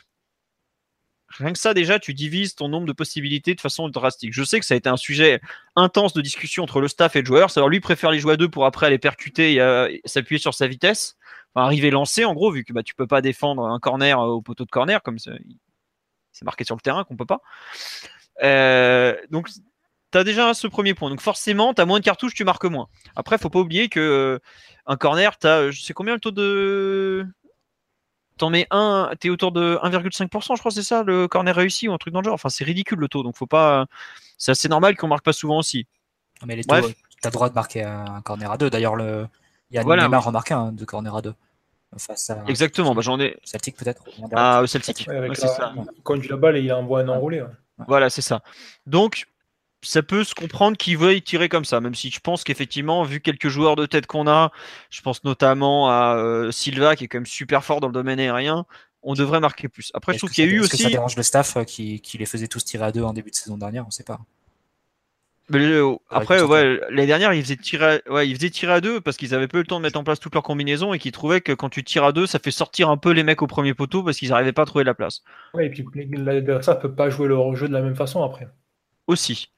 [1.40, 4.34] Rien que ça déjà tu divises ton nombre de possibilités de façon drastique.
[4.34, 5.42] Je sais que ça a été un sujet
[5.76, 7.50] intense de discussion entre le staff et le joueur.
[7.50, 10.40] Savoir lui préfère les jouer à deux pour après aller percuter et, euh, et s'appuyer
[10.40, 11.18] sur sa vitesse,
[11.54, 14.28] enfin, arriver lancé en gros vu que bah, tu peux pas défendre un corner euh,
[14.28, 15.40] au poteau de corner comme c'est
[16.44, 17.42] marqué sur le terrain qu'on peut pas.
[18.44, 19.50] Euh, donc
[20.14, 21.10] tu as déjà ce premier point.
[21.10, 22.88] Donc forcément, tu as moins de cartouches, tu marques moins.
[23.16, 24.40] Après, faut pas oublier que
[24.86, 27.26] un corner, tu as, je sais combien le taux de.
[28.38, 31.94] T'en mets un, t'es autour de 1,5%, je crois, c'est ça, le corner réussi ou
[31.94, 32.34] un truc dans le genre.
[32.34, 33.86] Enfin, c'est ridicule le taux, donc faut pas.
[34.38, 35.86] C'est assez normal qu'on marque pas souvent aussi.
[36.46, 36.84] Mais les taux, tu
[37.24, 38.70] as le droit de marquer un corner à deux.
[38.70, 39.28] D'ailleurs, le...
[39.70, 41.36] il y a Voilà, Neymar remarqué un de corner à deux.
[41.96, 43.38] Face à Exactement, bah, j'en ai.
[43.44, 44.04] Celtic peut-être.
[44.36, 45.06] Ah, au Celtic.
[45.08, 45.74] Ouais, avec Ouais, la- ça.
[45.96, 47.42] Il conduit la balle et il envoie un enroulé.
[47.44, 47.48] ouais.
[47.88, 48.42] Voilà, c'est ça.
[48.88, 49.28] Donc,
[49.84, 53.20] ça peut se comprendre qu'il veuille tirer comme ça, même si je pense qu'effectivement, vu
[53.20, 54.52] quelques joueurs de tête qu'on a,
[54.90, 58.20] je pense notamment à euh, Silva qui est quand même super fort dans le domaine
[58.20, 58.66] aérien,
[59.04, 59.92] on devrait marquer plus.
[59.94, 60.78] Après, je trouve qu'il y a eu aussi.
[60.78, 63.14] Que ça dérange le staff euh, qui, qui, les faisait tous tirer à deux en
[63.14, 64.20] début de saison dernière, on ne sait pas.
[65.52, 69.02] Euh, après, ouais, l'année dernière, ils faisaient, tirer à, ouais, ils faisaient tirer à deux
[69.02, 71.12] parce qu'ils avaient peu le temps de mettre en place toutes leurs combinaisons et qu'ils
[71.12, 73.48] trouvaient que quand tu tires à deux, ça fait sortir un peu les mecs au
[73.48, 75.22] premier poteau parce qu'ils n'arrivaient pas à trouver la place.
[75.54, 78.48] Ouais, et puis l'adversaire ne peut pas jouer leur jeu de la même façon après.
[79.08, 79.52] Aussi.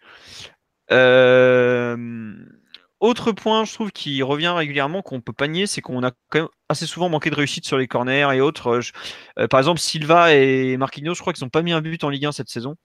[0.92, 1.96] Euh,
[3.00, 6.40] autre point, je trouve, qui revient régulièrement, qu'on peut pas nier, c'est qu'on a quand
[6.40, 8.82] même assez souvent manqué de réussite sur les corners et autres.
[9.40, 12.10] Euh, par exemple, Silva et Marquinhos, je crois qu'ils n'ont pas mis un but en
[12.10, 12.76] Ligue 1 cette saison.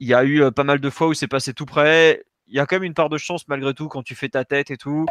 [0.00, 2.24] Il y a eu euh, pas mal de fois où c'est passé tout près.
[2.48, 4.44] Il y a quand même une part de chance malgré tout quand tu fais ta
[4.44, 5.06] tête et tout.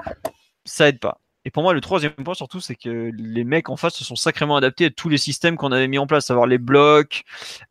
[0.65, 1.19] Ça aide pas.
[1.49, 4.15] Et pour moi, le troisième point surtout, c'est que les mecs en face se sont
[4.15, 7.23] sacrément adaptés à tous les systèmes qu'on avait mis en place, à savoir les blocs,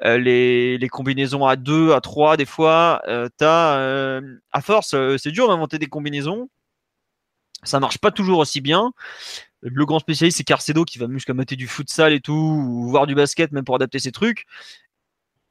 [0.04, 3.00] euh, les, combinaisons à 2, à 3 des fois.
[3.06, 4.20] Euh, as,
[4.50, 6.48] à force, c'est dur d'inventer des combinaisons.
[7.62, 8.90] Ça marche pas toujours aussi bien.
[9.60, 13.06] Le grand spécialiste, c'est Carcedo qui va jusqu'à mater du futsal et tout, ou voir
[13.06, 14.44] du basket même pour adapter ses trucs.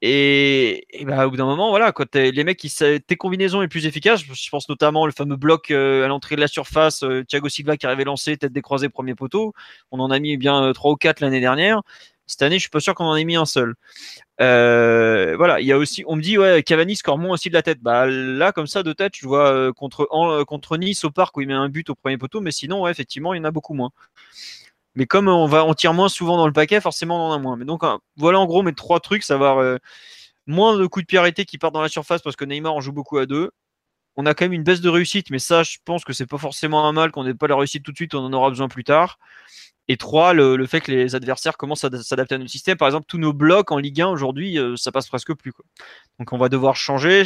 [0.01, 3.87] Et, bah, au bout d'un moment, voilà, quand les mecs, qui, tes combinaisons les plus
[3.87, 7.49] efficaces, je pense notamment le fameux bloc euh, à l'entrée de la surface, euh, Thiago
[7.49, 9.53] Silva qui arrivait lancé, tête décroisée, premier poteau.
[9.91, 11.81] On en a mis bien 3 euh, ou 4 l'année dernière.
[12.27, 13.73] Cette année, je suis pas sûr qu'on en ait mis un seul.
[14.37, 17.63] voilà, il y a aussi, on me dit, ouais, Cavani score moins aussi de la
[17.63, 17.79] tête.
[17.81, 20.05] Bah là, comme ça, de tête, je vois contre,
[20.45, 23.33] contre Nice au parc où il met un but au premier poteau, mais sinon, effectivement,
[23.33, 23.91] il y en a beaucoup moins.
[24.97, 27.55] Mais comme on, va, tire moins souvent dans le paquet, forcément on en a moins.
[27.55, 27.83] Mais donc
[28.15, 29.77] voilà en gros mes trois trucs, savoir euh,
[30.47, 32.81] moins de coups de pied arrêtés qui partent dans la surface parce que Neymar en
[32.81, 33.51] joue beaucoup à deux.
[34.15, 36.39] On a quand même une baisse de réussite, mais ça, je pense que c'est pas
[36.39, 38.67] forcément un mal qu'on n'ait pas la réussite tout de suite, on en aura besoin
[38.67, 39.19] plus tard.
[39.87, 42.75] Et trois, le, fait que les adversaires commencent à s'adapter à notre système.
[42.75, 45.53] Par exemple, tous nos blocs en Ligue 1 aujourd'hui, euh, ça passe presque plus.
[46.17, 47.23] Donc on va devoir changer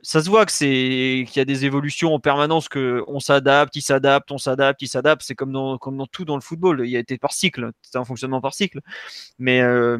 [0.00, 3.74] ça se voit que c'est qu'il y a des évolutions en permanence, que on s'adapte,
[3.76, 5.22] il s'adapte, on s'adapte, il s'adapte.
[5.24, 6.82] C'est comme dans tout dans le football.
[6.84, 8.80] Il y a été par cycle, c'est un fonctionnement par cycle.
[9.38, 9.98] Mais euh,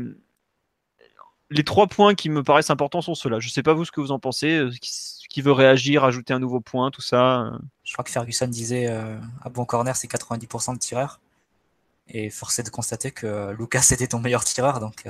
[1.51, 3.41] les trois points qui me paraissent importants sont ceux-là.
[3.41, 4.59] Je sais pas vous ce que vous en pensez.
[4.59, 7.43] Euh, qui, veut réagir, ajouter un nouveau point, tout ça.
[7.43, 7.59] Euh.
[7.85, 11.21] Je crois que Ferguson disait à bon corner c'est 90% de tireurs.
[12.09, 15.05] Et forcé de constater que Lucas était ton meilleur tireur, donc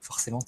[0.00, 0.40] forcément,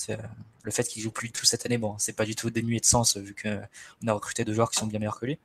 [0.63, 2.81] le fait qu'il joue plus du tout cette année, bon, c'est pas du tout dénué
[2.81, 5.39] de sens vu qu'on a recruté deux joueurs qui sont bien meilleurs que lui.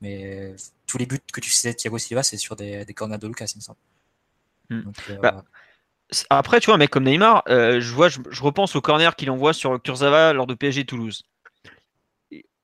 [0.00, 0.54] Mais
[0.86, 3.46] tous les buts que tu sais Thiago Silva, c'est sur des, des corners de Lucas,
[3.54, 3.78] il me semble.
[4.70, 4.82] Hmm.
[5.10, 5.44] Euh, bah,
[6.30, 9.30] après, tu vois, un mec comme Neymar, euh, je, vois, je, repense au corner qu'il
[9.30, 11.24] envoie sur Kurzawa lors de PSG Toulouse.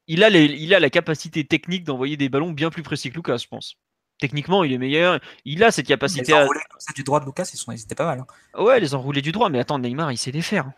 [0.06, 3.38] Il a, il a la capacité technique d'envoyer des ballons bien plus précis que Lucas,
[3.38, 3.76] je pense.
[4.22, 5.18] Techniquement, il est meilleur.
[5.44, 6.46] Il a cette capacité les à.
[6.94, 7.72] du droit de Lucas, ils, sont...
[7.72, 8.20] étaient pas mal.
[8.20, 8.62] Hein.
[8.62, 9.48] Ouais, les enroulés du droit.
[9.48, 10.70] Mais attends, Neymar, il sait les faire.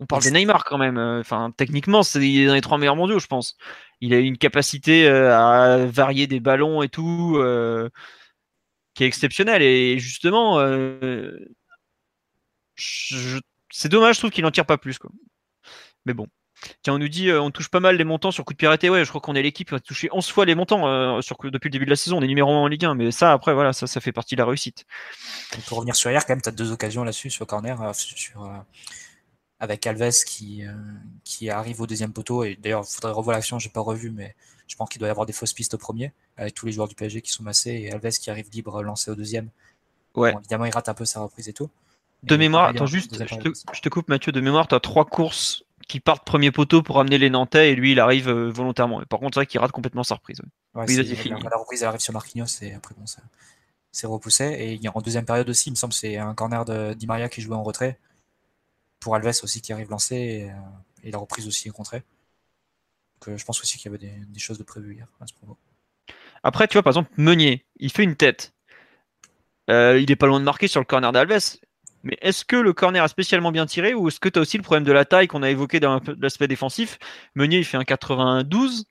[0.00, 0.98] On parle de Neymar quand même.
[0.98, 3.56] Enfin, techniquement, c'est dans les trois meilleurs mondiaux, je pense.
[4.00, 7.88] Il a une capacité euh, à varier des ballons et tout, euh,
[8.94, 9.62] qui est exceptionnelle.
[9.62, 11.38] Et justement, euh,
[12.74, 14.98] c'est dommage, je trouve qu'il n'en tire pas plus.
[14.98, 15.12] Quoi.
[16.04, 16.26] Mais bon.
[16.82, 18.68] Tiens, on nous dit, euh, on touche pas mal les montants sur coup de pied
[18.90, 21.36] Ouais, je crois qu'on est l'équipe qui a touché 11 fois les montants euh, sur,
[21.44, 22.18] depuis le début de la saison.
[22.18, 24.34] On est numéro 1 en Ligue 1, mais ça, après, voilà, ça, ça fait partie
[24.34, 24.84] de la réussite.
[25.66, 28.50] pour revenir sur hier, quand même, tu as deux occasions là-dessus, sur corner, euh, sur,
[29.60, 30.64] avec Alves qui,
[31.24, 32.44] qui arrive au deuxième poteau.
[32.44, 34.34] Et d'ailleurs, il faudrait revoir l'action, j'ai pas revu, mais
[34.68, 36.88] je pense qu'il doit y avoir des fausses pistes au premier, avec tous les joueurs
[36.88, 39.48] du PSG qui sont massés, et Alves qui arrive libre lancé au deuxième.
[40.14, 40.34] Ouais.
[40.38, 41.70] évidemment, il rate un peu sa reprise et tout.
[42.22, 45.04] De mémoire, attends juste, je te, je te, coupe Mathieu, de mémoire, tu as trois
[45.04, 49.02] courses qui partent premier poteau pour amener les Nantais et lui il arrive euh, volontairement.
[49.08, 50.40] par contre, c'est vrai qu'il rate complètement sa reprise.
[50.74, 53.22] la, reprise elle arrive sur Marquinhos et après bon, ça
[53.92, 54.80] c'est repoussé.
[54.82, 57.42] Et en deuxième période aussi, il me semble, c'est un corner de Di Maria qui
[57.42, 57.98] jouait en retrait
[59.00, 62.02] pour Alves aussi qui arrive lancé et, euh, la reprise aussi est contrée.
[63.20, 65.34] Donc, euh, je pense aussi qu'il y avait des, choses de prévues hier à ce
[65.34, 65.58] propos.
[66.42, 68.54] Après, tu vois, par exemple, Meunier, il fait une tête.
[69.68, 71.58] il est pas loin de marquer sur le corner d'Alves.
[72.02, 74.56] Mais est-ce que le corner a spécialement bien tiré ou est-ce que tu as aussi
[74.56, 76.98] le problème de la taille qu'on a évoqué dans l'aspect défensif?
[77.34, 78.84] Meunier, il fait un 92.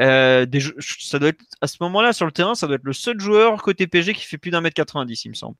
[0.00, 0.46] Euh,
[0.78, 3.60] ça doit être, à ce moment-là, sur le terrain, ça doit être le seul joueur
[3.62, 5.56] côté PG qui fait plus d'un mètre 90, il me semble.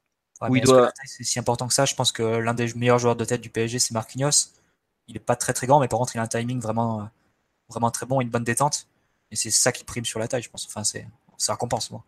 [0.48, 0.92] oui, doit...
[1.04, 1.84] C'est si important que ça?
[1.84, 4.52] Je pense que l'un des meilleurs joueurs de tête du PSG, c'est Marquinhos.
[5.08, 7.08] Il est pas très très grand, mais par contre, il a un timing vraiment,
[7.68, 8.86] vraiment très bon, une bonne détente.
[9.30, 10.66] Et c'est ça qui prime sur la taille, je pense.
[10.66, 11.06] Enfin, c'est,
[11.36, 12.04] ça récompense, moi.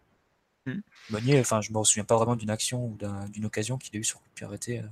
[0.67, 0.81] Hmm.
[1.11, 4.05] Meunier, enfin, je me souviens pas vraiment d'une action ou d'une occasion qu'il a eu
[4.05, 4.87] sur coup de arrêté euh,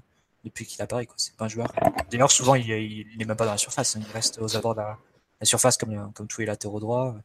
[0.45, 1.07] depuis qu'il apparaît.
[1.07, 1.15] Quoi.
[1.19, 1.73] C'est pas un joueur.
[2.11, 3.97] D'ailleurs, souvent, il, il, est même pas dans la surface.
[3.97, 4.01] Hein.
[4.07, 4.99] Il reste aux abords de la,
[5.43, 7.20] surface comme, comme tous les latéraux droits, euh,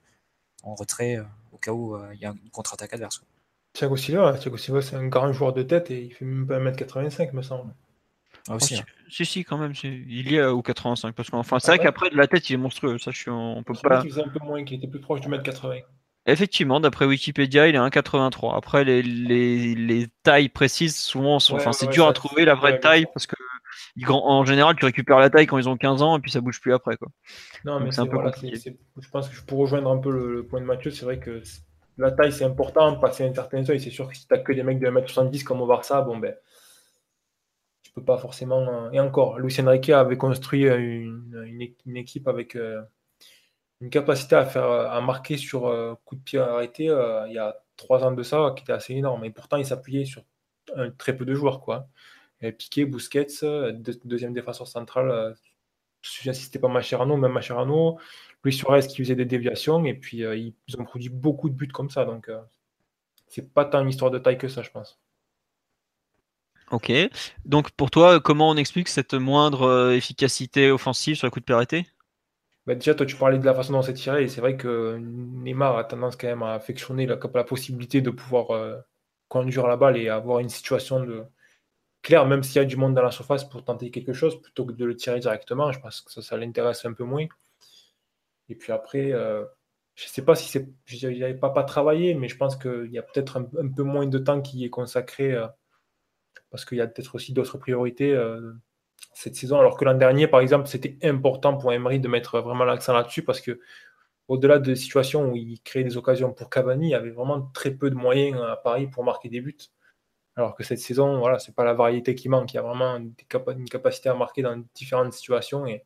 [0.64, 3.20] en retrait, euh, au cas où il y a une contre-attaque adverse.
[3.20, 3.28] Quoi.
[3.74, 6.60] Thiago Silva, Thiago Silva, c'est un grand joueur de tête et il fait même pas
[6.60, 7.74] 1m85, me semble.
[8.48, 8.84] Ah, aussi, hein.
[9.10, 9.74] si, si, quand même.
[9.84, 11.16] Il y a au 85.
[11.16, 12.98] Parce qu'enfin, c'est ah vrai qu'après, de la tête, il est monstrueux.
[12.98, 14.02] Ça, je on peut pas.
[14.04, 15.78] Il faisait un peu moins, qu'il était plus proche du mètre 80.
[16.26, 18.56] Effectivement, d'après Wikipédia, il est 1,83.
[18.56, 21.56] Après, les, les, les, tailles précises, souvent, sont...
[21.56, 23.36] enfin, c'est dur à trouver la vraie taille parce que
[24.10, 26.60] en général, tu récupères la taille quand ils ont 15 ans et puis ça bouge
[26.60, 26.98] plus après.
[26.98, 27.10] Quoi.
[27.66, 30.46] Non, mais c'est un peu voilà, Je pense que je pourrais rejoindre un peu le,
[30.46, 30.92] point de Mathieu.
[30.92, 31.42] C'est vrai que
[31.98, 33.00] la taille, c'est important.
[33.00, 35.44] Passer un certain seuil, c'est sûr que si tu n'as que des mecs de 1m70
[35.44, 36.36] comme au Barça, bon, ben,
[37.84, 38.92] tu peux pas forcément.
[38.92, 42.56] Et encore, Luis Enrique avait construit une, équipe avec.
[42.56, 42.82] Euh,
[43.84, 47.38] une capacité à faire à marquer sur euh, coup de pied arrêté euh, il y
[47.38, 49.26] a trois ans de ça qui était assez énorme.
[49.26, 50.24] Et pourtant, il s'appuyait sur
[50.98, 51.60] très peu de joueurs.
[51.60, 51.90] Quoi.
[52.58, 53.28] Piqué, Busquets,
[54.06, 55.12] deuxième défenseur central.
[55.12, 55.34] Euh,
[56.02, 58.00] si c'était pas Macherano, même Macherano.
[58.46, 59.84] Luis Suarez qui faisait des déviations.
[59.84, 62.06] Et puis, ils ont produit beaucoup de buts comme ça.
[62.06, 62.30] Donc,
[63.28, 65.02] c'est pas tant une histoire de taille que ça, je pense.
[66.72, 66.92] Ok.
[67.44, 71.56] Donc, pour toi, comment on explique cette moindre efficacité offensive sur le coup de pied
[71.56, 71.88] arrêté?
[72.66, 74.98] Bah, déjà, toi, tu parlais de la façon dont c'est tiré, et c'est vrai que
[74.98, 78.80] Neymar a tendance quand même à affectionner la, possibilité de pouvoir euh,
[79.28, 81.26] conduire la balle et avoir une situation de
[82.02, 84.66] claire, même s'il y a du monde dans la surface pour tenter quelque chose, plutôt
[84.66, 85.72] que de le tirer directement.
[85.72, 87.28] Je pense que ça, ça l'intéresse un peu moins.
[88.50, 89.46] Et puis après, euh,
[89.96, 90.70] je ne sais pas si c'est.
[90.86, 94.08] Je n'avais pas, pas travaillé, mais je pense qu'il y a peut-être un, peu moins
[94.08, 95.48] de temps qui est consacré, euh,
[96.50, 98.14] parce qu'il y a peut-être aussi d'autres priorités
[99.14, 102.64] cette saison, alors que l'an dernier, par exemple, c'était important pour Emery de mettre vraiment
[102.64, 103.60] l'accent là-dessus parce que
[104.28, 107.72] au-delà de situations où il créait des occasions pour Cavani, il y avait vraiment très
[107.72, 109.58] peu de moyens à Paris pour marquer des buts.
[110.36, 112.96] Alors que cette saison, voilà, c'est pas la variété qui manque, il y a vraiment
[112.96, 115.86] une capacité à marquer dans différentes situations et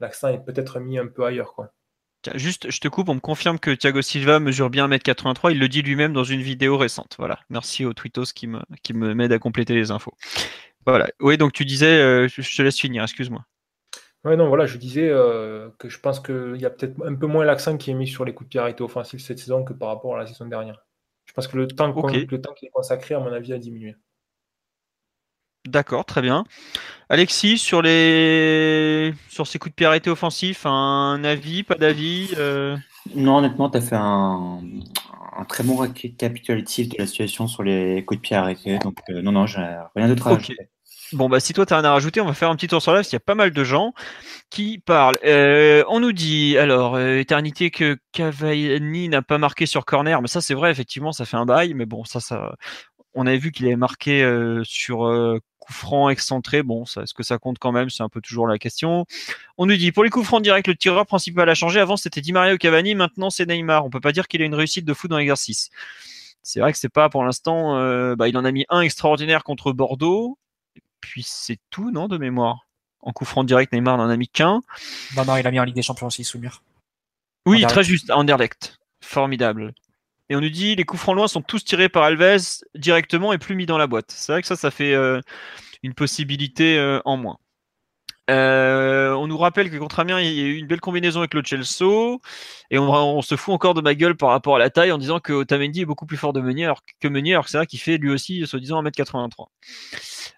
[0.00, 1.54] l'accent est peut-être mis un peu ailleurs.
[2.34, 5.68] Juste, je te coupe, on me confirme que Thiago Silva mesure bien 1m83, il le
[5.68, 7.14] dit lui-même dans une vidéo récente.
[7.18, 10.14] Voilà, merci aux tweetos qui me, qui m'aident à compléter les infos.
[10.90, 11.08] Voilà.
[11.20, 13.44] Oui, donc tu disais, euh, je te laisse finir, excuse-moi.
[14.24, 17.26] Oui, non, voilà, je disais euh, que je pense qu'il y a peut-être un peu
[17.26, 19.72] moins l'accent qui est mis sur les coups de pied arrêtés offensifs cette saison que
[19.72, 20.84] par rapport à la saison dernière.
[21.24, 23.94] Je pense que le temps, le temps qui est consacré, à mon avis, a diminué.
[25.66, 26.44] D'accord, très bien.
[27.08, 32.76] Alexis, sur les sur ces coups de pied arrêtés offensifs, un avis, pas d'avis euh?
[33.14, 34.60] Non, honnêtement, tu as fait un,
[35.48, 38.78] très bon récapitulatif de la situation sur les coups de pied arrêtés.
[38.78, 39.64] Donc, non, non, j'ai
[39.94, 40.68] rien d'autre à ajouter.
[41.12, 42.80] Bon, bah, si toi, tu as rien à rajouter, on va faire un petit tour
[42.80, 43.92] sur live, parce qu'il y a pas mal de gens
[44.48, 45.18] qui parlent.
[45.24, 50.28] Euh, on nous dit, alors, euh, éternité que Cavani n'a pas marqué sur corner, mais
[50.28, 52.54] ça, c'est vrai, effectivement, ça fait un bail, mais bon, ça, ça,
[53.14, 54.98] on avait vu qu'il avait marqué euh, sur
[55.58, 56.62] coup franc excentré.
[56.62, 57.90] Bon, est-ce que ça compte quand même?
[57.90, 59.04] C'est un peu toujours la question.
[59.58, 61.80] On nous dit, pour les coups francs directs, le tireur principal a changé.
[61.80, 63.84] Avant, c'était Di Maria ou Cavani, maintenant, c'est Neymar.
[63.84, 65.70] On peut pas dire qu'il a une réussite de fou dans l'exercice.
[66.42, 67.74] C'est vrai que c'est pas pour l'instant.
[68.16, 70.38] bah, il en a mis un extraordinaire contre Bordeaux
[71.00, 72.66] puis c'est tout, non, de mémoire?
[73.00, 74.60] En coup franc direct, Neymar n'en a mis qu'un.
[75.16, 76.62] Non, non, il a mis en Ligue des Champions aussi sous mur.
[77.46, 78.78] Oui, très juste, Anderlecht.
[79.02, 79.72] Formidable.
[80.28, 83.38] Et on nous dit les coups francs loin sont tous tirés par Alves directement et
[83.38, 84.12] plus mis dans la boîte.
[84.12, 85.20] C'est vrai que ça, ça fait euh,
[85.82, 87.38] une possibilité euh, en moins.
[88.30, 91.34] Euh, on nous rappelle que contre Amiens, il y a eu une belle combinaison avec
[91.34, 92.16] le Chelsea
[92.70, 95.18] et on, se fout encore de ma gueule par rapport à la taille en disant
[95.18, 97.66] que Otamendi est beaucoup plus fort de Meunier alors que Meunier, alors que c'est vrai
[97.66, 99.46] qu'il fait lui aussi, soi-disant, 1m83.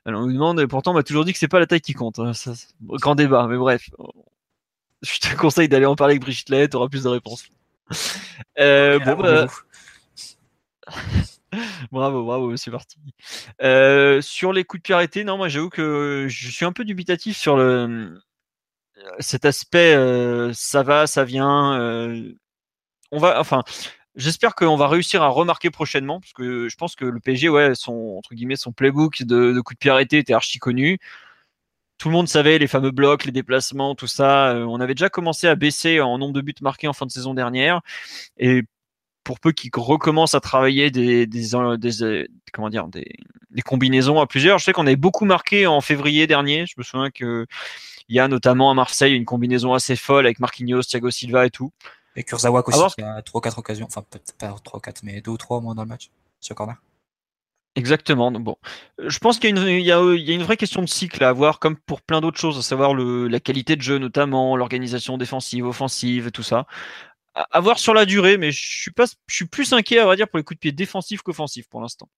[0.07, 1.93] Alors on nous demande, pourtant on m'a toujours dit que c'est pas la taille qui
[1.93, 2.19] compte.
[2.19, 2.33] Hein.
[2.81, 3.91] grand débat, mais bref.
[5.03, 7.45] Je te conseille d'aller en parler avec Brigitte Lay, tu auras plus de réponses.
[8.59, 9.47] Euh, bon, bah...
[11.93, 12.99] bravo, bravo, c'est parti.
[13.63, 16.85] Euh, sur les coups de pied arrêtés, non, moi j'avoue que je suis un peu
[16.85, 18.19] dubitatif sur le
[19.21, 19.95] cet aspect.
[19.95, 21.79] Euh, ça va, ça vient.
[21.81, 22.33] Euh,
[23.11, 23.63] on va, enfin,
[24.17, 27.75] j'espère qu'on va réussir à remarquer prochainement, parce que je pense que le PSG, ouais,
[27.75, 30.99] son entre guillemets, son playbook de, de coups de pied arrêtés était archi connu.
[31.99, 34.55] Tout le monde savait les fameux blocs, les déplacements, tout ça.
[34.67, 37.33] On avait déjà commencé à baisser en nombre de buts marqués en fin de saison
[37.33, 37.81] dernière.
[38.39, 38.65] Et
[39.25, 43.07] pour peu qu'ils recommencent à travailler des, des, euh, comment dire des,
[43.65, 44.59] combinaisons à plusieurs.
[44.59, 46.67] Je sais qu'on avait beaucoup marqué en février dernier.
[46.67, 47.47] Je me souviens que
[48.09, 51.51] il y a notamment à Marseille une combinaison assez folle avec Marquinhos, Thiago Silva et
[51.51, 51.73] tout.
[52.17, 55.31] Et Kurzawa aussi, qui a 3 4 occasions, enfin peut-être pas 3 4, mais 2
[55.31, 56.77] ou 3 au moins dans le match, sur corner.
[57.75, 58.31] Exactement.
[58.31, 58.57] Bon,
[58.99, 61.77] je pense qu'il y, y, y, a une vraie question de cycle à avoir, comme
[61.77, 66.33] pour plein d'autres choses, à savoir le, la qualité de jeu notamment, l'organisation défensive, offensive,
[66.33, 66.67] tout ça
[67.35, 70.17] à voir sur la durée, mais je suis pas, je suis plus inquiet à vrai
[70.17, 72.09] dire pour les coups de pied défensifs qu'offensifs pour l'instant.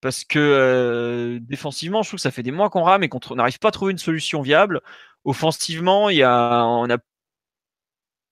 [0.00, 3.34] Parce que euh, défensivement, je trouve que ça fait des mois qu'on rame et qu'on
[3.34, 4.80] n'arrive pas à trouver une solution viable.
[5.24, 6.98] Offensivement, il y a, on a,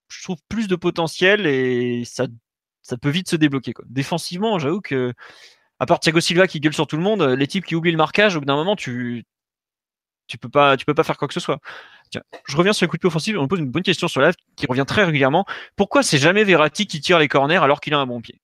[0.09, 2.27] je trouve plus de potentiel et ça,
[2.83, 3.73] ça peut vite se débloquer.
[3.73, 3.85] Quoi.
[3.89, 5.13] Défensivement, j'avoue que,
[5.81, 7.99] à part Thiago Silva qui gueule sur tout le monde, les types qui oublient le
[7.99, 9.25] marquage, au bout d'un moment, tu,
[10.27, 11.59] Tu peux pas, tu peux pas faire quoi que ce soit.
[12.15, 13.37] Tiens, je reviens sur les coups de pied offensifs.
[13.37, 15.45] On me pose une bonne question sur live qui revient très régulièrement.
[15.75, 18.41] Pourquoi c'est jamais Verratti qui tire les corners alors qu'il a un bon pied?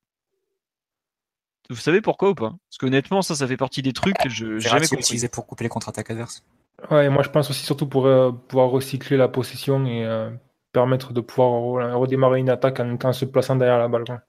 [1.68, 2.50] Vous savez pourquoi ou pas?
[2.50, 5.02] Parce qu'honnêtement, ça, ça fait partie des trucs que je j'ai jamais compris.
[5.04, 6.42] utilisé pour couper les contre-attaques adverses.
[6.90, 10.30] Ouais, et moi je pense aussi surtout pour euh, pouvoir recycler la possession et euh,
[10.72, 14.04] permettre de pouvoir re- redémarrer une attaque en, en se plaçant derrière la balle.
[14.04, 14.20] quoi.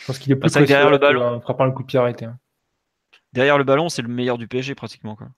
[0.00, 1.98] Je pense qu'il est plus derrière le que ballon- en frappant le coup de pied
[1.98, 2.24] arrêté.
[2.24, 2.38] hein.
[3.34, 5.14] Derrière le ballon, c'est le meilleur du PSG pratiquement.
[5.16, 5.28] Quoi.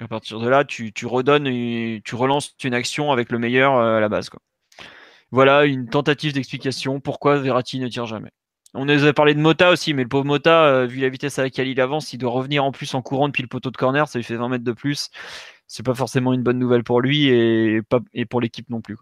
[0.00, 4.00] À partir de là, tu, redonnes, tu relances une action avec le meilleur euh, à
[4.00, 4.30] la base.
[5.30, 8.30] Voilà une tentative d'explication pourquoi Verratti ne tire jamais.
[8.74, 11.38] On nous avait parlé de Mota aussi, mais le pauvre Mota, euh, vu la vitesse
[11.38, 13.76] à laquelle il avance, il doit revenir en plus en courant depuis le poteau de
[13.76, 15.10] corner, ça lui fait 20 mètres de plus.
[15.66, 17.82] C'est pas forcément une bonne nouvelle pour lui et,
[18.28, 18.96] pour l'équipe non plus.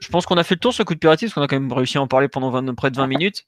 [0.00, 1.48] Je pense qu'on a fait le tour sur le coup de piratisme, parce qu'on a
[1.48, 3.46] quand même réussi à en parler pendant 20 près de 20 minutes,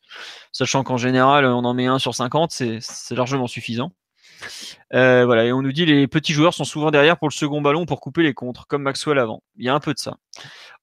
[0.52, 3.92] sachant qu'en général, on en met un sur 50, c'est c'est largement suffisant.
[4.94, 7.60] Euh, voilà, et on nous dit les petits joueurs sont souvent derrière pour le second
[7.60, 9.42] ballon pour couper les contres, comme Maxwell avant.
[9.56, 10.16] Il y a un peu de ça.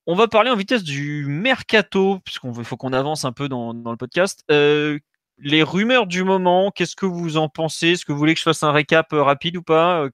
[0.05, 3.97] On va parler en vitesse du mercato, puisqu'on faut qu'on avance un peu dans, le
[3.97, 4.43] podcast.
[4.51, 4.99] Euh,
[5.39, 7.89] les rumeurs du moment, qu'est-ce que vous en pensez?
[7.89, 10.07] Est-ce que vous voulez que je fasse un récap euh, rapide ou pas?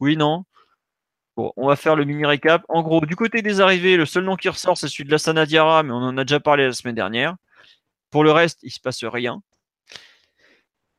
[0.00, 0.44] Oui, non?
[1.36, 2.64] Bon, on va faire le mini récap.
[2.68, 5.18] En gros, du côté des arrivées, le seul nom qui ressort, c'est celui de la
[5.18, 7.36] Sanadiara, mais on en a déjà parlé la semaine dernière.
[8.10, 9.42] Pour le reste, il se passe rien.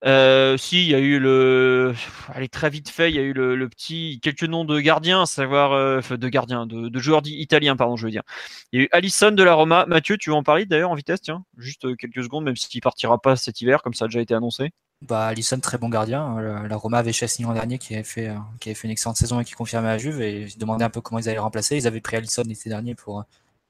[0.05, 1.93] Euh, si, il y a eu le.
[2.29, 4.19] Allez, très vite fait, il y a eu le, petit.
[4.21, 5.73] Quelques noms de gardiens, savoir.
[5.73, 8.23] euh, de gardiens, de, joueurs italiens, pardon, je veux dire.
[8.71, 9.85] Il y a eu Alisson de la Roma.
[9.87, 12.81] Mathieu, tu veux en parler d'ailleurs en vitesse, tiens Juste euh, quelques secondes, même s'il
[12.81, 14.71] partira pas cet hiver, comme ça a déjà été annoncé.
[15.01, 16.39] Bah, Alisson, très bon gardien.
[16.39, 19.17] La, la Roma avait Chesney l'an dernier qui avait, fait, qui avait fait une excellente
[19.17, 20.21] saison et qui confirmait à Juve.
[20.21, 21.75] Et ils se demandaient un peu comment ils allaient remplacer.
[21.75, 23.25] Ils avaient pris Alisson l'été dernier pour,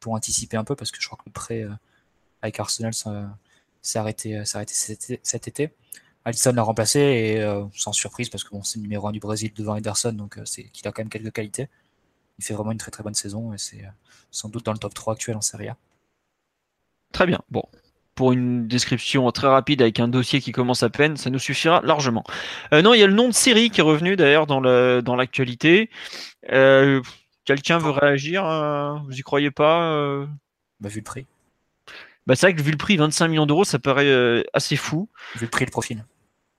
[0.06, 1.66] anticiper un peu parce que je crois que le prêt
[2.42, 5.72] avec Arsenal s'est arrêté, arrêté cet été.
[6.28, 9.20] Alisson l'a remplacé et euh, sans surprise parce que bon, c'est le numéro 1 du
[9.22, 11.70] Brésil devant Ederson, donc euh, c'est qu'il a quand même quelques qualités.
[12.38, 13.90] Il fait vraiment une très très bonne saison et c'est euh,
[14.30, 15.78] sans doute dans le top 3 actuel en Serie A.
[17.14, 17.40] Très bien.
[17.50, 17.64] Bon.
[18.14, 21.82] Pour une description très rapide avec un dossier qui commence à peine, ça nous suffira
[21.86, 22.26] largement.
[22.74, 24.60] Euh, non, il y a le nom de série qui est revenu d'ailleurs dans
[25.02, 25.90] dans l'actualité.
[26.52, 27.02] Euh,
[27.46, 30.26] Quelqu'un veut réagir euh, Vous y croyez pas
[30.82, 31.26] Bah, vu le prix,
[32.26, 35.08] bah, C'est vrai que vu le prix, 25 millions d'euros, ça paraît assez fou.
[35.36, 36.04] vu le prix et le profil.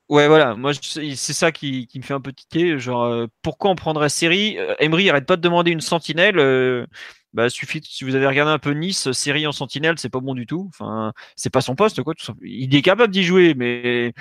[0.08, 0.54] Ouais, voilà.
[0.54, 2.78] Moi, c'est ça qui, me fait un peu tiquer.
[2.78, 4.58] Genre, euh, pourquoi on prendrait série?
[4.58, 6.38] Euh, Emery arrête pas de demander une sentinelle.
[6.38, 6.86] euh,
[7.34, 10.34] bah, suffit si vous avez regardé un peu Nice, série en sentinelle, c'est pas bon
[10.34, 10.70] du tout.
[10.70, 12.14] Enfin, c'est pas son poste, quoi.
[12.42, 14.14] Il est capable d'y jouer, mais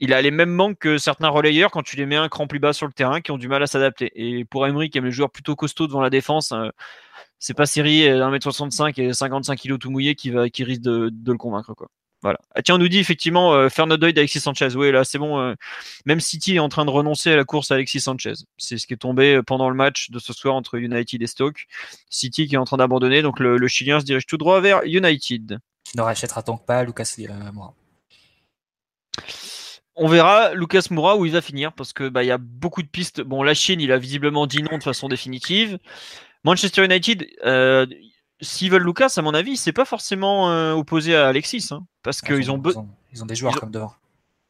[0.00, 2.58] il a les mêmes manques que certains relayeurs quand tu les mets un cran plus
[2.60, 4.12] bas sur le terrain, qui ont du mal à s'adapter.
[4.14, 6.68] Et pour Emery, qui aime les joueurs plutôt costauds devant la défense, euh,
[7.38, 11.10] c'est pas série euh, 1m65 et 55 kg tout mouillé qui va, qui risque de
[11.32, 11.88] le convaincre, quoi.
[12.20, 12.40] Voilà.
[12.54, 14.74] Ah, tiens, on nous dit effectivement euh, faire notre deuil d'Alexis Sanchez.
[14.74, 15.38] Oui, là, c'est bon.
[15.38, 15.54] euh,
[16.04, 18.32] même City est en train de renoncer à la course à Alexis Sanchez.
[18.56, 21.26] C'est ce qui est tombé euh, pendant le match de ce soir entre United et
[21.28, 21.66] Stoke.
[22.10, 24.82] City qui est en train d'abandonner, donc le, le Chilien se dirige tout droit vers
[24.84, 25.58] United.
[25.94, 27.74] Ne rachètera donc pas Lucas euh, Moura?
[29.94, 32.82] On verra Lucas Moura où il va finir parce que bah il y a beaucoup
[32.82, 33.20] de pistes.
[33.20, 35.78] Bon, la Chine, il a visiblement dit non de façon définitive.
[36.44, 37.26] Manchester United,
[38.40, 42.20] s'ils veulent Lucas, à mon avis, c'est pas forcément euh, opposé à Alexis, hein, parce
[42.20, 43.94] qu'ils ont, be- ils ont, ils ont des joueurs ils ont- comme devant.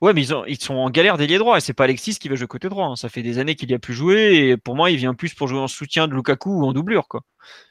[0.01, 2.29] Ouais, mais ils, ont- ils sont en galère d'ailier droit et c'est pas Alexis qui
[2.29, 2.87] va jouer côté droit.
[2.87, 2.95] hein.
[2.97, 5.35] Ça fait des années qu'il y a plus joué et pour moi, il vient plus
[5.35, 7.23] pour jouer en soutien de Lukaku ou en doublure, quoi.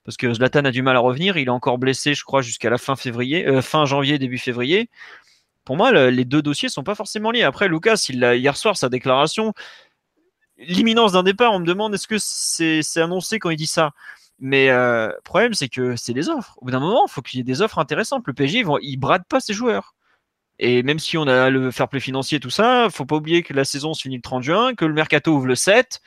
[0.03, 1.37] Parce que Zlatan a du mal à revenir.
[1.37, 4.89] Il est encore blessé, je crois, jusqu'à la fin février, euh, fin janvier, début février.
[5.63, 7.43] Pour moi, le- les deux dossiers sont pas forcément liés.
[7.43, 9.53] Après, Lucas, il a, hier soir, sa déclaration,
[10.57, 13.91] l'imminence d'un départ, on me demande est-ce que c'est c'est annoncé quand il dit ça?
[14.39, 16.57] Mais euh, problème, c'est que c'est des offres.
[16.61, 18.23] Au bout d'un moment, il faut qu'il y ait des offres intéressantes.
[18.27, 19.95] Le PSG, ils, vont, ils pas ses joueurs.
[20.59, 23.53] Et même si on a le fair play financier, tout ça, faut pas oublier que
[23.53, 26.01] la saison se finit le 30 juin, que le mercato ouvre le 7.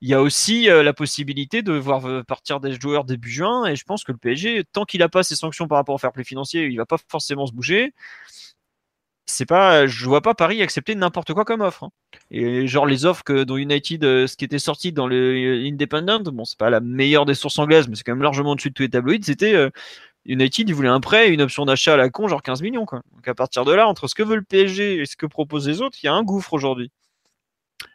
[0.00, 3.66] Il y a aussi euh, la possibilité de voir euh, partir des joueurs début juin.
[3.66, 5.98] Et je pense que le PSG, tant qu'il n'a pas ses sanctions par rapport au
[5.98, 7.94] fair play financier, il va pas forcément se bouger.
[9.26, 11.84] C'est pas, je vois pas Paris accepter n'importe quoi comme offre.
[11.84, 11.90] hein.
[12.30, 15.66] Et genre les offres que dont United, euh, ce qui était sorti dans le euh,
[15.68, 18.70] Independent, bon c'est pas la meilleure des sources anglaises, mais c'est quand même largement au-dessus
[18.70, 19.22] de tous les tabloïds.
[19.24, 19.70] C'était euh,
[20.26, 22.86] United, ils voulaient un prêt, une option d'achat à la con, genre 15 millions.
[22.86, 23.02] Quoi.
[23.14, 25.68] Donc à partir de là, entre ce que veut le PSG et ce que proposent
[25.68, 26.90] les autres, il y a un gouffre aujourd'hui.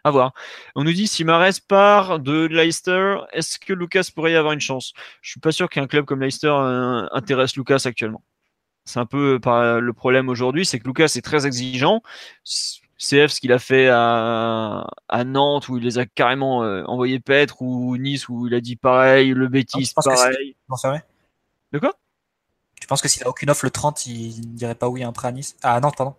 [0.04, 0.34] À voir.
[0.76, 4.60] On nous dit si Mares part de Leicester, est-ce que Lucas pourrait y avoir une
[4.62, 4.94] chance?
[5.22, 8.24] Je suis pas sûr qu'un club comme Leicester euh, intéresse Lucas actuellement.
[8.86, 12.02] C'est un peu par le problème aujourd'hui, c'est que Lucas est très exigeant.
[12.98, 17.20] CF, ce qu'il a fait à, à Nantes, où il les a carrément euh, envoyés
[17.20, 20.56] paître, ou Nice, où il a dit pareil, le Non, Bétis, pense que pareil.
[20.70, 21.04] Bon, c'est vrai?
[21.74, 21.94] De quoi?
[22.80, 25.08] Tu penses que s'il a aucune offre le 30, il ne dirait pas oui à
[25.08, 25.58] un prêt à Nice?
[25.62, 26.16] Ah non, pardon.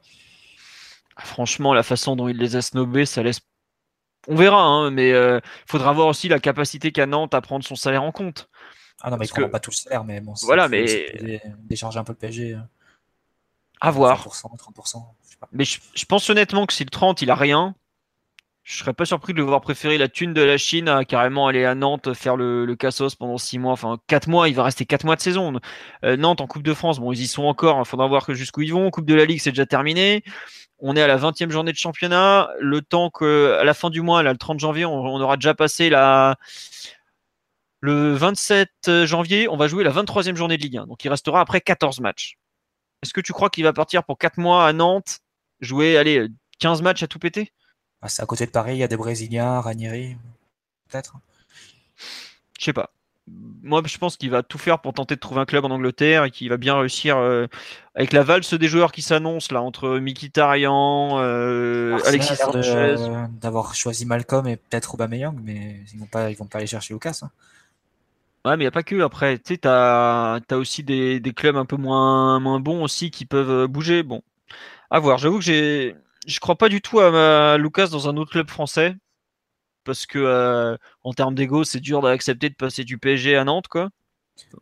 [1.16, 3.40] Ah, Franchement, la façon dont il les a snobés, ça laisse
[4.28, 7.76] On verra, hein, mais il faudra voir aussi la capacité qu'a Nantes à prendre son
[7.76, 8.50] salaire en compte.
[9.02, 10.34] Ah non, mais il ne pas tout le salaire, mais bon.
[10.42, 11.12] Voilà, mais.
[11.64, 12.56] Décharger un peu le PSG.
[13.80, 14.26] À voir.
[14.26, 15.02] 30%,
[15.52, 17.74] Mais je, pense honnêtement que si le 30 il a rien,
[18.62, 21.46] je serais pas surpris de le voir préférer la thune de la Chine à carrément
[21.46, 24.64] aller à Nantes faire le, le cassos pendant 6 mois, enfin 4 mois, il va
[24.64, 25.60] rester 4 mois de saison.
[26.04, 28.62] Euh, Nantes en Coupe de France, bon ils y sont encore, il faudra voir jusqu'où
[28.62, 28.90] ils vont.
[28.90, 30.24] Coupe de la Ligue c'est déjà terminé.
[30.78, 32.50] On est à la 20e journée de championnat.
[32.60, 35.36] Le temps que à la fin du mois, là, le 30 janvier, on, on aura
[35.36, 36.36] déjà passé la
[37.80, 40.86] le 27 janvier, on va jouer la 23e journée de Ligue 1.
[40.86, 42.38] Donc il restera après 14 matchs.
[43.02, 45.20] Est-ce que tu crois qu'il va partir pour 4 mois à Nantes,
[45.60, 46.28] jouer allez,
[46.58, 47.52] 15 matchs à tout péter?
[48.02, 50.16] Ah, C'est à côté de Paris, il y a des Brésiliens, Ranieri,
[50.88, 51.14] peut-être?
[52.58, 52.90] Je sais pas.
[53.62, 56.24] Moi, je pense qu'il va tout faire pour tenter de trouver un club en Angleterre
[56.24, 57.48] et qu'il va bien réussir euh,
[57.96, 62.94] avec la valse des joueurs qui s'annoncent là entre Mkhitaryan, euh, Alexis Sanchez.
[63.40, 66.94] D'avoir choisi Malcolm et peut-être Aubameyang, mais ils vont pas, ils vont pas aller chercher
[66.94, 67.18] Lucas.
[67.22, 67.30] Hein.
[68.46, 69.02] Ouais, mais il n'y a pas que.
[69.02, 73.26] Après, tu sais, tu as, aussi des, clubs un peu moins, moins bons aussi qui
[73.26, 74.04] peuvent euh, bouger.
[74.04, 74.22] Bon,
[74.88, 75.18] à voir.
[75.18, 75.96] J'avoue que j'ai,
[76.28, 78.94] je crois pas du tout à, Lucas dans un autre club français.
[79.82, 83.66] Parce que euh, en termes d'ego, c'est dur d'accepter de passer du PSG à Nantes,
[83.66, 83.90] quoi.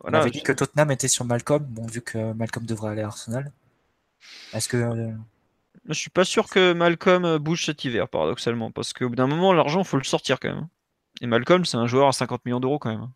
[0.03, 1.63] On avait dit que Tottenham était sur Malcolm.
[1.65, 3.51] Bon, vu que Malcolm devrait aller à Arsenal.
[4.53, 4.77] Est-ce que.
[4.77, 5.11] Euh,
[5.89, 8.71] je suis pas sûr que Malcolm bouge cet hiver, paradoxalement.
[8.71, 10.67] Parce qu'au bout d'un moment, l'argent, faut le sortir quand même.
[11.21, 13.09] Et Malcolm, c'est un joueur à 50 millions d'euros quand même.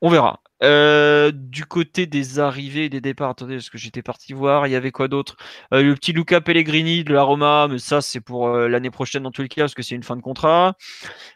[0.00, 0.40] On verra.
[0.62, 4.70] Euh, du côté des arrivées et des départs, attendez, parce que j'étais parti voir, il
[4.70, 5.36] y avait quoi d'autre?
[5.72, 9.24] Euh, Le petit Luca Pellegrini de la Roma, mais ça c'est pour euh, l'année prochaine
[9.24, 10.74] dans tous les cas, parce que c'est une fin de contrat.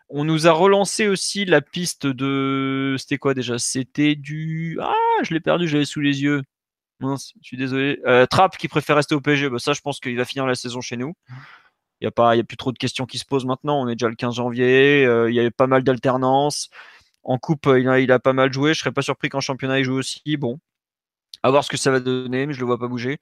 [0.08, 2.96] On nous a relancé aussi la piste de...
[2.98, 3.58] C'était quoi déjà?
[3.58, 4.78] C'était du...
[4.80, 6.42] Ah, je l'ai perdu, j'avais sous les yeux.
[7.00, 8.00] Mince, je suis désolé.
[8.30, 10.80] Trapp qui préfère rester au PSG, bah, ça je pense qu'il va finir la saison
[10.80, 11.14] chez nous.
[12.00, 13.88] Il n'y a, pas, y a plus trop de questions qui se posent maintenant, on
[13.88, 16.70] est déjà le 15 janvier, il y a pas mal d'alternance.
[17.28, 18.72] En coupe, euh, il a, pas mal joué.
[18.72, 20.38] Je serais pas surpris qu'en championnat, il joue aussi.
[20.38, 20.58] Bon,
[21.42, 23.18] à voir ce que ça va donner, mais je le vois pas bouger.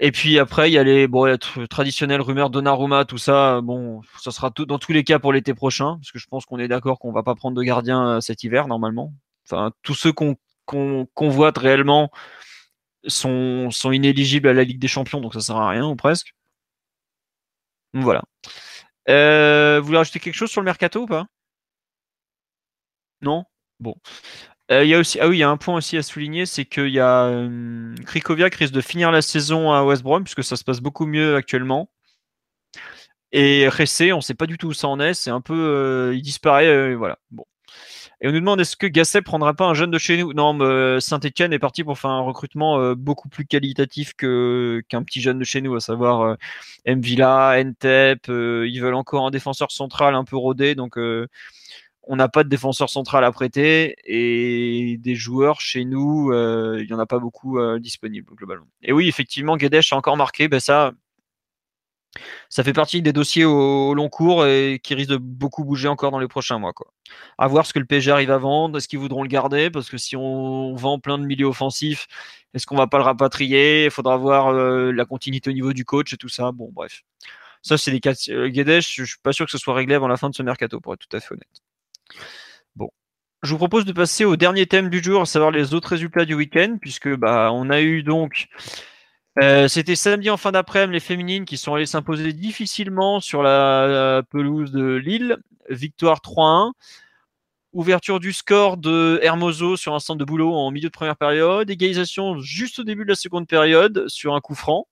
[0.00, 1.36] Et puis après, il y a les bon,
[1.68, 3.60] traditionnelles rumeurs Donnarumma, tout ça.
[3.60, 6.58] Bon, ça sera dans tous les cas pour l'été prochain, parce que je pense qu'on
[6.58, 9.14] est d'accord qu'on va pas prendre de gardien euh, cet hiver normalement.
[9.46, 10.36] Enfin, tous ceux qu'on
[11.30, 12.10] voit réellement
[13.06, 16.34] sont, inéligibles à la Ligue des Champions, donc ça sert à rien ou presque.
[17.94, 18.22] voilà.
[19.08, 21.26] Euh, vous voulez rajouter quelque chose sur le mercato ou pas?
[23.22, 23.44] Non?
[23.80, 23.96] Bon.
[24.70, 26.64] Euh, y a aussi, ah oui, il y a un point aussi à souligner, c'est
[26.64, 30.56] qu'il y a euh, Krikoviak risque de finir la saison à West Brom, puisque ça
[30.56, 31.90] se passe beaucoup mieux actuellement.
[33.32, 35.54] Et Ressé, on ne sait pas du tout où ça en est, c'est un peu,
[35.54, 37.18] euh, il disparaît, voilà.
[37.30, 37.44] Bon.
[38.20, 40.32] Et on nous demande est-ce que Gasset prendra pas un jeune de chez nous?
[40.34, 40.58] Non,
[41.00, 45.62] Saint-Etienne est parti pour faire un recrutement beaucoup plus qualitatif qu'un petit jeune de chez
[45.62, 46.36] nous, à savoir
[46.86, 48.26] Mvila, Ntep.
[48.28, 50.98] ils veulent encore un défenseur central un peu rodé, donc
[52.12, 56.86] on n'a pas de défenseur central à prêter et des joueurs chez nous, euh, il
[56.88, 58.66] n'y en a pas beaucoup euh, disponibles globalement.
[58.82, 60.90] Et oui, effectivement, Guedes a encore marqué, ben ça,
[62.48, 66.10] ça fait partie des dossiers au, long cours et qui risquent de beaucoup bouger encore
[66.10, 66.72] dans les prochains mois.
[66.72, 66.92] Quoi.
[67.38, 69.70] À voir ce que le PSG arrive à vendre, est-ce qu'ils voudront le garder?
[69.70, 72.08] Parce que si on vend plein de milieux offensifs,
[72.54, 73.84] est-ce qu'on va pas le rapatrier?
[73.84, 76.50] Il faudra voir euh, la continuité au niveau du coach et tout ça.
[76.50, 77.04] Bon, bref.
[77.62, 78.14] Ça, c'est des cas.
[78.14, 80.80] Guedes, je suis pas sûr que ce soit réglé avant la fin de ce mercato,
[80.80, 81.62] pour être tout à fait honnête.
[82.76, 82.90] Bon.
[83.42, 86.24] Je vous propose de passer au dernier thème du jour, à savoir les autres résultats
[86.24, 88.48] du week-end, puisque bah, on a eu donc.
[89.42, 94.22] Euh, c'était samedi en fin d'après-midi les féminines qui sont allées s'imposer difficilement sur la,
[94.30, 95.38] pelouse de Lille.
[95.68, 96.72] Victoire 3-1.
[97.72, 101.70] Ouverture du score de Hermoso sur un centre de boulot en milieu de première période.
[101.70, 104.88] Égalisation juste au début de la seconde période sur un coup franc.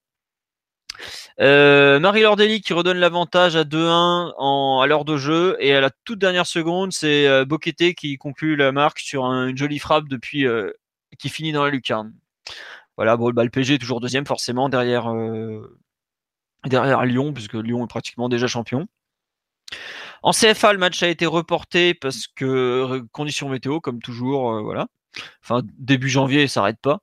[1.41, 5.91] Euh, Marie Lordelli qui redonne l'avantage à 2-1 à l'heure de jeu et à la
[6.05, 7.45] toute dernière seconde, c'est euh,
[7.97, 10.73] qui conclut la marque sur une jolie frappe depuis euh,
[11.19, 12.13] qui finit dans la lucarne.
[12.97, 15.79] Voilà, bah, le PG est toujours deuxième forcément derrière euh,
[16.67, 18.87] derrière Lyon puisque Lyon est pratiquement déjà champion.
[20.23, 24.89] En CFA, le match a été reporté parce que conditions météo comme toujours, voilà.
[25.43, 27.01] Enfin début janvier, ça s'arrête pas.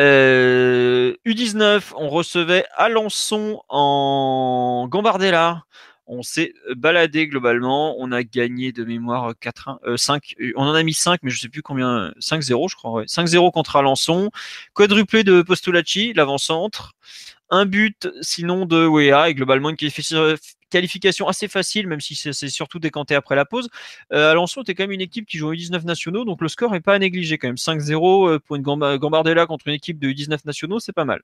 [0.00, 5.64] U19, euh, on recevait Alençon en Gambardella.
[6.06, 7.96] On s'est baladé globalement.
[7.98, 10.34] On a gagné de mémoire 4 5.
[10.40, 12.12] Euh, on en a mis 5, mais je sais plus combien.
[12.20, 13.04] 5-0, je crois.
[13.04, 14.30] 5-0 contre Alençon.
[14.74, 16.94] Quadruplé de Postulacci, l'avant-centre.
[17.50, 19.28] Un but, sinon, de Wea.
[19.28, 20.34] Et globalement, une qualification
[21.28, 23.68] assez facile, même si c'est surtout décanté après la pause.
[24.12, 26.80] Euh, Alençon était quand même une équipe qui jouait 19 nationaux, donc le score n'est
[26.80, 27.56] pas à négliger quand même.
[27.56, 31.22] 5-0 euh, pour une Gambardella contre une équipe de 19 nationaux, c'est pas mal.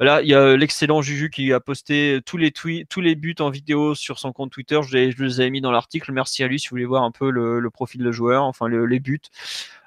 [0.00, 3.34] Voilà, il y a l'excellent Juju qui a posté tous les tweets, tous les buts
[3.38, 4.80] en vidéo sur son compte Twitter.
[4.82, 6.10] Je les, avais mis dans l'article.
[6.12, 8.86] Merci à lui si vous voulez voir un peu le, profil de joueur, enfin le,
[8.86, 9.20] les buts.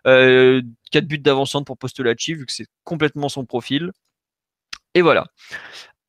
[0.06, 3.92] Euh, 4 buts d'avancante pour Postolacci, vu que c'est complètement son profil.
[4.94, 5.26] Et voilà.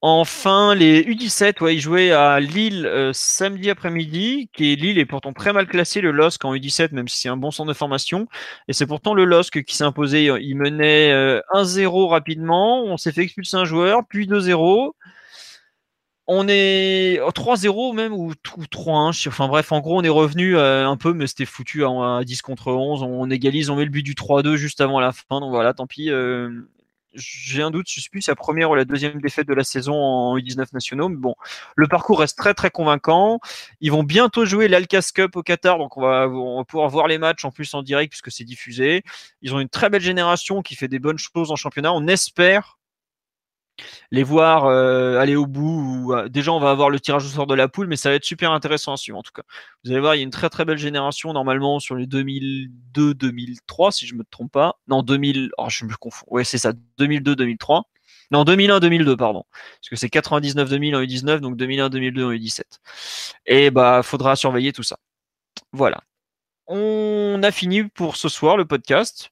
[0.06, 5.06] Enfin, les U17, ouais, ils jouaient à Lille euh, samedi après-midi, qui est Lille est
[5.06, 7.74] pourtant très mal classé, le LOSC en U17, même si c'est un bon centre de
[7.74, 8.28] formation.
[8.68, 10.26] Et c'est pourtant le LOSC qui s'est imposé.
[10.42, 14.90] Il menait euh, 1-0 rapidement, on s'est fait expulser un joueur, puis 2-0.
[16.26, 19.28] On est 3-0 même, ou, ou 3-1.
[19.28, 22.24] Enfin bref, en gros, on est revenu euh, un peu, mais c'était foutu à, à,
[22.24, 23.02] 10 contre 11.
[23.02, 25.40] On égalise, on met le but du 3-2 juste avant la fin.
[25.40, 26.10] Donc voilà, tant pis.
[27.14, 29.64] J'ai un doute, je sais plus si la première ou la deuxième défaite de la
[29.64, 31.08] saison en U19 nationaux.
[31.08, 31.34] Mais bon,
[31.76, 33.40] le parcours reste très très convaincant.
[33.80, 37.06] Ils vont bientôt jouer l'Alcas Cup au Qatar, donc on va, on va pouvoir voir
[37.06, 39.02] les matchs en plus en direct puisque c'est diffusé.
[39.42, 41.92] Ils ont une très belle génération qui fait des bonnes choses en championnat.
[41.92, 42.78] On espère
[44.10, 46.06] les voir euh, aller au bout.
[46.06, 48.10] Ou, euh, déjà, on va avoir le tirage au sort de la poule, mais ça
[48.10, 49.42] va être super intéressant à suivre en tout cas.
[49.84, 53.92] Vous allez voir, il y a une très très belle génération normalement sur les 2002-2003,
[53.92, 54.76] si je me trompe pas.
[54.88, 55.50] Non, 2000.
[55.58, 56.26] Oh, je me confonds.
[56.28, 57.82] Ouais, c'est ça, 2002-2003.
[58.30, 59.44] Non, 2001-2002, pardon.
[59.52, 62.62] Parce que c'est 99-2000 en U19, donc 2001-2002 en U17.
[63.46, 64.98] Et bah, faudra surveiller tout ça.
[65.72, 66.02] Voilà.
[66.66, 69.30] On a fini pour ce soir le podcast.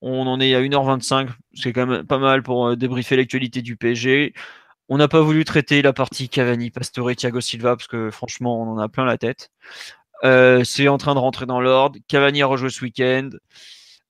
[0.00, 3.76] On en est à 1h25, c'est quand même pas mal pour euh, débriefer l'actualité du
[3.76, 4.34] PSG.
[4.88, 8.72] On n'a pas voulu traiter la partie Cavani, Pastore, Thiago Silva parce que franchement, on
[8.72, 9.50] en a plein la tête.
[10.24, 11.98] Euh, c'est en train de rentrer dans l'ordre.
[12.08, 13.30] Cavani a rejoué ce week-end.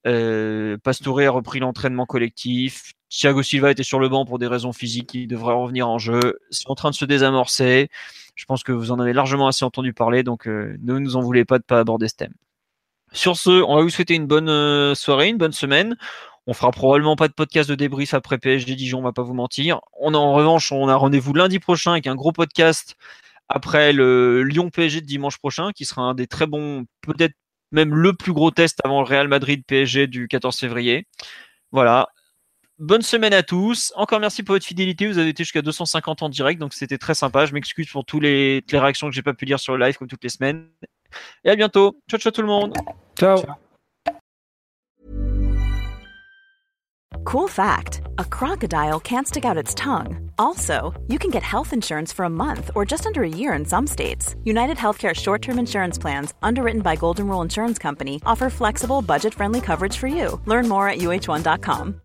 [0.07, 2.93] Euh, Pastore a repris l'entraînement collectif.
[3.11, 6.39] Thiago Silva était sur le banc pour des raisons physiques, il devrait revenir en jeu.
[6.51, 7.91] C'est en train de se désamorcer.
[8.35, 11.21] Je pense que vous en avez largement assez entendu parler, donc euh, ne nous en
[11.21, 12.33] voulez pas de pas aborder ce thème.
[13.13, 15.97] Sur ce, on va vous souhaiter une bonne euh, soirée, une bonne semaine.
[16.47, 19.35] On fera probablement pas de podcast de débrief après PSG Dijon, on va pas vous
[19.35, 19.81] mentir.
[20.01, 22.97] En revanche, on a rendez-vous lundi prochain avec un gros podcast
[23.49, 27.35] après le Lyon PSG de dimanche prochain, qui sera un des très bons, peut-être
[27.71, 31.07] même le plus gros test avant le Real Madrid PSG du 14 février.
[31.71, 32.09] Voilà.
[32.79, 33.93] Bonne semaine à tous.
[33.95, 35.07] Encore merci pour votre fidélité.
[35.07, 37.47] Vous avez été jusqu'à 250 en direct, donc c'était très sympa.
[37.47, 40.09] Je m'excuse pour toutes les réactions que j'ai pas pu lire sur le live comme
[40.09, 40.67] toutes les semaines.
[41.45, 41.97] Et à bientôt.
[42.09, 42.77] Ciao, ciao tout le monde.
[43.19, 43.39] Ciao.
[43.39, 43.57] Ciao.
[47.25, 50.31] Cool fact a crocodile can't stick out its tongue.
[50.39, 53.65] Also, you can get health insurance for a month or just under a year in
[53.65, 54.35] some states.
[54.45, 59.35] United Healthcare short term insurance plans, underwritten by Golden Rule Insurance Company, offer flexible, budget
[59.35, 60.41] friendly coverage for you.
[60.47, 62.02] Learn more at uh1.com.